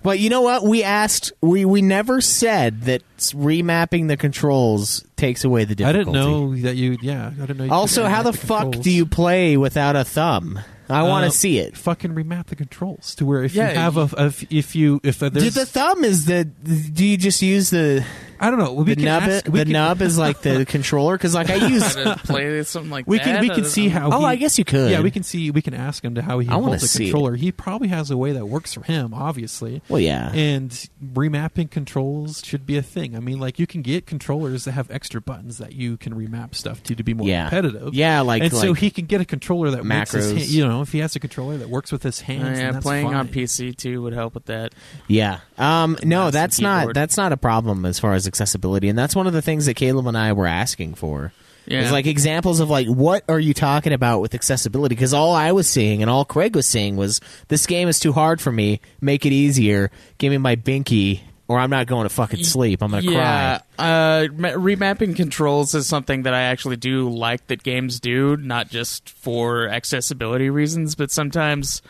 But 0.02 0.20
you 0.20 0.30
know 0.30 0.42
what? 0.42 0.62
We 0.62 0.84
asked. 0.84 1.32
We 1.40 1.64
we 1.64 1.82
never 1.82 2.20
said 2.20 2.82
that 2.82 3.02
remapping 3.34 4.06
the 4.06 4.16
controls 4.16 5.04
takes 5.16 5.42
away 5.42 5.64
the 5.64 5.74
difficulty. 5.74 5.98
I 5.98 6.04
didn't 6.04 6.12
know 6.14 6.54
that 6.62 6.76
you. 6.76 6.96
Yeah, 7.02 7.26
I 7.26 7.40
didn't 7.40 7.56
know. 7.58 7.64
You 7.64 7.70
Also, 7.72 8.04
how 8.06 8.22
the 8.22 8.30
remap 8.30 8.36
fuck 8.38 8.62
controls. 8.70 8.84
do 8.84 8.90
you 8.92 9.04
play 9.06 9.56
without 9.56 9.96
a 9.96 10.04
thumb? 10.04 10.60
I 10.88 11.02
want 11.02 11.24
Uh, 11.24 11.30
to 11.30 11.36
see 11.36 11.58
it. 11.58 11.76
Fucking 11.76 12.12
remap 12.14 12.46
the 12.46 12.54
controls 12.54 13.16
to 13.16 13.26
where 13.26 13.42
if 13.42 13.52
Yeah, 13.56 13.72
you 13.72 13.78
have 13.78 13.96
a, 13.96 14.08
a 14.16 14.26
if 14.48 14.76
you 14.76 15.00
if 15.02 15.22
a, 15.22 15.30
Dude, 15.30 15.42
there's 15.42 15.54
the 15.54 15.66
thumb 15.66 16.04
is 16.04 16.26
the. 16.26 16.44
Do 16.44 17.04
you 17.04 17.16
just 17.16 17.42
use 17.42 17.70
the 17.70 18.04
I 18.40 18.50
don't 18.50 18.58
know 18.58 18.72
we 18.74 18.84
the 18.84 18.96
can 18.96 19.04
nub? 19.04 19.22
ask- 19.22 19.46
we 19.46 19.58
the 19.60 19.64
can- 19.64 19.72
nub 19.72 20.02
is 20.02 20.18
like 20.18 20.42
the 20.42 20.64
controller 20.66 21.16
because 21.16 21.34
like 21.34 21.50
I 21.50 21.54
use. 21.66 21.94
To 21.94 22.16
play 22.24 22.62
something 22.64 22.90
like 22.90 23.06
We 23.06 23.18
that. 23.18 23.24
can 23.24 23.40
we 23.40 23.48
can 23.50 23.64
see 23.64 23.88
know. 23.88 24.00
how. 24.00 24.10
Oh, 24.12 24.18
he- 24.20 24.24
I 24.26 24.36
guess 24.36 24.58
you 24.58 24.64
could. 24.64 24.90
Yeah, 24.90 25.00
we 25.00 25.10
can 25.10 25.22
see. 25.22 25.50
We 25.50 25.62
can 25.62 25.74
ask 25.74 26.04
him 26.04 26.14
to 26.16 26.22
how 26.22 26.38
he 26.38 26.48
I 26.48 26.52
holds 26.54 26.82
the 26.82 26.88
see 26.88 27.04
it. 27.04 27.10
controller. 27.10 27.36
He 27.36 27.52
probably 27.52 27.88
has 27.88 28.10
a 28.10 28.16
way 28.16 28.32
that 28.32 28.46
works 28.46 28.74
for 28.74 28.82
him, 28.82 29.12
obviously. 29.14 29.82
Well, 29.88 30.00
yeah. 30.00 30.30
And 30.32 30.70
remapping 31.14 31.70
controls 31.70 32.42
should 32.44 32.66
be 32.66 32.76
a 32.76 32.82
thing. 32.82 33.16
I 33.16 33.20
mean, 33.20 33.38
like 33.40 33.58
you 33.58 33.66
can 33.66 33.82
get 33.82 34.06
controllers 34.06 34.64
that 34.64 34.72
have 34.72 34.90
extra 34.90 35.20
buttons 35.20 35.58
that 35.58 35.72
you 35.72 35.96
can 35.96 36.14
remap 36.14 36.54
stuff 36.54 36.82
to 36.84 36.94
to 36.94 37.02
be 37.02 37.14
more 37.14 37.26
Yeah. 37.28 37.44
competitive. 37.48 37.94
Yeah, 37.94 38.20
like- 38.20 38.42
and 38.42 38.52
so 38.52 38.72
he 38.72 38.90
can 38.90 39.06
get 39.06 39.20
a 39.20 39.24
controller 39.24 39.70
that 39.70 39.84
makes 39.84 40.12
his 40.12 40.32
macros. 40.32 40.36
hand, 40.38 40.48
you 40.48 40.66
know 40.66 40.82
if 40.82 40.92
he 40.92 40.98
has 40.98 41.16
a 41.16 41.20
controller 41.20 41.56
that 41.58 41.68
works 41.68 41.92
with 41.92 42.02
his 42.02 42.20
hands. 42.20 42.58
Uh, 42.58 42.62
yeah, 42.62 42.72
that's 42.72 42.82
playing 42.82 43.14
on. 43.14 43.28
PC 43.28 43.76
too 43.76 44.02
would 44.02 44.12
help 44.12 44.34
with 44.34 44.46
that. 44.46 44.72
Yeah. 45.08 45.40
Um, 45.58 45.96
no, 46.04 46.24
mouse 46.24 46.32
that's 46.32 46.60
not 46.60 46.94
that's 46.94 47.16
not 47.16 47.32
a 47.32 47.36
problem 47.36 47.84
as 47.86 47.98
far 47.98 48.14
as 48.14 48.25
accessibility, 48.26 48.88
and 48.88 48.98
that's 48.98 49.16
one 49.16 49.26
of 49.26 49.32
the 49.32 49.42
things 49.42 49.66
that 49.66 49.74
Caleb 49.74 50.06
and 50.06 50.16
I 50.16 50.32
were 50.32 50.46
asking 50.46 50.94
for. 50.94 51.32
Yeah. 51.66 51.80
Is 51.80 51.90
like 51.90 52.06
examples 52.06 52.60
of 52.60 52.70
like 52.70 52.86
what 52.86 53.24
are 53.28 53.40
you 53.40 53.52
talking 53.52 53.92
about 53.92 54.20
with 54.20 54.34
accessibility? 54.34 54.94
Because 54.94 55.12
all 55.12 55.34
I 55.34 55.50
was 55.50 55.68
seeing 55.68 56.00
and 56.00 56.08
all 56.08 56.24
Craig 56.24 56.54
was 56.54 56.64
seeing 56.64 56.96
was 56.96 57.20
this 57.48 57.66
game 57.66 57.88
is 57.88 57.98
too 57.98 58.12
hard 58.12 58.40
for 58.40 58.52
me. 58.52 58.80
Make 59.00 59.26
it 59.26 59.32
easier. 59.32 59.90
Give 60.18 60.30
me 60.30 60.38
my 60.38 60.54
binky, 60.54 61.22
or 61.48 61.58
I'm 61.58 61.70
not 61.70 61.88
going 61.88 62.04
to 62.04 62.14
fucking 62.14 62.44
sleep. 62.44 62.82
I'm 62.82 62.92
gonna 62.92 63.10
yeah, 63.10 63.60
cry. 63.76 63.84
uh, 63.84 64.26
remapping 64.28 65.16
controls 65.16 65.74
is 65.74 65.88
something 65.88 66.22
that 66.22 66.34
I 66.34 66.42
actually 66.42 66.76
do 66.76 67.08
like 67.08 67.46
that 67.48 67.64
games 67.64 67.98
do, 67.98 68.36
not 68.36 68.68
just 68.68 69.10
for 69.10 69.68
accessibility 69.68 70.50
reasons, 70.50 70.94
but 70.94 71.10
sometimes 71.10 71.82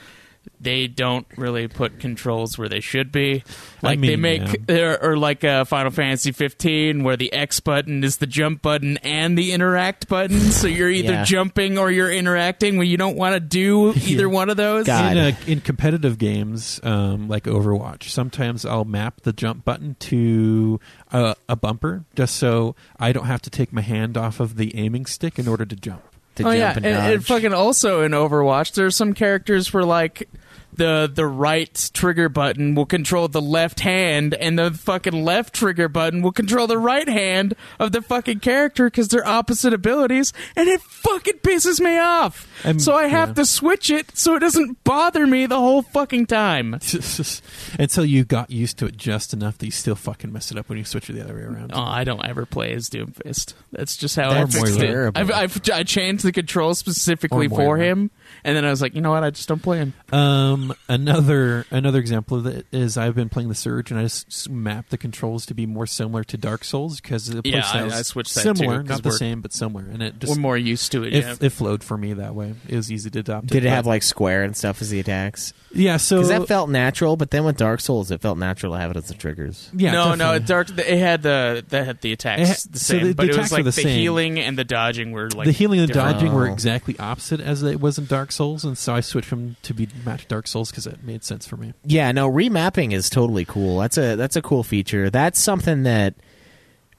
they 0.60 0.86
don't 0.86 1.26
really 1.36 1.68
put 1.68 2.00
controls 2.00 2.56
where 2.58 2.68
they 2.68 2.80
should 2.80 3.12
be. 3.12 3.42
I 3.82 3.86
Like 3.86 4.00
they 4.00 4.16
make, 4.16 4.42
yeah. 4.68 4.76
or, 4.76 5.02
or 5.12 5.16
like 5.16 5.44
uh, 5.44 5.64
Final 5.64 5.90
Fantasy 5.90 6.32
15, 6.32 7.04
where 7.04 7.16
the 7.16 7.32
X 7.32 7.60
button 7.60 8.02
is 8.04 8.16
the 8.18 8.26
jump 8.26 8.62
button 8.62 8.96
and 8.98 9.36
the 9.36 9.52
interact 9.52 10.08
button, 10.08 10.40
so 10.40 10.66
you're 10.66 10.90
either 10.90 11.12
Yeah. 11.12 11.24
jumping 11.24 11.78
or 11.78 11.90
you're 11.90 12.10
interacting 12.12 12.76
when 12.78 12.88
you 12.88 12.96
don't 12.96 13.16
want 13.16 13.34
to 13.34 13.40
do 13.40 13.92
either 14.06 14.28
one 14.28 14.50
of 14.50 14.56
those. 14.56 14.86
God. 14.86 15.16
in, 15.16 15.18
uh, 15.18 15.36
in 15.46 15.60
competitive 15.60 16.18
games 16.18 16.80
um, 16.82 17.28
like 17.28 17.44
Overwatch, 17.44 18.04
sometimes 18.04 18.64
I'll 18.64 18.84
map 18.84 19.20
the 19.22 19.32
jump 19.32 19.64
button 19.64 19.96
to 20.00 20.80
a, 21.12 21.36
a 21.48 21.56
bumper 21.56 22.04
just 22.14 22.36
so 22.36 22.74
I 22.98 23.12
don't 23.12 23.26
have 23.26 23.42
to 23.42 23.50
take 23.50 23.72
my 23.72 23.82
hand 23.82 24.16
off 24.16 24.40
of 24.40 24.56
the 24.56 24.76
aiming 24.76 25.06
stick 25.06 25.38
in 25.38 25.46
order 25.48 25.64
to 25.66 25.76
jump. 25.76 26.02
To 26.36 26.42
oh 26.42 26.52
jump 26.52 26.58
yeah, 26.58 26.72
and 26.76 26.86
and, 26.86 27.14
and 27.14 27.26
fucking 27.26 27.54
also 27.54 28.02
in 28.02 28.12
Overwatch, 28.12 28.74
there's 28.74 28.96
some 28.96 29.14
characters 29.14 29.72
where 29.72 29.84
like 29.84 30.28
the 30.76 31.10
the 31.12 31.26
right 31.26 31.90
trigger 31.92 32.28
button 32.28 32.74
will 32.74 32.86
control 32.86 33.28
the 33.28 33.40
left 33.40 33.80
hand, 33.80 34.34
and 34.34 34.58
the 34.58 34.70
fucking 34.70 35.24
left 35.24 35.54
trigger 35.54 35.88
button 35.88 36.22
will 36.22 36.32
control 36.32 36.66
the 36.66 36.78
right 36.78 37.08
hand 37.08 37.54
of 37.78 37.92
the 37.92 38.02
fucking 38.02 38.40
character 38.40 38.86
because 38.86 39.08
they're 39.08 39.26
opposite 39.26 39.72
abilities, 39.72 40.32
and 40.54 40.68
it 40.68 40.80
fucking 40.80 41.38
pisses 41.38 41.80
me 41.80 41.98
off. 41.98 42.48
So 42.78 42.94
I 42.94 43.06
have 43.06 43.30
yeah. 43.30 43.34
to 43.34 43.46
switch 43.46 43.90
it 43.90 44.16
so 44.16 44.34
it 44.34 44.40
doesn't 44.40 44.82
bother 44.84 45.26
me 45.26 45.46
the 45.46 45.58
whole 45.58 45.82
fucking 45.82 46.26
time. 46.26 46.74
Until 47.78 48.04
you 48.04 48.24
got 48.24 48.50
used 48.50 48.78
to 48.78 48.86
it 48.86 48.96
just 48.96 49.32
enough 49.32 49.58
that 49.58 49.66
you 49.66 49.72
still 49.72 49.94
fucking 49.94 50.32
mess 50.32 50.50
it 50.50 50.58
up 50.58 50.68
when 50.68 50.78
you 50.78 50.84
switch 50.84 51.08
it 51.10 51.14
the 51.14 51.22
other 51.22 51.34
way 51.34 51.42
around. 51.42 51.72
Oh, 51.74 51.82
I 51.82 52.04
don't 52.04 52.24
ever 52.24 52.46
play 52.46 52.72
as 52.72 52.88
Doomfist. 52.88 53.54
That's 53.72 53.96
just 53.96 54.16
how 54.16 54.30
That's 54.30 54.56
I 54.56 54.60
fixed 54.60 54.78
it. 54.78 54.86
terrible. 54.86 55.20
I've, 55.20 55.30
I've 55.30 55.60
I 55.72 55.82
changed 55.82 56.24
the 56.24 56.32
controls 56.32 56.78
specifically 56.78 57.48
for 57.48 57.58
Moira. 57.58 57.84
him, 57.84 58.10
and 58.46 58.56
then 58.56 58.64
I 58.64 58.70
was 58.70 58.80
like, 58.80 58.94
you 58.94 59.00
know 59.02 59.10
what? 59.10 59.24
I 59.24 59.30
just 59.30 59.48
don't 59.48 59.62
play 59.62 59.78
him. 59.78 59.92
Um, 60.12 60.72
another 60.88 61.66
another 61.70 61.98
example 61.98 62.38
of 62.38 62.44
that 62.44 62.66
is 62.72 62.96
I've 62.96 63.14
been 63.14 63.28
playing 63.28 63.48
the 63.48 63.54
Surge 63.54 63.90
and 63.90 64.00
I 64.00 64.04
just 64.04 64.48
mapped 64.48 64.90
the 64.90 64.98
controls 64.98 65.44
to 65.46 65.54
be 65.54 65.66
more 65.66 65.86
similar 65.86 66.24
to 66.24 66.36
Dark 66.36 66.64
Souls 66.64 67.00
because 67.00 67.26
the 67.26 67.42
Yeah, 67.44 67.60
playstyle's 67.60 67.92
I- 67.92 67.98
I 67.98 68.02
switched 68.02 68.34
that 68.36 68.56
too, 68.56 68.82
not 68.84 69.02
the 69.02 69.10
same 69.12 69.40
but 69.42 69.52
similar, 69.52 69.84
and 69.84 70.02
it 70.02 70.18
just 70.18 70.34
We're 70.36 70.40
more 70.40 70.56
used 70.56 70.92
to 70.92 71.02
it. 71.04 71.12
it, 71.14 71.24
yeah. 71.24 71.34
it 71.40 71.50
flowed 71.50 71.84
for 71.84 71.98
me 71.98 72.14
that 72.14 72.34
way. 72.34 72.54
It 72.68 72.76
was 72.76 72.90
easy 72.90 73.10
to 73.10 73.18
adopt. 73.20 73.48
Did 73.48 73.58
it 73.64 73.68
but- 73.68 73.74
have 73.74 73.86
like 73.86 74.02
square 74.02 74.42
and 74.44 74.56
stuff 74.56 74.80
as 74.80 74.90
the 74.90 75.00
attacks? 75.00 75.52
yeah? 75.72 75.96
So 75.98 76.16
Because 76.16 76.28
that 76.30 76.46
felt 76.48 76.70
natural, 76.70 77.16
but 77.16 77.30
then 77.30 77.44
with 77.44 77.56
Dark 77.56 77.80
Souls, 77.80 78.10
it 78.10 78.20
felt 78.20 78.38
natural 78.38 78.72
to 78.74 78.78
have 78.78 78.90
it 78.92 78.96
as 78.96 79.08
the 79.08 79.14
triggers. 79.14 79.70
yeah, 79.76 79.92
no, 79.92 80.14
no, 80.14 80.32
it 80.34 80.46
dark. 80.46 80.70
It 80.78 80.98
had 80.98 81.22
the 81.22 81.64
that 81.68 81.84
had 81.86 82.00
the 82.00 82.12
attacks 82.12 82.48
had- 82.64 82.72
the 82.72 82.78
so 82.78 82.92
same, 82.94 83.00
the- 83.02 83.08
the 83.08 83.14
but 83.14 83.28
it 83.28 83.36
was 83.36 83.52
like 83.52 83.64
the 83.64 83.70
the, 83.70 83.82
healing 83.82 84.38
and 84.38 84.56
the 84.58 84.64
dodging 84.64 85.12
were 85.12 85.28
like 85.30 85.46
the 85.46 85.52
healing 85.52 85.80
and 85.80 85.88
different. 85.88 86.14
dodging 86.18 86.32
were 86.32 86.48
Oh. 86.48 86.52
exactly 86.52 86.96
opposite 86.98 87.40
as 87.40 87.62
it 87.62 87.80
was 87.80 87.98
in 87.98 88.06
Dark 88.06 88.32
Souls, 88.36 88.64
and 88.64 88.76
so 88.76 88.94
I 88.94 89.00
switched 89.00 89.30
them 89.30 89.56
to 89.62 89.74
be 89.74 89.88
match 90.04 90.28
Dark 90.28 90.46
Souls 90.46 90.70
because 90.70 90.86
it 90.86 91.02
made 91.02 91.24
sense 91.24 91.46
for 91.46 91.56
me. 91.56 91.72
Yeah, 91.84 92.12
no, 92.12 92.30
remapping 92.30 92.92
is 92.92 93.10
totally 93.10 93.44
cool. 93.44 93.78
That's 93.78 93.98
a 93.98 94.14
that's 94.16 94.36
a 94.36 94.42
cool 94.42 94.62
feature. 94.62 95.10
That's 95.10 95.40
something 95.40 95.84
that 95.84 96.14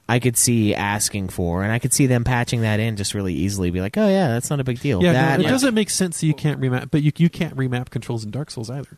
I 0.09 0.19
could 0.19 0.37
see 0.37 0.73
asking 0.73 1.29
for, 1.29 1.63
and 1.63 1.71
I 1.71 1.79
could 1.79 1.93
see 1.93 2.07
them 2.07 2.23
patching 2.23 2.61
that 2.61 2.79
in 2.79 2.97
just 2.97 3.13
really 3.13 3.33
easily. 3.33 3.71
Be 3.71 3.81
like, 3.81 3.97
oh 3.97 4.07
yeah, 4.07 4.29
that's 4.29 4.49
not 4.49 4.59
a 4.59 4.63
big 4.63 4.79
deal. 4.79 5.01
Yeah, 5.03 5.11
no, 5.11 5.33
it 5.35 5.37
like- 5.39 5.47
doesn't 5.47 5.73
make 5.73 5.89
sense 5.89 6.19
that 6.19 6.27
you 6.27 6.33
can't 6.33 6.59
remap, 6.59 6.91
but 6.91 7.03
you 7.03 7.11
you 7.17 7.29
can't 7.29 7.55
remap 7.55 7.89
controls 7.89 8.23
in 8.25 8.31
Dark 8.31 8.51
Souls 8.51 8.69
either. 8.69 8.97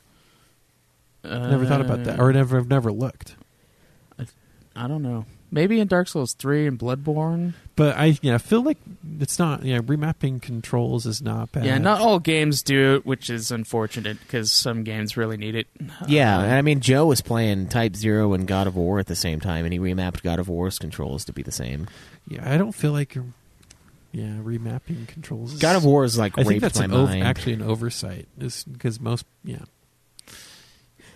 Never 1.23 1.65
thought 1.65 1.81
about 1.81 2.05
that, 2.05 2.19
or 2.19 2.29
uh, 2.29 2.33
never 2.33 2.57
I've 2.57 2.69
never 2.69 2.91
looked. 2.91 3.35
I 4.75 4.87
don't 4.87 5.03
know. 5.03 5.25
Maybe 5.51 5.79
in 5.79 5.87
Dark 5.87 6.07
Souls 6.07 6.33
three 6.33 6.67
and 6.67 6.77
Bloodborne. 6.77 7.53
But 7.75 7.95
I 7.97 8.17
yeah 8.21 8.37
feel 8.37 8.61
like 8.61 8.77
it's 9.19 9.39
not 9.39 9.63
yeah 9.63 9.79
remapping 9.79 10.41
controls 10.41 11.05
is 11.05 11.21
not 11.21 11.51
bad. 11.51 11.65
Yeah, 11.65 11.77
not 11.77 12.01
all 12.01 12.19
games 12.19 12.61
do 12.61 12.95
it, 12.95 13.05
which 13.05 13.29
is 13.29 13.51
unfortunate 13.51 14.19
because 14.19 14.51
some 14.51 14.83
games 14.83 15.17
really 15.17 15.37
need 15.37 15.55
it. 15.55 15.67
Yeah, 16.07 16.37
Uh, 16.39 16.41
I 16.55 16.61
mean, 16.61 16.81
Joe 16.81 17.05
was 17.07 17.21
playing 17.21 17.67
Type 17.67 17.95
Zero 17.95 18.33
and 18.33 18.47
God 18.47 18.67
of 18.67 18.75
War 18.75 18.99
at 18.99 19.07
the 19.07 19.15
same 19.15 19.39
time, 19.39 19.65
and 19.65 19.73
he 19.73 19.79
remapped 19.79 20.21
God 20.23 20.39
of 20.39 20.47
War's 20.49 20.77
controls 20.77 21.25
to 21.25 21.33
be 21.33 21.41
the 21.41 21.51
same. 21.51 21.87
yeah 22.27 22.47
I 22.53 22.57
don't 22.57 22.73
feel 22.73 22.91
like 22.91 23.15
yeah 24.11 24.37
remapping 24.41 25.07
controls. 25.07 25.53
God 25.59 25.75
of 25.75 25.85
War 25.85 26.03
is 26.03 26.17
like 26.17 26.37
I 26.37 26.43
think 26.43 26.61
that's 26.61 26.79
my 26.79 26.85
an 26.85 26.93
ov- 26.93 27.09
actually 27.09 27.53
an 27.53 27.61
oversight 27.61 28.27
is 28.39 28.63
because 28.65 28.99
most 28.99 29.25
yeah 29.43 29.59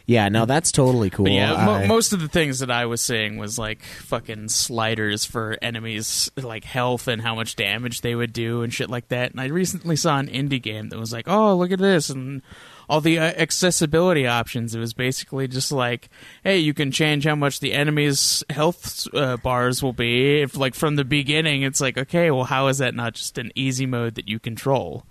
yeah, 0.06 0.28
no, 0.28 0.46
that's 0.46 0.72
totally 0.72 1.10
cool. 1.10 1.26
But 1.26 1.34
yeah, 1.34 1.66
mo- 1.66 1.88
most 1.88 2.12
of 2.12 2.20
the 2.20 2.28
things 2.28 2.60
that 2.60 2.70
I 2.70 2.86
was 2.86 3.00
seeing 3.00 3.38
was 3.38 3.58
like 3.58 3.84
fucking 3.84 4.50
sliders 4.50 5.24
for 5.24 5.58
enemies, 5.62 6.30
like 6.36 6.66
health 6.66 7.08
and 7.08 7.22
how 7.22 7.36
much 7.36 7.56
damage 7.56 8.02
they 8.02 8.14
would 8.14 8.34
do 8.34 8.64
and 8.64 8.74
shit 8.74 8.90
like 8.90 9.08
that. 9.10 9.32
And 9.32 9.40
I 9.40 9.46
recently 9.46 9.96
saw 9.96 10.20
an 10.20 10.28
indie 10.28 10.62
game 10.62 10.90
that 10.90 11.00
was 11.00 11.14
like, 11.14 11.28
oh, 11.28 11.56
look 11.56 11.72
at 11.72 11.80
this 11.80 12.10
and 12.10 12.42
all 12.90 13.00
the 13.00 13.18
uh, 13.18 13.24
accessibility 13.38 14.28
options. 14.28 14.76
It 14.76 14.80
was 14.80 14.94
basically 14.94 15.48
just 15.48 15.72
like, 15.72 16.10
hey, 16.44 16.58
you 16.58 16.74
can 16.74 16.92
change 16.92 17.24
how 17.24 17.36
much 17.36 17.62
the 17.62 17.72
enemy's 17.72 18.44
health 18.50 19.08
uh, 19.14 19.38
bars 19.38 19.82
will 19.82 19.94
be. 19.94 20.42
If 20.42 20.58
like 20.58 20.76
from 20.76 20.98
the 20.98 21.06
beginning, 21.06 21.62
it's 21.62 21.80
like, 21.80 21.98
okay, 21.98 22.30
well, 22.30 22.44
how 22.44 22.68
is 22.68 22.80
that 22.80 22.94
not 22.94 23.14
just 23.14 23.38
an 23.38 23.54
easy 23.56 23.86
mode 23.86 24.16
that 24.16 24.28
you 24.28 24.38
control? 24.38 25.06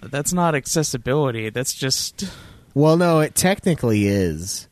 That's 0.00 0.32
not 0.32 0.54
accessibility. 0.54 1.50
That's 1.50 1.74
just 1.74 2.24
Well, 2.74 2.96
no, 2.96 3.20
it 3.20 3.34
technically 3.34 4.06
is 4.06 4.68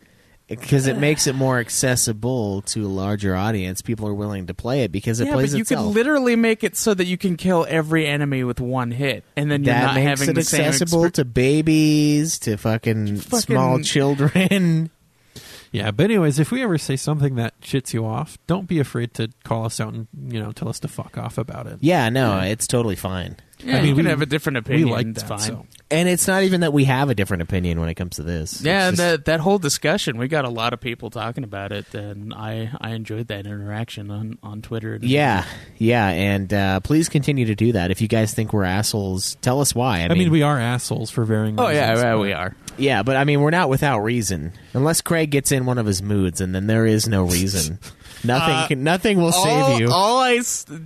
because 0.49 0.87
it 0.89 0.99
makes 0.99 1.27
it 1.29 1.35
more 1.37 1.59
accessible 1.61 2.63
to 2.63 2.85
a 2.85 2.89
larger 2.89 3.37
audience. 3.37 3.83
People 3.83 4.09
are 4.09 4.15
willing 4.15 4.47
to 4.49 4.55
play 4.55 4.83
it 4.83 4.91
because 4.91 5.21
it 5.21 5.27
yeah, 5.29 5.35
plays 5.35 5.53
but 5.53 5.59
you 5.59 5.63
itself. 5.63 5.87
could 5.87 5.95
literally 5.95 6.35
make 6.35 6.65
it 6.65 6.77
so 6.77 6.93
that 6.95 7.05
you 7.05 7.17
can 7.17 7.37
kill 7.37 7.67
every 7.69 8.07
enemy 8.07 8.43
with 8.43 8.59
one 8.61 8.91
hit, 8.91 9.23
and 9.37 9.51
then 9.51 9.63
you're 9.65 9.75
that 9.75 9.83
not 9.87 9.95
makes 9.97 10.09
having 10.21 10.31
it 10.31 10.35
the 10.35 10.43
same 10.43 10.63
accessible 10.67 11.03
exper- 11.03 11.13
to 11.13 11.25
babies, 11.25 12.39
to 12.41 12.57
fucking, 12.57 13.19
Fucking- 13.19 13.41
small 13.41 13.81
children. 13.81 14.91
yeah. 15.73 15.91
But 15.93 16.05
anyways, 16.05 16.39
if 16.41 16.51
we 16.51 16.63
ever 16.65 16.79
say 16.79 16.97
something 16.97 17.37
that 17.37 17.61
shits 17.61 17.93
you 17.95 18.05
off, 18.05 18.37
don't 18.49 18.67
be 18.67 18.81
afraid 18.81 19.15
to 19.15 19.29
call 19.45 19.67
us 19.67 19.79
out 19.79 19.93
and 19.95 20.09
you 20.29 20.41
know 20.43 20.51
tell 20.53 20.69
us 20.69 20.81
to 20.81 20.89
fuck 20.89 21.17
off 21.17 21.39
about 21.39 21.67
it. 21.69 21.79
yeah, 21.81 22.09
no, 22.09 22.41
it's 22.41 22.67
totally 22.67 22.97
fine. 22.97 23.37
Yeah, 23.61 23.77
I 23.77 23.81
mean, 23.83 23.91
you 23.91 23.95
can 23.95 24.05
we- 24.07 24.11
have 24.11 24.23
a 24.23 24.27
different 24.27 24.59
opinion. 24.59 24.89
we 24.89 24.93
like 24.95 25.15
that. 25.15 25.29
fine. 25.29 25.39
So. 25.39 25.67
And 25.93 26.09
it's 26.09 26.29
not 26.29 26.45
even 26.45 26.61
that 26.61 26.73
we 26.73 26.85
have 26.85 27.11
a 27.11 27.17
different 27.17 27.43
opinion 27.43 27.81
when 27.81 27.89
it 27.89 27.95
comes 27.95 28.17
to 28.17 28.23
this. 28.23 28.63
Yeah, 28.63 28.79
It's 28.83 28.89
and 28.91 28.97
just- 28.97 29.11
that 29.11 29.25
that 29.25 29.41
whole 29.41 29.59
discussion, 29.59 30.19
we 30.19 30.29
got 30.29 30.45
a 30.45 30.49
lot 30.49 30.73
of 30.73 30.81
people 30.81 31.11
talking 31.11 31.43
about 31.43 31.73
it, 31.73 31.93
and 31.95 32.33
I 32.33 32.71
I 32.81 32.91
enjoyed 32.91 33.27
that 33.29 33.47
interaction 33.47 34.11
on 34.11 34.39
on 34.43 34.63
Twitter. 34.63 34.95
and- 34.95 35.05
yeah, 35.05 35.45
yeah, 35.79 36.07
and 36.09 36.55
uh, 36.55 36.81
please 36.81 37.09
continue 37.09 37.47
to 37.47 37.55
do 37.57 37.73
that. 37.73 37.91
If 37.91 38.01
you 38.01 38.07
guys 38.09 38.33
think 38.33 38.53
we're 38.53 38.63
assholes, 38.65 39.37
tell 39.43 39.61
us 39.61 39.75
why. 39.75 40.01
I, 40.01 40.05
I 40.05 40.09
mean, 40.15 40.31
we 40.31 40.43
are 40.43 40.59
assholes 40.61 41.11
for 41.11 41.25
varying. 41.25 41.59
Oh 41.59 41.69
yeah, 41.69 41.91
reasons, 41.91 42.05
yeah, 42.05 42.13
but- 42.15 42.21
we 42.21 42.33
are. 42.35 42.57
yeah, 42.79 43.03
but 43.03 43.17
I 43.17 43.25
mean, 43.25 43.41
we're 43.41 43.51
not 43.51 43.69
without 43.69 43.99
reason. 44.01 44.53
Unless 44.75 45.01
Craig 45.01 45.31
gets 45.31 45.51
in 45.51 45.67
one 45.67 45.79
of 45.79 45.87
his 45.87 46.03
moods, 46.03 46.41
and 46.41 46.55
then 46.55 46.67
there 46.69 46.87
is 46.87 47.09
no 47.09 47.25
reason. 47.25 47.79
nothing, 48.25 48.55
Uh, 48.55 48.67
can, 48.69 48.85
nothing 48.85 49.19
will 49.19 49.33
all, 49.33 49.45
save 49.45 49.81
you. 49.81 49.91
All 49.91 50.19
I, 50.19 50.41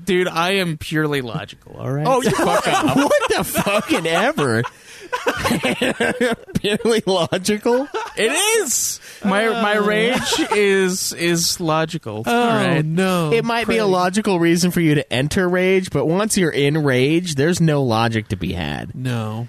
dude, 0.05 0.29
I 0.29 0.53
am 0.57 0.79
purely 0.79 1.21
logical. 1.21 1.77
All 1.79 1.91
right. 1.91 2.07
Oh, 2.07 2.23
you 2.23 2.31
fuck 2.31 2.67
up. 2.69 2.97
what 2.97 3.31
the 3.31 3.45
fucking 3.45 4.07
ever? 4.07 4.63
Purely 6.55 7.03
logical. 7.07 7.87
It 8.17 8.33
is. 8.63 9.01
My 9.25 9.49
my 9.49 9.77
rage 9.77 10.21
is 10.53 11.13
is 11.13 11.61
logical. 11.61 12.25
Oh 12.27 12.43
all 12.43 12.49
right? 12.49 12.85
no! 12.85 13.33
It 13.33 13.45
might 13.45 13.69
be 13.69 13.79
a 13.79 13.87
logical 13.87 14.41
reason 14.41 14.71
for 14.71 14.81
you 14.81 14.97
to 14.97 15.13
enter 15.13 15.49
rage, 15.49 15.91
but 15.91 16.07
once 16.07 16.37
you're 16.37 16.51
in 16.51 16.83
rage, 16.83 17.37
there's 17.37 17.61
no 17.61 17.83
logic 17.83 18.29
to 18.29 18.37
be 18.37 18.53
had. 18.53 18.95
No, 18.95 19.49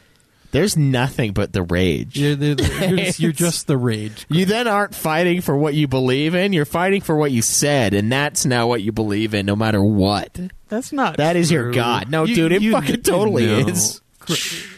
There's 0.55 0.77
nothing 0.77 1.33
but 1.33 1.53
the 1.53 1.63
rage. 1.63 2.17
you're, 2.17 2.35
the, 2.35 2.87
you're, 2.89 2.97
just, 3.05 3.19
you're 3.19 3.31
just 3.31 3.67
the 3.67 3.77
rage. 3.77 4.25
You 4.29 4.45
then 4.45 4.67
aren't 4.67 4.95
fighting 4.95 5.41
for 5.41 5.55
what 5.55 5.73
you 5.73 5.87
believe 5.87 6.33
in. 6.33 6.53
You're 6.53 6.65
fighting 6.65 7.01
for 7.01 7.15
what 7.15 7.31
you 7.31 7.41
said, 7.41 7.93
and 7.93 8.11
that's 8.11 8.45
now 8.45 8.67
what 8.67 8.81
you 8.81 8.91
believe 8.91 9.33
in, 9.33 9.45
no 9.45 9.55
matter 9.55 9.83
what. 9.83 10.39
That's 10.69 10.91
not. 10.93 11.17
That 11.17 11.35
is 11.35 11.51
your 11.51 11.63
true. 11.65 11.73
god. 11.73 12.09
No, 12.09 12.23
You- 12.23 12.35
dude, 12.35 12.51
it 12.53 12.61
you- 12.61 12.71
fucking 12.71 13.01
totally 13.03 13.45
no. 13.45 13.67
is. 13.67 14.01
Cra- 14.19 14.35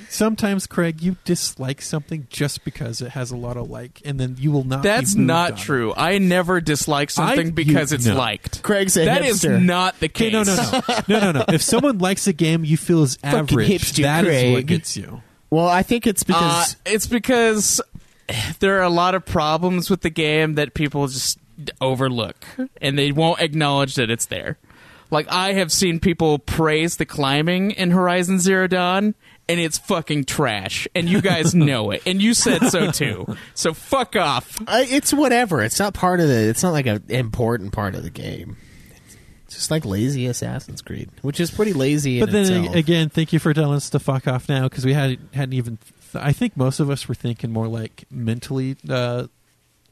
Sometimes, 0.10 0.66
Craig, 0.66 1.02
you 1.02 1.16
dislike 1.26 1.80
something 1.82 2.26
just 2.32 2.64
because 2.66 3.02
it 3.02 3.10
has 3.10 3.30
a 3.30 3.36
lot 3.38 3.56
of 3.56 3.70
like, 3.70 4.02
and 4.04 4.20
then 4.20 4.36
you 4.40 4.52
will 4.52 4.64
not. 4.64 4.82
be 4.82 4.88
That's 4.90 5.16
moved 5.16 5.28
not 5.28 5.52
on 5.52 5.58
it. 5.58 5.62
true. 5.62 5.94
I 5.96 6.18
never 6.18 6.60
dislike 6.60 7.12
something 7.12 7.48
I- 7.50 7.52
because 7.52 7.92
you- 7.92 7.96
it's 7.98 8.06
no. 8.08 8.16
liked. 8.16 8.64
Craig's 8.64 8.98
a 8.98 9.06
That 9.06 9.24
is 9.24 9.44
hipster. 9.44 9.64
not 9.64 10.00
the 10.00 10.08
Okay, 10.08 10.32
case. 10.32 10.34
no, 10.34 10.42
no, 10.44 10.56
no, 11.08 11.20
no, 11.20 11.32
no, 11.34 11.40
no. 11.40 11.46
If 11.54 11.62
someone 11.62 12.00
likes 12.00 12.26
a 12.26 12.34
game 12.34 12.66
you 12.66 12.78
feel 12.78 13.04
is 13.04 13.16
Fucking 13.22 13.38
average, 13.40 13.68
hipster 13.70 14.02
that 14.04 14.26
is 14.26 14.54
what 14.54 14.66
gets 14.66 14.98
you. 14.98 15.22
Well, 15.50 15.68
I 15.68 15.84
think 15.84 16.06
it's 16.08 16.24
Uh, 16.24 16.26
because 16.28 16.76
it's 16.86 17.08
because 17.08 17.82
there 18.60 18.78
are 18.80 18.84
a 18.84 18.90
lot 18.90 19.16
of 19.16 19.26
problems 19.26 19.90
with 19.90 20.02
the 20.02 20.10
game 20.10 20.56
that 20.56 20.74
people 20.74 21.08
just 21.08 21.40
overlook, 21.82 22.46
and 22.82 22.98
they 23.00 23.12
won't 23.12 23.42
acknowledge 23.42 23.96
that 23.96 24.10
it's 24.10 24.26
there. 24.26 24.58
Like 25.10 25.28
I 25.32 25.54
have 25.54 25.72
seen 25.72 26.00
people 26.02 26.38
praise 26.38 26.98
the 26.98 27.06
climbing 27.06 27.72
in 27.72 27.92
Horizon 27.92 28.40
Zero 28.40 28.68
Dawn, 28.68 29.16
and 29.48 29.60
it's 29.60 29.78
fucking 29.78 30.26
trash, 30.26 30.86
and 30.94 31.08
you 31.08 31.22
guys 31.22 31.56
know 31.56 31.92
it, 31.92 32.02
and 32.06 32.22
you 32.22 32.34
said 32.34 32.68
so 32.70 32.92
too. 32.92 33.26
So 33.54 33.74
fuck 33.74 34.18
off. 34.18 34.58
I, 34.68 34.84
it's 34.84 35.14
whatever. 35.14 35.64
It's 35.64 35.80
not 35.80 35.94
part 35.94 36.20
of 36.20 36.28
the. 36.28 36.50
It's 36.50 36.62
not 36.62 36.72
like 36.74 36.88
an 36.88 37.06
important 37.08 37.72
part 37.72 37.96
of 37.96 38.04
the 38.04 38.10
game. 38.10 38.58
It's 39.48 39.56
just 39.56 39.72
like 39.72 39.86
lazy 39.86 40.28
Assassin's 40.28 40.82
Creed, 40.82 41.10
which 41.22 41.40
is 41.40 41.52
pretty 41.52 41.72
lazy. 41.72 42.20
But 42.20 42.30
in 42.30 42.34
then 42.34 42.54
itself. 42.66 42.76
again, 42.76 43.10
thank 43.10 43.32
you 43.32 43.40
for 43.40 43.54
telling 43.54 43.78
us 43.78 43.90
to 43.92 44.00
fuck 44.00 44.28
off 44.28 44.50
now 44.50 44.64
because 44.64 44.86
we 44.86 44.92
had 44.94 45.20
hadn't 45.34 45.54
even. 45.54 45.78
Th- 46.12 46.22
I 46.24 46.34
think 46.34 46.58
most 46.58 46.82
of 46.82 46.90
us 46.90 47.08
were 47.08 47.16
thinking 47.16 47.54
more 47.54 47.70
like 47.70 48.04
mentally, 48.12 48.76
uh, 48.90 49.28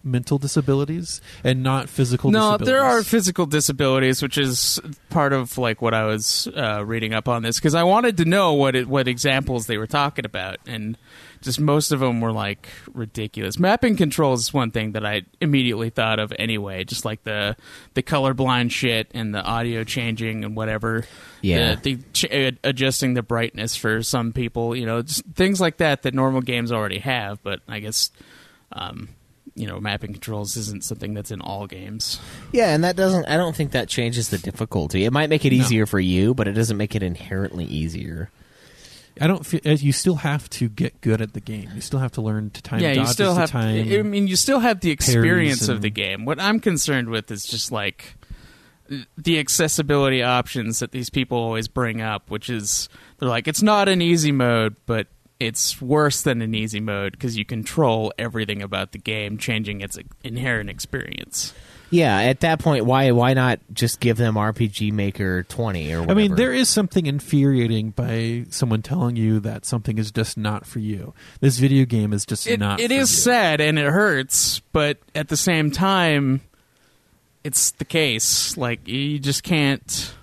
mental 0.04 0.38
disabilities 0.38 1.22
and 1.42 1.64
not 1.64 1.88
physical. 1.88 2.32
No, 2.32 2.58
disabilities. 2.58 2.68
there 2.68 2.84
are 2.84 3.02
physical 3.02 3.46
disabilities, 3.46 4.22
which 4.22 4.38
is 4.38 4.78
part 5.10 5.32
of 5.32 5.58
like 5.58 5.82
what 5.82 5.94
I 5.94 6.04
was 6.04 6.50
uh, 6.54 6.84
reading 6.86 7.14
up 7.14 7.30
on 7.30 7.42
this 7.42 7.58
because 7.58 7.76
I 7.76 7.84
wanted 7.84 8.18
to 8.18 8.26
know 8.26 8.54
what 8.54 8.76
it, 8.76 8.90
what 8.90 9.08
examples 9.08 9.68
they 9.68 9.78
were 9.78 9.88
talking 9.88 10.26
about, 10.26 10.58
and 10.68 10.98
just 11.46 11.60
most 11.60 11.92
of 11.92 12.00
them 12.02 12.20
were 12.20 12.34
like 12.34 12.68
ridiculous. 12.94 13.58
Mapping 13.58 13.96
controls 13.96 14.42
is 14.42 14.54
one 14.54 14.72
thing 14.72 14.92
that 14.94 15.06
I 15.06 15.22
immediately 15.40 15.92
thought 15.92 16.20
of 16.20 16.34
anyway, 16.38 16.84
just 16.84 17.06
like 17.06 17.24
the 17.24 17.56
the 17.94 18.04
colorblind 18.04 18.72
shit 18.72 19.10
and 19.14 19.34
the 19.34 19.42
audio 19.42 19.84
changing 19.84 20.44
and 20.44 20.56
whatever. 20.56 21.06
Yeah. 21.42 21.76
the, 21.76 21.96
the 21.96 22.04
ch- 22.14 22.26
uh, 22.34 22.52
adjusting 22.64 23.14
the 23.14 23.22
brightness 23.22 23.76
for 23.76 24.02
some 24.02 24.34
people, 24.34 24.76
you 24.76 24.86
know, 24.88 25.04
just 25.04 25.24
things 25.36 25.62
like 25.62 25.78
that 25.78 26.02
that 26.02 26.14
normal 26.14 26.42
games 26.42 26.72
already 26.72 27.00
have, 27.00 27.42
but 27.44 27.62
I 27.70 27.80
guess. 27.80 28.12
Um, 28.72 29.10
you 29.58 29.68
know, 29.68 29.80
mapping 29.80 30.12
controls 30.12 30.58
isn't 30.58 30.84
something 30.84 31.14
that's 31.14 31.32
in 31.32 31.40
all 31.40 31.66
games. 31.66 32.20
yeah, 32.52 32.74
and 32.74 32.84
that 32.84 32.98
doesn't. 32.98 33.26
I 33.26 33.38
don't 33.38 33.56
think 33.56 33.72
that 33.72 33.88
changes 33.88 34.28
the 34.28 34.38
difficulty. 34.38 35.06
It 35.06 35.14
might 35.14 35.30
make 35.30 35.46
it 35.46 35.54
easier 35.54 35.86
for 35.86 36.00
you, 36.00 36.34
but 36.34 36.50
it 36.50 36.54
doesn't 36.54 36.76
make 36.76 36.94
it 36.94 37.02
inherently 37.04 37.64
easier. 37.64 38.30
I 39.20 39.28
don't 39.28 39.46
feel 39.46 39.62
you 39.64 39.94
still 39.94 40.16
have 40.16 40.50
to 40.52 40.68
get 40.68 41.00
good 41.02 41.22
at 41.22 41.34
the 41.34 41.40
game. 41.40 41.70
You 41.74 41.82
still 41.82 42.00
have 42.00 42.12
to 42.14 42.22
learn 42.22 42.50
to 42.52 42.62
time 42.62 42.82
yeah, 42.82 42.92
you 42.92 43.06
still 43.06 43.34
to 43.34 43.42
have. 43.42 43.50
time. 43.50 43.92
I 43.92 44.02
mean, 44.02 44.28
you 44.28 44.36
still 44.36 44.60
have 44.60 44.82
the 44.82 44.92
experience 44.92 45.70
of 45.70 45.82
the 45.82 45.90
game. 45.90 46.26
What 46.26 46.40
I'm 46.40 46.60
concerned 46.60 47.10
with 47.10 47.32
is 47.32 47.46
just 47.46 47.72
like 47.72 48.16
the 49.18 49.40
accessibility 49.40 50.22
options 50.22 50.80
that 50.80 50.92
these 50.92 51.10
people 51.10 51.38
always 51.38 51.68
bring 51.68 52.02
up, 52.02 52.30
which 52.30 52.50
is 52.50 52.90
they're 53.18 53.30
like 53.30 53.48
it's 53.48 53.64
not 53.64 53.88
an 53.88 54.02
easy 54.02 54.32
mode, 54.32 54.76
but 54.86 55.08
it's 55.40 55.82
worse 55.82 56.22
than 56.22 56.42
an 56.42 56.54
easy 56.54 56.80
mode 56.80 57.14
because 57.14 57.38
you 57.38 57.46
control 57.46 58.14
everything 58.18 58.62
about 58.62 58.92
the 58.92 58.98
game, 58.98 59.38
changing 59.38 59.82
its 59.82 59.98
inherent 60.24 60.70
experience. 60.70 61.54
Yeah, 61.92 62.18
at 62.20 62.40
that 62.42 62.60
point, 62.60 62.86
why 62.86 63.12
why 63.12 63.34
not 63.34 63.60
just 63.74 64.00
give 64.00 64.18
them 64.18 64.36
RPG 64.36 64.92
Maker 64.92 65.44
twenty 65.44 65.94
or 65.94 66.10
I 66.10 66.14
mean, 66.14 66.36
there 66.36 66.52
is 66.54 66.68
something 66.68 67.06
infuriating 67.06 67.92
by 67.92 68.46
someone 68.50 68.82
telling 68.82 69.16
you 69.16 69.40
that 69.42 69.66
something 69.66 69.98
is 69.98 70.12
just 70.12 70.38
not 70.38 70.66
for 70.66 70.80
you. 70.80 71.14
This 71.42 71.58
video 71.60 71.86
game 71.86 72.12
is 72.14 72.26
just 72.26 72.48
It, 72.48 72.60
not. 72.60 72.80
it 72.80 72.88
for 72.90 72.94
is 72.94 73.12
you. 73.12 73.18
sad 73.22 73.62
and 73.62 73.78
it 73.78 73.86
hurts, 73.86 74.62
but 74.74 74.98
at 75.14 75.28
the 75.28 75.38
same 75.38 75.70
time, 75.72 76.42
it's 77.44 77.72
the 77.72 77.86
case. 77.86 78.58
Like 78.58 78.88
you 78.88 79.20
just 79.20 79.44
can't. 79.44 80.14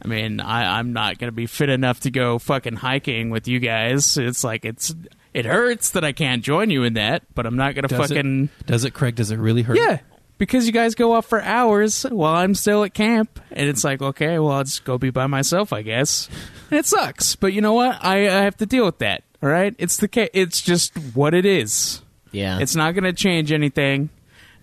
I 0.00 0.06
mean, 0.08 0.40
I, 0.40 0.78
I'm 0.78 0.92
not 0.92 1.18
gonna 1.18 1.32
be 1.32 1.46
fit 1.46 1.68
enough 1.68 2.00
to 2.00 2.10
go 2.10 2.38
fucking 2.38 2.76
hiking 2.76 3.30
with 3.30 3.48
you 3.48 3.58
guys. 3.58 4.16
It's 4.16 4.44
like 4.44 4.64
it's 4.64 4.94
it 5.34 5.44
hurts 5.44 5.90
that 5.90 6.04
I 6.04 6.12
can't 6.12 6.42
join 6.42 6.70
you 6.70 6.84
in 6.84 6.94
that, 6.94 7.22
but 7.34 7.44
I'm 7.46 7.56
not 7.56 7.74
gonna 7.74 7.88
Does 7.88 8.08
fucking 8.08 8.44
it? 8.60 8.66
Does 8.66 8.84
it, 8.84 8.92
Craig? 8.94 9.14
Does 9.16 9.30
it 9.30 9.36
really 9.38 9.62
hurt? 9.62 9.76
yeah. 9.76 9.98
Because 10.38 10.66
you 10.66 10.72
guys 10.72 10.94
go 10.94 11.12
off 11.14 11.26
for 11.26 11.42
hours 11.42 12.02
while 12.04 12.34
I'm 12.36 12.54
still 12.54 12.84
at 12.84 12.94
camp, 12.94 13.40
and 13.50 13.68
it's 13.68 13.82
like, 13.84 14.00
okay, 14.00 14.38
well, 14.38 14.52
I'll 14.52 14.64
just 14.64 14.84
go 14.84 14.96
be 14.96 15.10
by 15.10 15.26
myself, 15.26 15.72
I 15.72 15.82
guess. 15.82 16.28
And 16.70 16.78
it 16.78 16.86
sucks, 16.86 17.34
but 17.36 17.52
you 17.52 17.60
know 17.60 17.74
what? 17.74 17.98
I, 18.04 18.20
I 18.28 18.42
have 18.42 18.56
to 18.58 18.66
deal 18.66 18.84
with 18.84 18.98
that. 18.98 19.24
All 19.42 19.48
right, 19.48 19.74
it's 19.78 19.96
the 19.96 20.06
ca- 20.08 20.30
it's 20.32 20.62
just 20.62 20.96
what 21.14 21.34
it 21.34 21.44
is. 21.44 22.02
yeah, 22.32 22.58
It's 22.60 22.74
not 22.76 22.92
going 22.94 23.04
to 23.04 23.12
change 23.12 23.50
anything 23.52 24.10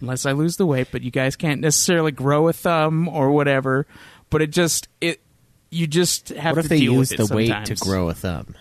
unless 0.01 0.25
I 0.25 0.31
lose 0.33 0.57
the 0.57 0.65
weight, 0.65 0.87
but 0.91 1.01
you 1.01 1.11
guys 1.11 1.35
can't 1.35 1.61
necessarily 1.61 2.11
grow 2.11 2.47
a 2.47 2.53
thumb 2.53 3.07
or 3.07 3.31
whatever. 3.31 3.85
But 4.29 4.41
it 4.41 4.51
just 4.51 4.87
it 5.01 5.21
you 5.69 5.87
just 5.87 6.29
have 6.29 6.55
what 6.57 6.61
to 6.61 6.65
if 6.65 6.69
they 6.69 6.79
deal 6.79 6.93
use 6.93 7.11
with 7.11 7.19
it 7.19 7.27
the 7.27 7.35
weight 7.35 7.65
to 7.65 7.75
grow 7.75 8.09
a 8.09 8.13
thumb? 8.13 8.55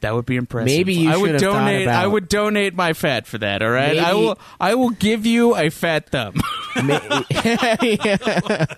That 0.00 0.14
would 0.14 0.26
be 0.26 0.36
impressive. 0.36 0.66
Maybe 0.66 0.94
you 0.94 1.10
I 1.10 1.16
would 1.16 1.26
should 1.26 1.34
have 1.42 1.52
thought 1.52 1.58
donate. 1.66 1.88
I 1.88 2.06
would 2.06 2.28
donate 2.28 2.74
my 2.74 2.92
fat 2.94 3.26
for 3.26 3.38
that. 3.38 3.62
All 3.62 3.70
right, 3.70 3.98
I 3.98 4.14
will. 4.14 4.38
I 4.58 4.74
will 4.74 4.90
give 4.90 5.26
you 5.26 5.56
a 5.56 5.70
fat 5.70 6.08
thumb. 6.10 6.40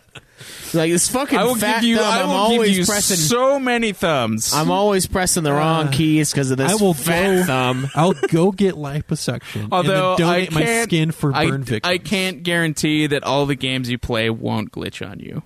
Like 0.74 0.90
this 0.90 1.08
fucking 1.10 1.38
I 1.38 1.44
will 1.44 1.54
fat 1.54 1.82
give 1.82 1.90
you. 1.90 1.96
thumb. 1.98 2.06
I 2.12 2.22
I'm 2.22 2.28
will 2.28 2.34
always 2.34 2.70
give 2.70 2.78
you 2.78 2.86
pressing. 2.86 3.16
so 3.18 3.60
many 3.60 3.92
thumbs. 3.92 4.54
I'm 4.54 4.70
always 4.70 5.06
pressing 5.06 5.42
the 5.42 5.52
wrong 5.52 5.88
uh, 5.88 5.90
keys 5.92 6.32
because 6.32 6.50
of 6.50 6.56
this 6.56 6.72
I 6.72 6.82
will 6.82 6.94
fat 6.94 7.40
go- 7.40 7.44
thumb. 7.44 7.88
I'll 7.94 8.14
go 8.14 8.52
get 8.52 8.74
liposuction. 8.74 9.68
Although 9.70 10.12
and 10.12 10.18
then 10.18 10.26
donate 10.28 10.52
I 10.52 10.54
my 10.54 10.62
can't, 10.62 10.88
skin 10.88 11.10
for 11.12 11.34
I, 11.34 11.46
burn 11.46 11.62
victims. 11.64 11.92
I 11.92 11.98
can't 11.98 12.42
guarantee 12.42 13.06
that 13.06 13.22
all 13.22 13.44
the 13.44 13.54
games 13.54 13.90
you 13.90 13.98
play 13.98 14.30
won't 14.30 14.72
glitch 14.72 15.06
on 15.06 15.20
you. 15.20 15.42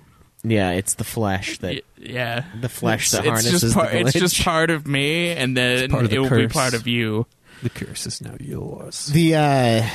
Yeah, 0.49 0.71
it's 0.71 0.95
the 0.95 1.05
flesh 1.05 1.59
that 1.59 1.83
yeah, 1.99 2.45
the 2.61 2.69
flesh 2.69 3.05
it's, 3.05 3.13
that 3.13 3.19
it's 3.21 3.29
harnesses 3.29 3.61
just 3.63 3.75
part, 3.75 3.91
the 3.91 3.99
It's 4.01 4.11
glitch. 4.13 4.21
just 4.21 4.43
part 4.43 4.71
of 4.71 4.87
me, 4.87 5.31
and 5.31 5.57
then 5.57 5.91
part 5.91 6.05
of 6.05 6.11
the 6.11 6.17
it 6.17 6.19
will 6.21 6.31
be 6.31 6.37
curse. 6.45 6.53
part 6.53 6.75
of 6.75 6.87
you. 6.87 7.27
The 7.63 7.71
curse 7.71 8.07
is 8.07 8.21
now 8.21 8.37
yours. 8.39 9.07
The 9.07 9.35
uh 9.35 9.89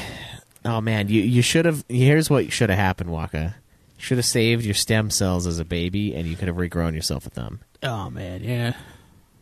oh 0.65 0.81
man, 0.81 1.07
you 1.07 1.21
you 1.21 1.41
should 1.41 1.65
have. 1.65 1.85
Here's 1.87 2.29
what 2.29 2.51
should 2.51 2.69
have 2.69 2.79
happened, 2.79 3.11
Waka. 3.11 3.55
Should 3.97 4.17
have 4.17 4.25
saved 4.25 4.65
your 4.65 4.73
stem 4.73 5.09
cells 5.11 5.45
as 5.47 5.59
a 5.59 5.65
baby, 5.65 6.15
and 6.15 6.27
you 6.27 6.35
could 6.35 6.47
have 6.47 6.57
regrown 6.57 6.95
yourself 6.95 7.23
with 7.23 7.35
them. 7.35 7.61
Oh 7.83 8.09
man, 8.09 8.43
yeah. 8.43 8.73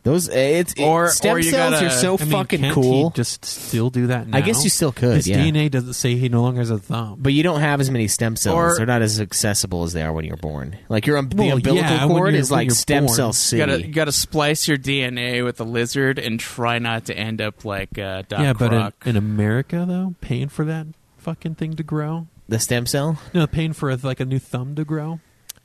Those 0.10 0.28
it's 0.28 0.74
it- 0.74 0.82
Or- 0.84 1.10
stem 1.10 1.38
or 1.38 1.41
cells 1.43 1.74
gotta- 1.74 1.86
are 1.88 1.89
so 1.89 2.18
I 2.18 2.24
mean, 2.24 2.32
fucking 2.32 2.62
can't 2.62 2.74
cool, 2.74 3.10
He 3.12 3.16
just 3.16 3.45
still 3.45 3.89
do 3.89 4.07
that 4.07 4.28
now. 4.28 4.38
I 4.38 4.41
guess 4.41 4.64
you 4.64 4.70
still 4.70 4.91
could, 4.91 5.16
His 5.18 5.28
yeah. 5.28 5.38
DNA 5.38 5.70
doesn't 5.70 5.93
say 5.93 6.16
he 6.16 6.30
no 6.30 6.41
longer 6.41 6.62
has 6.62 6.70
a 6.72 6.80
thumb. 6.80 7.20
but 7.22 7.34
you 7.34 7.43
don't 7.43 7.60
have 7.62 7.80
as 7.80 7.91
many 7.91 8.07
stem 8.07 8.36
cells. 8.36 8.55
Or- 8.55 8.78
They're 8.78 8.86
not 8.86 9.01
as 9.01 9.22
accessible 9.22 9.84
as 9.84 9.93
they 9.93 10.01
are 10.01 10.12
when 10.12 10.26
you're 10.26 10.38
born. 10.38 10.78
Like 10.89 11.05
your 11.05 11.18
um, 11.18 11.30
the 11.30 11.36
Well, 11.36 11.57
umbilical 11.57 11.76
yeah, 11.89 12.07
cord 12.07 12.34
is 12.34 12.49
like 12.51 12.72
stem 12.72 13.05
born. 13.05 13.16
cell 13.16 13.28
You 13.28 13.34
city. 13.34 13.60
gotta 13.60 13.88
you 13.88 13.93
gotta 13.93 14.12
splice 14.12 14.68
your 14.68 14.78
DNA 14.78 15.43
with 15.43 15.60
a 15.60 15.64
lizard 15.64 16.18
and 16.20 16.39
try 16.39 16.80
not 16.80 17.05
to 17.05 17.18
end 17.18 17.41
up 17.41 17.64
like 17.66 17.97
uh, 17.99 18.24
Doc 18.28 18.39
yeah, 18.39 18.53
but 18.53 18.74
in, 18.74 18.80
Croc. 18.80 18.93
in 19.05 19.18
America 19.18 19.86
though, 19.88 20.16
paying 20.22 20.49
for 20.49 20.66
that 20.66 20.88
fucking 21.18 21.55
thing 21.55 21.76
to 21.76 21.84
grow. 21.84 22.28
the 22.47 22.57
stem 22.60 22.86
cell, 22.88 23.20
No, 23.34 23.45
paying 23.45 23.74
for 23.74 23.89
a, 23.91 23.97
like 24.01 24.20
a 24.20 24.26
new 24.26 24.39
thumb 24.39 24.74
to 24.76 24.84
grow. 24.86 25.20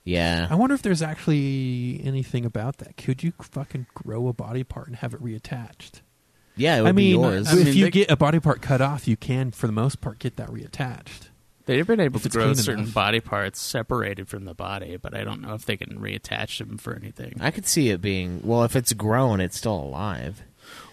Yeah. 0.05 0.47
I 0.51 0.55
wonder 0.55 0.75
if 0.75 0.83
there's 0.83 1.03
actually 1.03 2.01
anything 2.05 2.45
about 2.45 2.79
that. 2.79 2.97
Could 2.97 3.23
you 3.23 3.33
fucking 3.41 3.87
grow 3.95 4.29
a 4.29 4.33
body 4.33 4.65
part 4.65 4.87
and 4.89 4.97
have 4.97 5.15
it 5.15 5.23
reattached? 5.23 6.01
Yeah, 6.57 6.77
it 6.79 6.83
would 6.83 6.89
I 6.91 6.93
mean, 6.93 7.21
be 7.21 7.21
yours. 7.21 7.49
I 7.49 7.59
if 7.59 7.75
you 7.75 7.85
they- 7.87 7.91
get 7.91 8.11
a 8.11 8.17
body 8.17 8.39
part 8.41 8.63
cut 8.63 8.81
off, 8.81 9.09
you 9.09 9.17
can, 9.17 9.51
for 9.51 9.67
the 9.67 9.73
most 9.73 10.01
part, 10.01 10.19
get 10.21 10.37
that 10.37 10.49
reattached. 10.49 11.29
They've 11.67 11.87
been 11.87 11.99
able 12.01 12.19
if 12.19 12.25
to 12.25 12.29
grow 12.29 12.53
certain 12.53 12.83
enough. 12.85 12.95
body 12.95 13.21
parts 13.21 13.59
separated 13.61 14.29
from 14.29 14.45
the 14.45 14.53
body, 14.53 14.99
but 14.99 15.15
I 15.17 15.25
don't 15.25 15.41
know 15.41 15.55
if 15.55 15.65
they 15.65 15.79
can 15.79 15.99
reattach 15.99 16.59
them 16.59 16.77
for 16.77 16.95
anything. 16.95 17.37
I 17.41 17.51
could 17.51 17.67
see 17.67 17.89
it 17.89 18.03
being 18.03 18.41
well. 18.45 18.65
If 18.65 18.77
it's 18.77 18.93
grown, 18.93 19.41
it's 19.41 19.57
still 19.57 19.75
alive. 19.81 20.43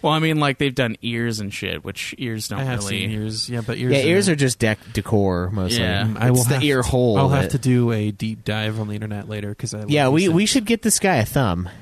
Well, 0.02 0.12
I 0.12 0.18
mean, 0.18 0.40
like 0.40 0.58
they've 0.58 0.74
done 0.74 0.96
ears 1.02 1.38
and 1.40 1.52
shit, 1.54 1.84
which 1.84 2.14
ears 2.18 2.48
don't 2.48 2.58
I 2.60 2.64
have 2.64 2.80
really. 2.80 3.00
seen 3.02 3.10
ears, 3.12 3.48
yeah, 3.48 3.60
but 3.64 3.78
ears. 3.78 3.92
yeah, 3.92 3.98
ears 4.00 4.28
are 4.28 4.34
just 4.36 4.58
dec- 4.58 4.92
decor 4.92 5.50
mostly. 5.52 5.80
Yeah. 5.82 6.12
I 6.18 6.30
will 6.30 6.38
it's 6.38 6.48
the 6.48 6.54
have 6.54 6.64
ear 6.64 6.82
to- 6.82 6.88
hole. 6.88 7.18
I'll 7.18 7.28
have 7.28 7.42
that- 7.44 7.50
to 7.52 7.58
do 7.58 7.92
a 7.92 8.10
deep 8.10 8.44
dive 8.44 8.80
on 8.80 8.88
the 8.88 8.94
internet 8.94 9.28
later 9.28 9.50
because 9.50 9.74
I. 9.74 9.84
Yeah, 9.86 10.06
like 10.06 10.14
we 10.14 10.22
you 10.22 10.28
said- 10.30 10.36
we 10.36 10.46
should 10.46 10.64
get 10.64 10.82
this 10.82 10.98
guy 10.98 11.16
a 11.16 11.24
thumb. 11.24 11.68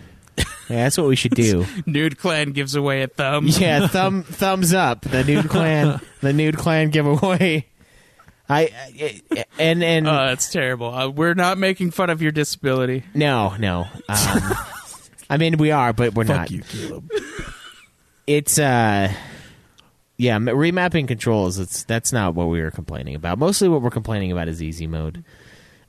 Yeah, 0.68 0.84
that's 0.84 0.96
what 0.98 1.08
we 1.08 1.16
should 1.16 1.34
do. 1.34 1.66
Nude 1.86 2.16
Clan 2.16 2.52
gives 2.52 2.76
away 2.76 3.02
a 3.02 3.08
thumb. 3.08 3.46
yeah, 3.48 3.86
thumb 3.88 4.22
thumbs 4.22 4.72
up. 4.72 5.00
The 5.00 5.24
nude 5.24 5.48
clan, 5.48 6.00
the 6.20 6.32
nude 6.32 6.56
clan 6.58 6.90
giveaway. 6.90 7.66
I 8.48 8.70
I- 9.32 9.44
and 9.58 9.82
and 9.82 10.06
Oh, 10.06 10.12
that's 10.26 10.52
terrible. 10.52 10.94
Uh, 10.94 11.08
we're 11.08 11.34
not 11.34 11.58
making 11.58 11.90
fun 11.90 12.08
of 12.10 12.22
your 12.22 12.30
disability. 12.30 13.02
no 13.14 13.56
no. 13.58 13.88
Um, 14.08 14.54
I 15.28 15.36
mean, 15.38 15.56
we 15.58 15.72
are, 15.72 15.92
but 15.92 16.14
we're 16.14 16.24
Fuck 16.24 16.36
not. 16.36 16.50
you, 16.52 16.62
Caleb. 16.62 17.10
It's 18.30 18.60
uh, 18.60 19.12
yeah, 20.16 20.38
remapping 20.38 21.08
controls. 21.08 21.58
It's 21.58 21.82
that's 21.82 22.12
not 22.12 22.36
what 22.36 22.44
we 22.44 22.62
were 22.62 22.70
complaining 22.70 23.16
about. 23.16 23.40
Mostly, 23.40 23.68
what 23.68 23.82
we're 23.82 23.90
complaining 23.90 24.30
about 24.30 24.46
is 24.46 24.62
easy 24.62 24.86
mode. 24.86 25.24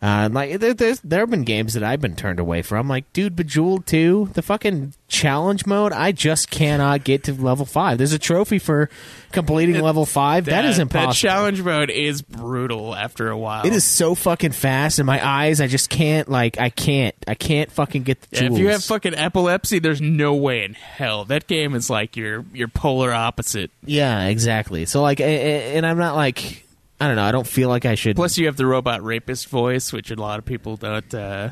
Uh, 0.02 0.30
like 0.32 0.60
there, 0.60 0.74
there's, 0.74 0.99
there 1.02 1.20
have 1.20 1.30
been 1.30 1.43
games 1.43 1.76
that 1.76 1.84
I've 1.84 2.02
been 2.02 2.16
turned 2.16 2.39
away 2.39 2.64
from. 2.64 2.88
Like, 2.88 3.12
dude, 3.14 3.36
Bejeweled 3.36 3.86
two, 3.86 4.32
the 4.34 4.41
fucking 4.41 4.95
challenge 5.08 5.68
mode. 5.68 5.91
I 5.91 6.12
just 6.12 6.49
cannot 6.49 7.04
get 7.04 7.26
to 7.26 7.34
level 7.34 7.66
five. 7.68 7.99
There's 7.99 8.12
a 8.14 8.18
trophy 8.18 8.58
for 8.58 8.89
completing 9.32 9.80
level 9.80 10.08
five. 10.08 10.45
that 10.45 10.66
is 10.66 10.80
impossible. 10.80 11.12
That 11.12 11.16
challenge 11.18 11.62
mode 11.62 11.91
is 11.91 12.24
brutal 12.24 12.95
after 12.95 13.30
a 13.30 13.38
while. 13.38 13.64
It 13.64 13.74
is 13.74 13.84
so 13.84 14.16
fucking 14.16 14.54
fast, 14.54 14.97
and 14.97 15.06
my 15.06 15.24
eyes, 15.24 15.62
I 15.62 15.68
just 15.68 15.91
can't. 15.91 16.28
Like, 16.28 16.60
I 16.60 16.70
can't. 16.72 17.14
I 17.28 17.36
can't 17.36 17.72
fucking 17.72 18.02
get 18.02 18.22
the 18.22 18.28
Yeah, 18.32 18.39
jewels. 18.47 18.58
if 18.58 18.60
you 18.64 18.70
have 18.70 18.84
fucking 18.84 19.14
epilepsy, 19.14 19.78
there's 19.78 20.02
no 20.02 20.34
way 20.34 20.64
in 20.64 20.74
hell 20.74 21.26
that 21.26 21.45
game 21.45 21.76
is 21.76 21.91
like 21.91 22.18
your 22.18 22.43
your 22.54 22.70
polar 22.70 23.14
opposite. 23.14 23.70
yeah, 23.86 24.26
exactly. 24.30 24.86
So 24.88 25.04
like, 25.04 25.20
and 25.22 25.86
I'm 25.86 25.99
not 25.99 26.16
like, 26.16 26.66
I 27.02 27.08
don't 27.08 27.16
know. 27.16 27.24
I 27.24 27.32
don't 27.32 27.47
feel 27.47 27.68
like 27.68 27.86
I 27.86 27.95
should. 27.95 28.16
Plus, 28.16 28.38
you 28.38 28.45
have 28.45 28.56
the 28.58 28.66
robot 28.66 29.04
rapist 29.04 29.49
voice, 29.49 29.91
which 29.91 30.12
a 30.12 30.16
lot 30.16 30.38
of 30.39 30.45
people 30.45 30.78
don't 30.78 31.14
uh, 31.14 31.49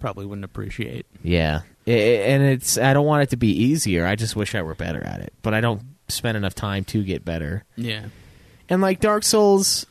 probably 0.00 0.26
wouldn't 0.26 0.44
appreciate. 0.44 1.06
Yeah, 1.22 1.62
I- 1.86 1.90
I- 1.90 1.94
and 1.94 2.42
it's. 2.42 2.76
I 2.78 2.92
don't 2.92 3.06
want 3.06 3.22
it 3.22 3.30
to 3.30 3.36
be 3.36 3.48
easier. 3.48 4.06
I 4.06 4.14
just 4.16 4.36
wish 4.36 4.54
I 4.54 4.62
were 4.62 4.74
better 4.74 5.02
at 5.02 5.20
it, 5.20 5.32
but 5.42 5.54
I 5.54 5.60
don't 5.60 5.82
spend 6.08 6.36
enough 6.36 6.54
time 6.54 6.84
to 6.84 7.02
get 7.02 7.24
better. 7.24 7.64
Yeah, 7.74 8.04
And 8.68 8.82
like 8.82 9.00
Dark 9.00 9.22
Souls 9.24 9.86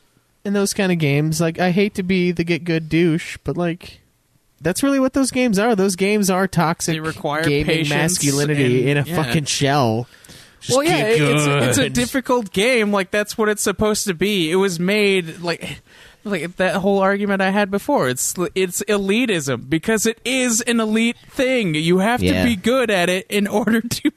and 0.45 0.55
those 0.55 0.73
kind 0.73 0.91
of 0.91 0.99
games, 0.99 1.41
like 1.41 1.57
I 1.59 1.71
hate 1.71 1.95
to 1.95 2.03
be 2.03 2.31
the 2.31 2.43
get 2.43 2.63
good 2.63 2.87
douche, 2.87 3.37
but 3.43 3.57
like. 3.57 3.97
That's 4.63 4.83
really 4.83 4.99
what 4.99 5.13
those 5.13 5.31
games 5.31 5.57
are. 5.57 5.75
Those 5.75 5.95
games 5.95 6.29
are 6.29 6.47
toxic 6.47 6.93
They 6.93 6.99
require 6.99 7.43
gaming 7.43 7.65
patience 7.65 7.89
masculinity 7.89 8.81
and- 8.81 8.89
in 8.89 8.97
a 8.97 9.09
yeah. 9.09 9.15
fucking 9.23 9.45
shell. 9.45 10.07
Just 10.61 10.77
well, 10.77 10.83
yeah, 10.85 11.15
get 11.15 11.21
it's, 11.21 11.45
it's 11.69 11.77
a 11.79 11.89
difficult 11.89 12.51
game. 12.51 12.91
Like 12.91 13.11
that's 13.11 13.37
what 13.37 13.49
it's 13.49 13.61
supposed 13.63 14.05
to 14.07 14.13
be. 14.13 14.49
It 14.51 14.55
was 14.55 14.79
made 14.79 15.39
like 15.39 15.81
like 16.23 16.55
that 16.57 16.75
whole 16.75 16.99
argument 16.99 17.41
I 17.41 17.49
had 17.49 17.71
before. 17.71 18.07
It's 18.09 18.35
it's 18.55 18.81
elitism 18.83 19.69
because 19.69 20.05
it 20.05 20.19
is 20.23 20.61
an 20.61 20.79
elite 20.79 21.17
thing. 21.29 21.73
You 21.75 21.97
have 21.99 22.21
Yeah. 22.21 22.43
to 22.43 22.49
be 22.49 22.55
good 22.55 22.89
at 22.91 23.09
it 23.09 23.25
in 23.29 23.47
order 23.47 23.81
to 23.89 24.11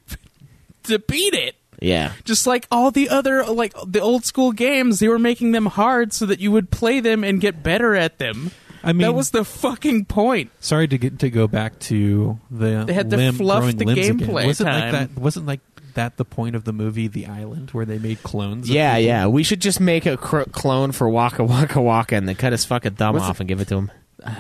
to 0.85 0.99
beat 0.99 1.35
it. 1.35 1.57
Yeah. 1.81 2.13
Just 2.25 2.47
like 2.47 2.67
all 2.71 2.91
the 2.91 3.09
other 3.09 3.45
like 3.45 3.75
the 3.87 4.01
old 4.01 4.25
school 4.25 4.53
games, 4.53 5.01
they 5.01 5.09
were 5.09 5.19
making 5.19 5.53
them 5.53 5.67
hard 5.67 6.13
so 6.13 6.27
that 6.27 6.41
you 6.41 6.53
would 6.53 6.71
play 6.71 7.01
them 7.01 7.25
and 7.25 7.41
get 7.41 7.63
better 7.63 7.95
at 7.95 8.19
them. 8.19 8.51
I 8.83 8.93
mean, 8.93 9.01
that 9.01 9.15
was 9.15 9.31
the 9.31 9.45
fucking 9.47 10.05
point. 10.05 10.51
sorry 10.61 10.87
to 10.89 10.99
get 10.99 11.21
to 11.21 11.31
go 11.31 11.47
back 11.49 11.79
to 11.81 12.39
the 12.51 12.85
They 12.87 12.93
had 12.93 13.09
to 13.11 13.17
limb, 13.17 13.35
fluff 13.37 13.65
the 13.75 13.85
limbs 13.87 14.09
again. 14.09 14.19
gameplay 14.19 14.45
Wasn't 14.47 14.69
time. 14.69 14.93
like 14.93 15.09
that? 15.15 15.19
Wasn't 15.21 15.47
like 15.47 15.61
that 15.95 16.17
the 16.17 16.25
point 16.25 16.55
of 16.57 16.65
the 16.65 16.73
movie 16.73 17.09
The 17.09 17.27
Island, 17.27 17.71
where 17.71 17.85
they 17.85 17.99
made 17.99 18.23
clones? 18.23 18.69
Yeah, 18.69 18.95
people? 18.95 19.07
yeah. 19.07 19.27
We 19.27 19.43
should 19.43 19.61
just 19.61 19.81
make 19.81 20.07
a 20.07 20.17
cr- 20.17 20.43
clone 20.53 20.93
for 20.93 21.09
Waka 21.09 21.45
Waka 21.45 21.81
Waka 21.81 22.17
and 22.17 22.29
then 22.29 22.37
cut 22.37 22.53
his 22.53 22.65
fucking 22.65 22.95
thumb 22.95 23.15
Was 23.15 23.23
off 23.23 23.41
and 23.41 23.49
give 23.49 23.61
it 23.61 23.69
to 23.69 23.77
him. 23.77 23.91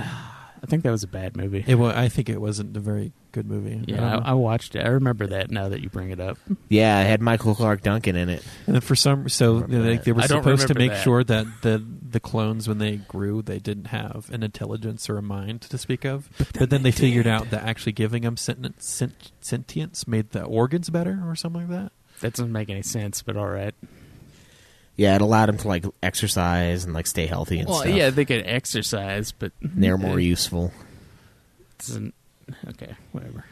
I 0.64 0.66
think 0.66 0.82
that 0.82 0.90
was 0.90 1.02
a 1.02 1.08
bad 1.08 1.36
movie. 1.36 1.62
It 1.66 1.74
was, 1.74 1.94
I 1.94 2.08
think 2.08 2.30
it 2.30 2.40
wasn't 2.40 2.74
a 2.74 2.80
very 2.80 3.12
good 3.32 3.46
movie. 3.46 3.74
I 3.74 3.84
yeah, 3.86 3.96
don't 3.96 4.22
I. 4.24 4.30
I 4.30 4.32
watched 4.32 4.74
it. 4.74 4.80
I 4.80 4.88
remember 4.88 5.26
that 5.26 5.50
now 5.50 5.68
that 5.68 5.82
you 5.82 5.90
bring 5.90 6.08
it 6.08 6.20
up. 6.20 6.38
Yeah, 6.70 7.02
it 7.02 7.06
had 7.06 7.20
Michael 7.20 7.54
Clarke 7.54 7.82
Duncan 7.82 8.16
in 8.16 8.30
it. 8.30 8.42
And 8.66 8.74
then 8.74 8.80
for 8.80 8.96
some, 8.96 9.28
so 9.28 9.56
Remember 9.56 9.72
you 9.72 9.78
know, 9.78 9.84
they, 9.84 9.96
they 9.98 10.12
were 10.12 10.22
supposed 10.22 10.68
to 10.68 10.74
make 10.74 10.92
that. 10.92 11.02
sure 11.02 11.22
that 11.22 11.46
the 11.60 11.84
the 12.02 12.18
clones, 12.18 12.66
when 12.66 12.78
they 12.78 12.96
grew, 12.96 13.42
they 13.42 13.58
didn't 13.58 13.88
have 13.88 14.30
an 14.32 14.42
intelligence 14.42 15.10
or 15.10 15.18
a 15.18 15.22
mind 15.22 15.60
to 15.62 15.76
speak 15.76 16.06
of. 16.06 16.30
But 16.58 16.70
then, 16.70 16.82
they, 16.82 16.92
figured 16.92 17.26
out 17.26 17.50
that 17.50 17.62
actually 17.62 17.92
giving 17.92 18.22
them 18.22 18.38
sentient, 18.38 18.82
sent, 18.82 19.32
sentience 19.40 20.08
made 20.08 20.30
the 20.30 20.44
organs 20.44 20.88
better, 20.88 21.20
or 21.26 21.36
something 21.36 21.68
like 21.68 21.82
that. 21.82 21.92
That 22.20 22.34
doesn't 22.34 22.52
make 22.52 22.70
any 22.70 22.82
sense, 22.82 23.20
but 23.20 23.36
all 23.36 23.48
right. 23.48 23.74
Yeah, 24.96 25.16
it 25.16 25.20
allowed 25.22 25.48
him 25.48 25.58
to 25.58 25.68
like 25.68 25.84
exercise 26.02 26.84
and 26.84 26.94
like 26.94 27.06
stay 27.06 27.26
healthy 27.26 27.58
and 27.58 27.68
Well, 27.68 27.80
stuff. 27.80 27.92
yeah, 27.94 28.10
they 28.10 28.24
could 28.24 28.46
exercise, 28.46 29.32
but 29.32 29.52
they're 29.60 29.98
more 29.98 30.20
useful. 30.20 30.72
doesn't. 31.78 32.14
Okay, 32.68 32.94
whatever. 33.12 33.44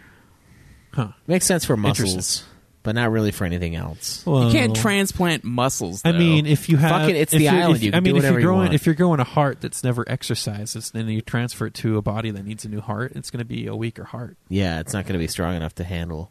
Huh? 0.92 1.08
Makes 1.26 1.46
sense 1.46 1.64
for 1.64 1.74
Interesting. 1.74 2.04
muscles, 2.16 2.44
but 2.82 2.94
not 2.94 3.10
really 3.10 3.32
for 3.32 3.44
anything 3.44 3.74
else. 3.74 4.22
Well, 4.26 4.44
you 4.46 4.52
can't 4.52 4.76
transplant 4.76 5.42
muscles. 5.42 6.02
I 6.04 6.12
though. 6.12 6.18
mean, 6.18 6.46
if 6.46 6.68
you 6.68 6.76
have, 6.76 6.90
Fuck 6.90 7.10
it, 7.10 7.16
it's 7.16 7.32
if 7.32 7.38
the 7.38 7.44
you're- 7.46 7.56
island. 7.60 7.76
if- 7.76 7.82
You 7.82 7.88
I 7.88 7.92
can 7.94 8.04
mean, 8.04 8.12
do 8.14 8.16
if 8.18 8.22
whatever 8.22 8.32
you're 8.34 8.40
you 8.40 8.46
growing, 8.46 8.60
want. 8.66 8.74
if 8.74 8.86
you're 8.86 8.94
growing 8.94 9.20
a 9.20 9.24
heart 9.24 9.60
that's 9.62 9.82
never 9.82 10.04
exercised, 10.08 10.76
it's- 10.76 10.90
then 10.90 11.08
you 11.08 11.22
transfer 11.22 11.66
it 11.66 11.74
to 11.74 11.96
a 11.96 12.02
body 12.02 12.30
that 12.30 12.44
needs 12.44 12.64
a 12.64 12.68
new 12.68 12.80
heart. 12.80 13.12
It's 13.16 13.30
going 13.30 13.38
to 13.38 13.44
be 13.46 13.66
a 13.66 13.74
weaker 13.74 14.04
heart. 14.04 14.36
Yeah, 14.48 14.80
it's 14.80 14.92
not 14.92 15.06
going 15.06 15.14
to 15.14 15.18
be 15.18 15.28
strong 15.28 15.56
enough 15.56 15.74
to 15.76 15.84
handle. 15.84 16.30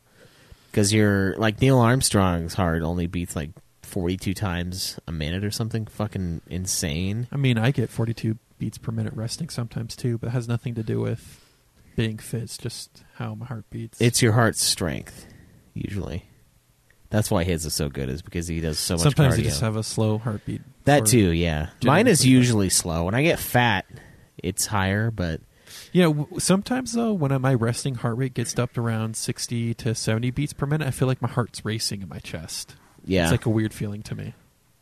Because 0.71 0.93
you're 0.93 1.35
like 1.37 1.59
Neil 1.59 1.79
Armstrong's 1.79 2.53
heart 2.53 2.81
only 2.83 3.07
beats 3.07 3.35
like 3.35 3.49
42 3.91 4.33
times 4.33 4.99
a 5.07 5.11
minute 5.11 5.43
or 5.43 5.51
something 5.51 5.85
fucking 5.85 6.41
insane. 6.47 7.27
I 7.31 7.37
mean, 7.37 7.57
I 7.57 7.71
get 7.71 7.89
42 7.89 8.37
beats 8.57 8.77
per 8.77 8.91
minute 8.91 9.13
resting 9.13 9.49
sometimes 9.49 9.95
too, 9.95 10.17
but 10.17 10.27
it 10.27 10.31
has 10.31 10.47
nothing 10.47 10.75
to 10.75 10.83
do 10.83 10.99
with 11.01 11.39
being 11.95 12.17
fit. 12.17 12.43
It's 12.43 12.57
just 12.57 13.03
how 13.15 13.35
my 13.35 13.45
heart 13.45 13.65
beats. 13.69 13.99
It's 13.99 14.21
your 14.21 14.31
heart's 14.31 14.63
strength, 14.63 15.27
usually. 15.73 16.25
That's 17.09 17.29
why 17.29 17.43
his 17.43 17.65
is 17.65 17.73
so 17.73 17.89
good, 17.89 18.07
is 18.07 18.21
because 18.21 18.47
he 18.47 18.61
does 18.61 18.79
so 18.79 18.93
much 18.93 19.01
sometimes 19.03 19.35
cardio. 19.35 19.37
you 19.39 19.43
just 19.43 19.59
have 19.61 19.75
a 19.75 19.83
slow 19.83 20.17
heartbeat. 20.17 20.61
that 20.85 21.05
too, 21.05 21.31
yeah. 21.31 21.71
Mine 21.83 22.07
is 22.07 22.25
usually 22.25 22.69
slow. 22.69 23.03
When 23.05 23.15
I 23.15 23.21
get 23.23 23.37
fat, 23.39 23.85
it's 24.37 24.67
higher, 24.67 25.11
but 25.11 25.41
Yeah, 25.91 26.05
w- 26.05 26.39
sometimes 26.39 26.93
though, 26.93 27.11
when 27.11 27.39
my 27.41 27.53
resting 27.53 27.95
heart 27.95 28.15
rate 28.15 28.33
gets 28.33 28.57
up 28.57 28.71
to 28.73 28.81
around 28.81 29.17
60 29.17 29.73
to 29.73 29.93
70 29.93 30.31
beats 30.31 30.53
per 30.53 30.65
minute, 30.65 30.87
I 30.87 30.91
feel 30.91 31.09
like 31.09 31.21
my 31.21 31.27
heart's 31.27 31.65
racing 31.65 32.01
in 32.01 32.07
my 32.07 32.19
chest. 32.19 32.75
Yeah. 33.05 33.23
It's 33.23 33.31
like 33.31 33.45
a 33.45 33.49
weird 33.49 33.73
feeling 33.73 34.01
to 34.03 34.15
me. 34.15 34.33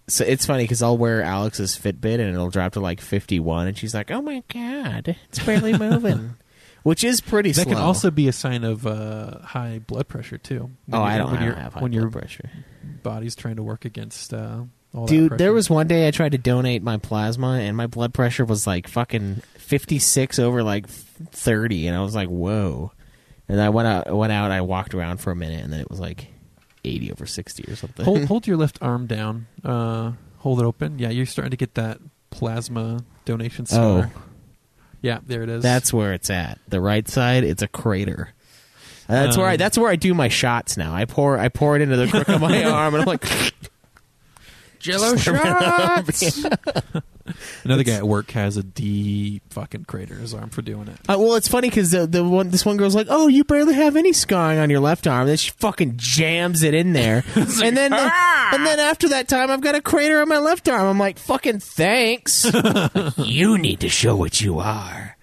so 0.08 0.24
it's 0.26 0.46
funny 0.46 0.64
because 0.64 0.82
I'll 0.82 0.98
wear 0.98 1.22
Alex's 1.22 1.78
Fitbit 1.78 2.16
and 2.20 2.34
it'll 2.34 2.50
drop 2.50 2.74
to 2.74 2.80
like 2.80 3.02
51, 3.02 3.68
and 3.68 3.78
she's 3.78 3.94
like, 3.94 4.12
"Oh 4.12 4.22
my 4.22 4.44
god, 4.54 5.16
it's 5.30 5.40
barely 5.44 5.78
moving," 5.78 6.36
which 6.84 7.04
is 7.04 7.22
pretty 7.22 7.52
That 7.52 7.64
slow. 7.64 7.74
can 7.76 7.82
also 7.82 8.10
be 8.12 8.28
a 8.28 8.34
sign 8.34 8.64
of 8.64 8.86
uh, 8.88 9.40
high 9.40 9.80
blood 9.86 10.08
pressure 10.08 10.38
too. 10.38 10.72
When 10.88 11.00
oh, 11.02 11.04
I 11.04 11.18
don't, 11.18 11.32
when 11.32 11.42
I 11.42 11.44
your 11.46 11.54
don't 11.54 11.62
have 11.64 11.74
high 11.76 11.82
when 11.82 11.92
blood 11.92 12.02
your 12.02 12.12
pressure. 12.12 12.50
body's 13.04 13.36
trying 13.36 13.58
to 13.58 13.64
work 13.64 13.86
against 13.86 14.34
uh, 14.34 14.64
all 14.94 15.06
that 15.06 15.12
Dude, 15.12 15.38
there 15.38 15.54
was 15.54 15.70
one 15.70 15.88
day 15.88 16.08
I 16.08 16.12
tried 16.12 16.32
to 16.32 16.38
donate 16.40 16.82
my 16.82 16.98
plasma, 16.98 17.60
and 17.60 17.78
my 17.78 17.86
blood 17.88 18.14
pressure 18.14 18.46
was 18.46 18.66
like 18.66 18.88
fucking 18.88 19.42
56 19.58 20.40
over 20.40 20.64
like 20.64 20.88
30, 20.88 21.88
and 21.88 21.96
I 21.96 22.02
was 22.02 22.16
like, 22.16 22.30
"Whoa!" 22.30 22.92
And 23.48 23.62
I 23.62 23.70
went 23.70 23.88
out, 23.88 24.16
went 24.16 24.32
out, 24.32 24.52
I 24.52 24.62
walked 24.62 24.94
around 24.96 25.18
for 25.18 25.32
a 25.32 25.36
minute, 25.36 25.64
and 25.64 25.72
then 25.72 25.80
it 25.82 25.90
was 25.90 26.00
like 26.00 26.28
80 26.84 27.12
over 27.12 27.26
60 27.26 27.64
or 27.72 27.76
something. 27.76 28.06
hold, 28.06 28.26
hold 28.28 28.48
your 28.48 28.58
left 28.58 28.80
arm 28.82 29.08
down. 29.08 29.48
Uh, 29.64 30.14
hold 30.38 30.60
it 30.60 30.66
open. 30.66 31.00
Yeah, 31.00 31.10
you're 31.10 31.26
starting 31.26 31.52
to 31.52 31.58
get 31.58 31.76
that 31.76 32.00
plasma 32.30 33.00
donation 33.26 33.66
Oh. 33.72 34.10
Yeah, 35.02 35.20
there 35.26 35.44
it 35.44 35.50
is. 35.50 35.64
That's 35.64 35.94
where 35.94 36.14
it's 36.14 36.30
at. 36.30 36.60
The 36.68 36.82
right 36.82 37.08
side, 37.08 37.44
it's 37.44 37.62
a 37.62 37.68
crater. 37.68 38.34
That's 39.08 39.38
where 39.38 39.48
I. 39.48 39.54
Um, 39.54 39.58
That's 39.58 39.78
where 39.78 39.90
I 39.90 39.96
do 39.96 40.14
my 40.14 40.28
shots 40.28 40.78
now. 40.78 40.94
I 40.94 41.06
pour. 41.06 41.40
I 41.40 41.50
pour 41.50 41.76
it 41.76 41.82
into 41.82 41.98
the 41.98 42.08
crook 42.08 42.30
of 42.30 42.42
my 42.42 42.64
arm, 42.72 42.94
and 42.94 43.02
I'm 43.02 43.08
like, 43.08 43.26
Jello 44.80 45.16
shots. 45.16 46.46
Another 47.64 47.84
guy 47.84 47.94
at 47.94 48.08
work 48.08 48.32
has 48.32 48.58
a 48.58 48.64
deep 48.64 49.44
fucking 49.52 49.86
crater 49.86 50.16
in 50.16 50.22
his 50.22 50.34
arm 50.34 50.50
for 50.50 50.62
doing 50.62 50.88
it. 50.88 50.96
Uh, 51.08 51.18
well, 51.20 51.36
it's 51.36 51.48
funny 51.48 51.70
because 51.70 51.92
the, 51.92 52.08
the 52.08 52.24
one 52.24 52.50
this 52.50 52.66
one 52.66 52.78
girl's 52.78 52.96
like, 52.96 53.08
"Oh, 53.10 53.28
you 53.28 53.44
barely 53.44 53.74
have 53.76 53.96
any 53.96 54.14
scarring 54.14 54.58
on 54.60 54.70
your 54.70 54.80
left 54.80 55.06
arm." 55.06 55.28
Then 55.28 55.38
she 55.38 55.52
fucking 55.52 55.94
jams 55.98 56.64
it 56.64 56.74
in 56.74 56.94
there, 56.94 57.24
and 57.36 57.78
then 57.78 57.94
and 57.94 58.66
then 58.66 58.80
after 58.80 59.10
that 59.10 59.28
time, 59.28 59.52
I've 59.52 59.62
got 59.62 59.76
a 59.76 59.82
crater 59.82 60.22
on 60.22 60.30
my 60.30 60.40
left 60.40 60.68
arm. 60.68 60.88
I'm 60.88 61.00
like, 61.00 61.20
"Fucking 61.20 61.60
thanks." 61.60 62.50
you 63.18 63.58
need 63.58 63.82
to 63.82 63.90
show 63.90 64.16
what 64.16 64.42
you 64.42 64.60
are. 64.60 65.18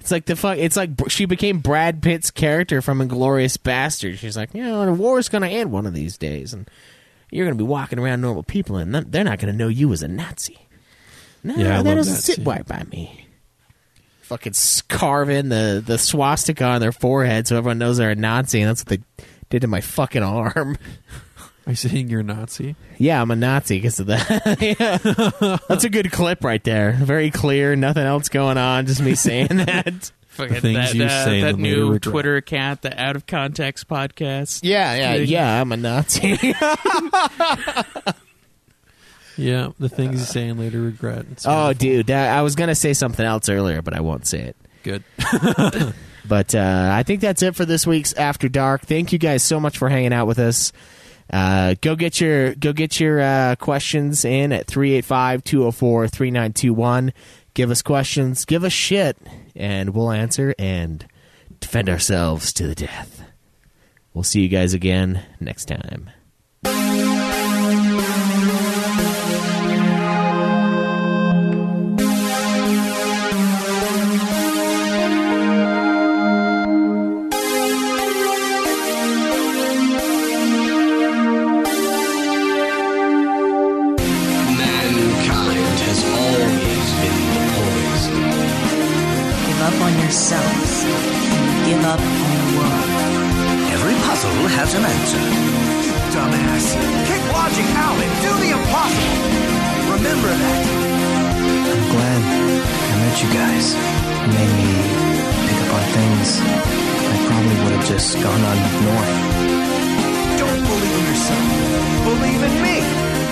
It's 0.00 0.10
like 0.10 0.26
the 0.26 0.36
fuck. 0.36 0.58
It's 0.58 0.76
like 0.76 0.90
she 1.08 1.24
became 1.24 1.58
Brad 1.58 2.02
Pitt's 2.02 2.30
character 2.30 2.82
from 2.82 3.00
Inglorious 3.00 3.56
Bastard. 3.56 4.18
She's 4.18 4.36
like, 4.36 4.54
you 4.54 4.62
know, 4.62 4.84
the 4.84 4.92
war's 4.92 5.28
gonna 5.28 5.48
end 5.48 5.72
one 5.72 5.86
of 5.86 5.94
these 5.94 6.16
days, 6.18 6.52
and 6.52 6.68
you're 7.30 7.46
gonna 7.46 7.56
be 7.56 7.64
walking 7.64 7.98
around 7.98 8.20
normal 8.20 8.42
people, 8.42 8.76
and 8.76 8.94
they're 8.94 9.24
not 9.24 9.38
gonna 9.38 9.52
know 9.52 9.68
you 9.68 9.92
as 9.92 10.02
a 10.02 10.08
Nazi. 10.08 10.58
No, 11.42 11.54
Yeah, 11.54 11.82
that 11.82 11.94
doesn't 11.94 12.14
that 12.14 12.22
sit 12.22 12.46
right 12.46 12.66
by 12.66 12.84
me 12.90 13.26
fucking 14.26 14.54
carving 14.88 15.48
the, 15.50 15.80
the 15.86 15.98
swastika 15.98 16.64
on 16.64 16.80
their 16.80 16.90
forehead 16.90 17.46
so 17.46 17.56
everyone 17.56 17.78
knows 17.78 17.98
they're 17.98 18.10
a 18.10 18.14
Nazi, 18.16 18.60
and 18.60 18.68
that's 18.68 18.80
what 18.80 18.88
they 18.88 19.24
did 19.50 19.62
to 19.62 19.68
my 19.68 19.80
fucking 19.80 20.22
arm. 20.22 20.76
Are 21.66 21.70
you 21.70 21.76
saying 21.76 22.08
you're 22.08 22.20
a 22.20 22.24
Nazi? 22.24 22.76
yeah, 22.98 23.20
I'm 23.20 23.30
a 23.30 23.36
Nazi 23.36 23.78
because 23.78 23.98
of 23.98 24.06
that. 24.06 25.60
That's 25.68 25.82
a 25.82 25.90
good 25.90 26.12
clip 26.12 26.44
right 26.44 26.62
there. 26.62 26.92
Very 26.92 27.32
clear, 27.32 27.74
nothing 27.74 28.04
else 28.04 28.28
going 28.28 28.56
on, 28.56 28.86
just 28.86 29.02
me 29.02 29.16
saying 29.16 29.48
that. 29.50 30.12
Fucking 30.36 30.60
things 30.60 30.76
that, 30.76 30.94
you 30.94 31.04
uh, 31.04 31.24
say 31.24 31.40
that 31.42 31.54
and 31.54 31.62
later 31.62 31.76
new. 31.76 31.98
Twitter 31.98 32.36
account, 32.36 32.82
the 32.82 33.00
Out 33.00 33.16
of 33.16 33.26
Context 33.26 33.88
podcast. 33.88 34.60
Yeah, 34.62 34.94
yeah, 34.94 35.14
yeah. 35.16 35.60
I'm 35.60 35.72
a 35.72 35.76
Nazi. 35.76 36.54
Yeah, 39.38 39.72
the 39.78 39.90
things 39.90 40.20
you 40.20 40.24
say 40.24 40.48
and 40.48 40.58
later 40.58 40.80
regret. 40.80 41.26
It's 41.30 41.46
oh, 41.46 41.50
wonderful. 41.50 41.78
dude, 41.78 42.06
that, 42.06 42.34
I 42.36 42.40
was 42.40 42.54
gonna 42.54 42.74
say 42.74 42.94
something 42.94 43.24
else 43.24 43.50
earlier, 43.50 43.82
but 43.82 43.94
I 43.94 44.00
won't 44.00 44.26
say 44.26 44.40
it. 44.40 44.56
good. 44.82 45.04
But 46.28 46.56
uh, 46.56 46.90
I 46.92 47.04
think 47.04 47.20
that's 47.20 47.40
it 47.42 47.54
for 47.54 47.64
this 47.64 47.86
week's 47.86 48.12
After 48.14 48.48
Dark. 48.48 48.82
Thank 48.82 49.12
you 49.12 49.18
guys 49.18 49.44
so 49.44 49.60
much 49.60 49.78
for 49.78 49.88
hanging 49.88 50.12
out 50.12 50.26
with 50.26 50.40
us. 50.40 50.72
Uh, 51.32 51.76
go 51.80 51.94
get 51.94 52.20
your 52.20 52.56
go 52.56 52.72
get 52.72 52.98
your 52.98 53.20
uh, 53.20 53.54
questions 53.56 54.24
in 54.24 54.52
at 54.52 54.66
385-204-3921. 54.66 57.12
Give 57.56 57.70
us 57.70 57.80
questions, 57.80 58.44
give 58.44 58.64
us 58.64 58.72
shit, 58.74 59.16
and 59.54 59.94
we'll 59.94 60.10
answer 60.10 60.54
and 60.58 61.06
defend 61.58 61.88
ourselves 61.88 62.52
to 62.52 62.66
the 62.66 62.74
death. 62.74 63.22
We'll 64.12 64.24
see 64.24 64.42
you 64.42 64.48
guys 64.48 64.74
again 64.74 65.24
next 65.40 65.64
time. 65.64 66.10
Up 90.16 90.22
on 90.22 90.32
yourselves 90.32 90.80
and 91.28 91.66
give 91.68 91.84
up 91.84 92.00
on 92.00 92.36
the 92.40 92.48
world. 92.56 92.88
Every 93.68 93.92
puzzle 94.08 94.32
has 94.56 94.72
an 94.72 94.80
answer. 94.80 95.20
You 95.84 95.92
Dumbass. 96.08 96.72
Keep 97.04 97.24
watching 97.36 97.68
Alvin. 97.76 98.08
Do 98.24 98.32
the 98.40 98.50
impossible. 98.56 99.20
Remember 99.92 100.32
that. 100.32 100.64
I'm 101.68 101.84
glad 101.92 102.20
I 102.32 102.94
met 102.96 103.16
you 103.20 103.28
guys. 103.28 103.76
You 103.76 104.28
made 104.40 104.54
me 104.56 104.72
pick 105.52 105.58
up 105.68 105.76
on 105.76 105.84
things 105.92 106.40
I 106.40 107.16
probably 107.28 107.56
would 107.60 107.74
have 107.76 107.84
just 107.84 108.16
gone 108.16 108.40
on 108.40 108.56
ignoring. 108.72 109.20
Don't 110.40 110.62
believe 110.64 110.96
in 110.96 111.04
yourself. 111.12 111.44
Believe 112.08 112.40
in 112.40 112.54
me. 112.64 112.76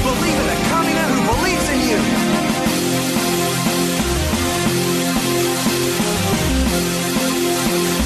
Believe 0.04 0.36
in 0.36 0.46
the 0.52 0.58
Kamina 0.68 1.04
who 1.08 1.20
believes 1.32 1.66
in 1.72 1.80
you. 1.88 2.63
Thank 7.44 7.98
you. 7.98 8.03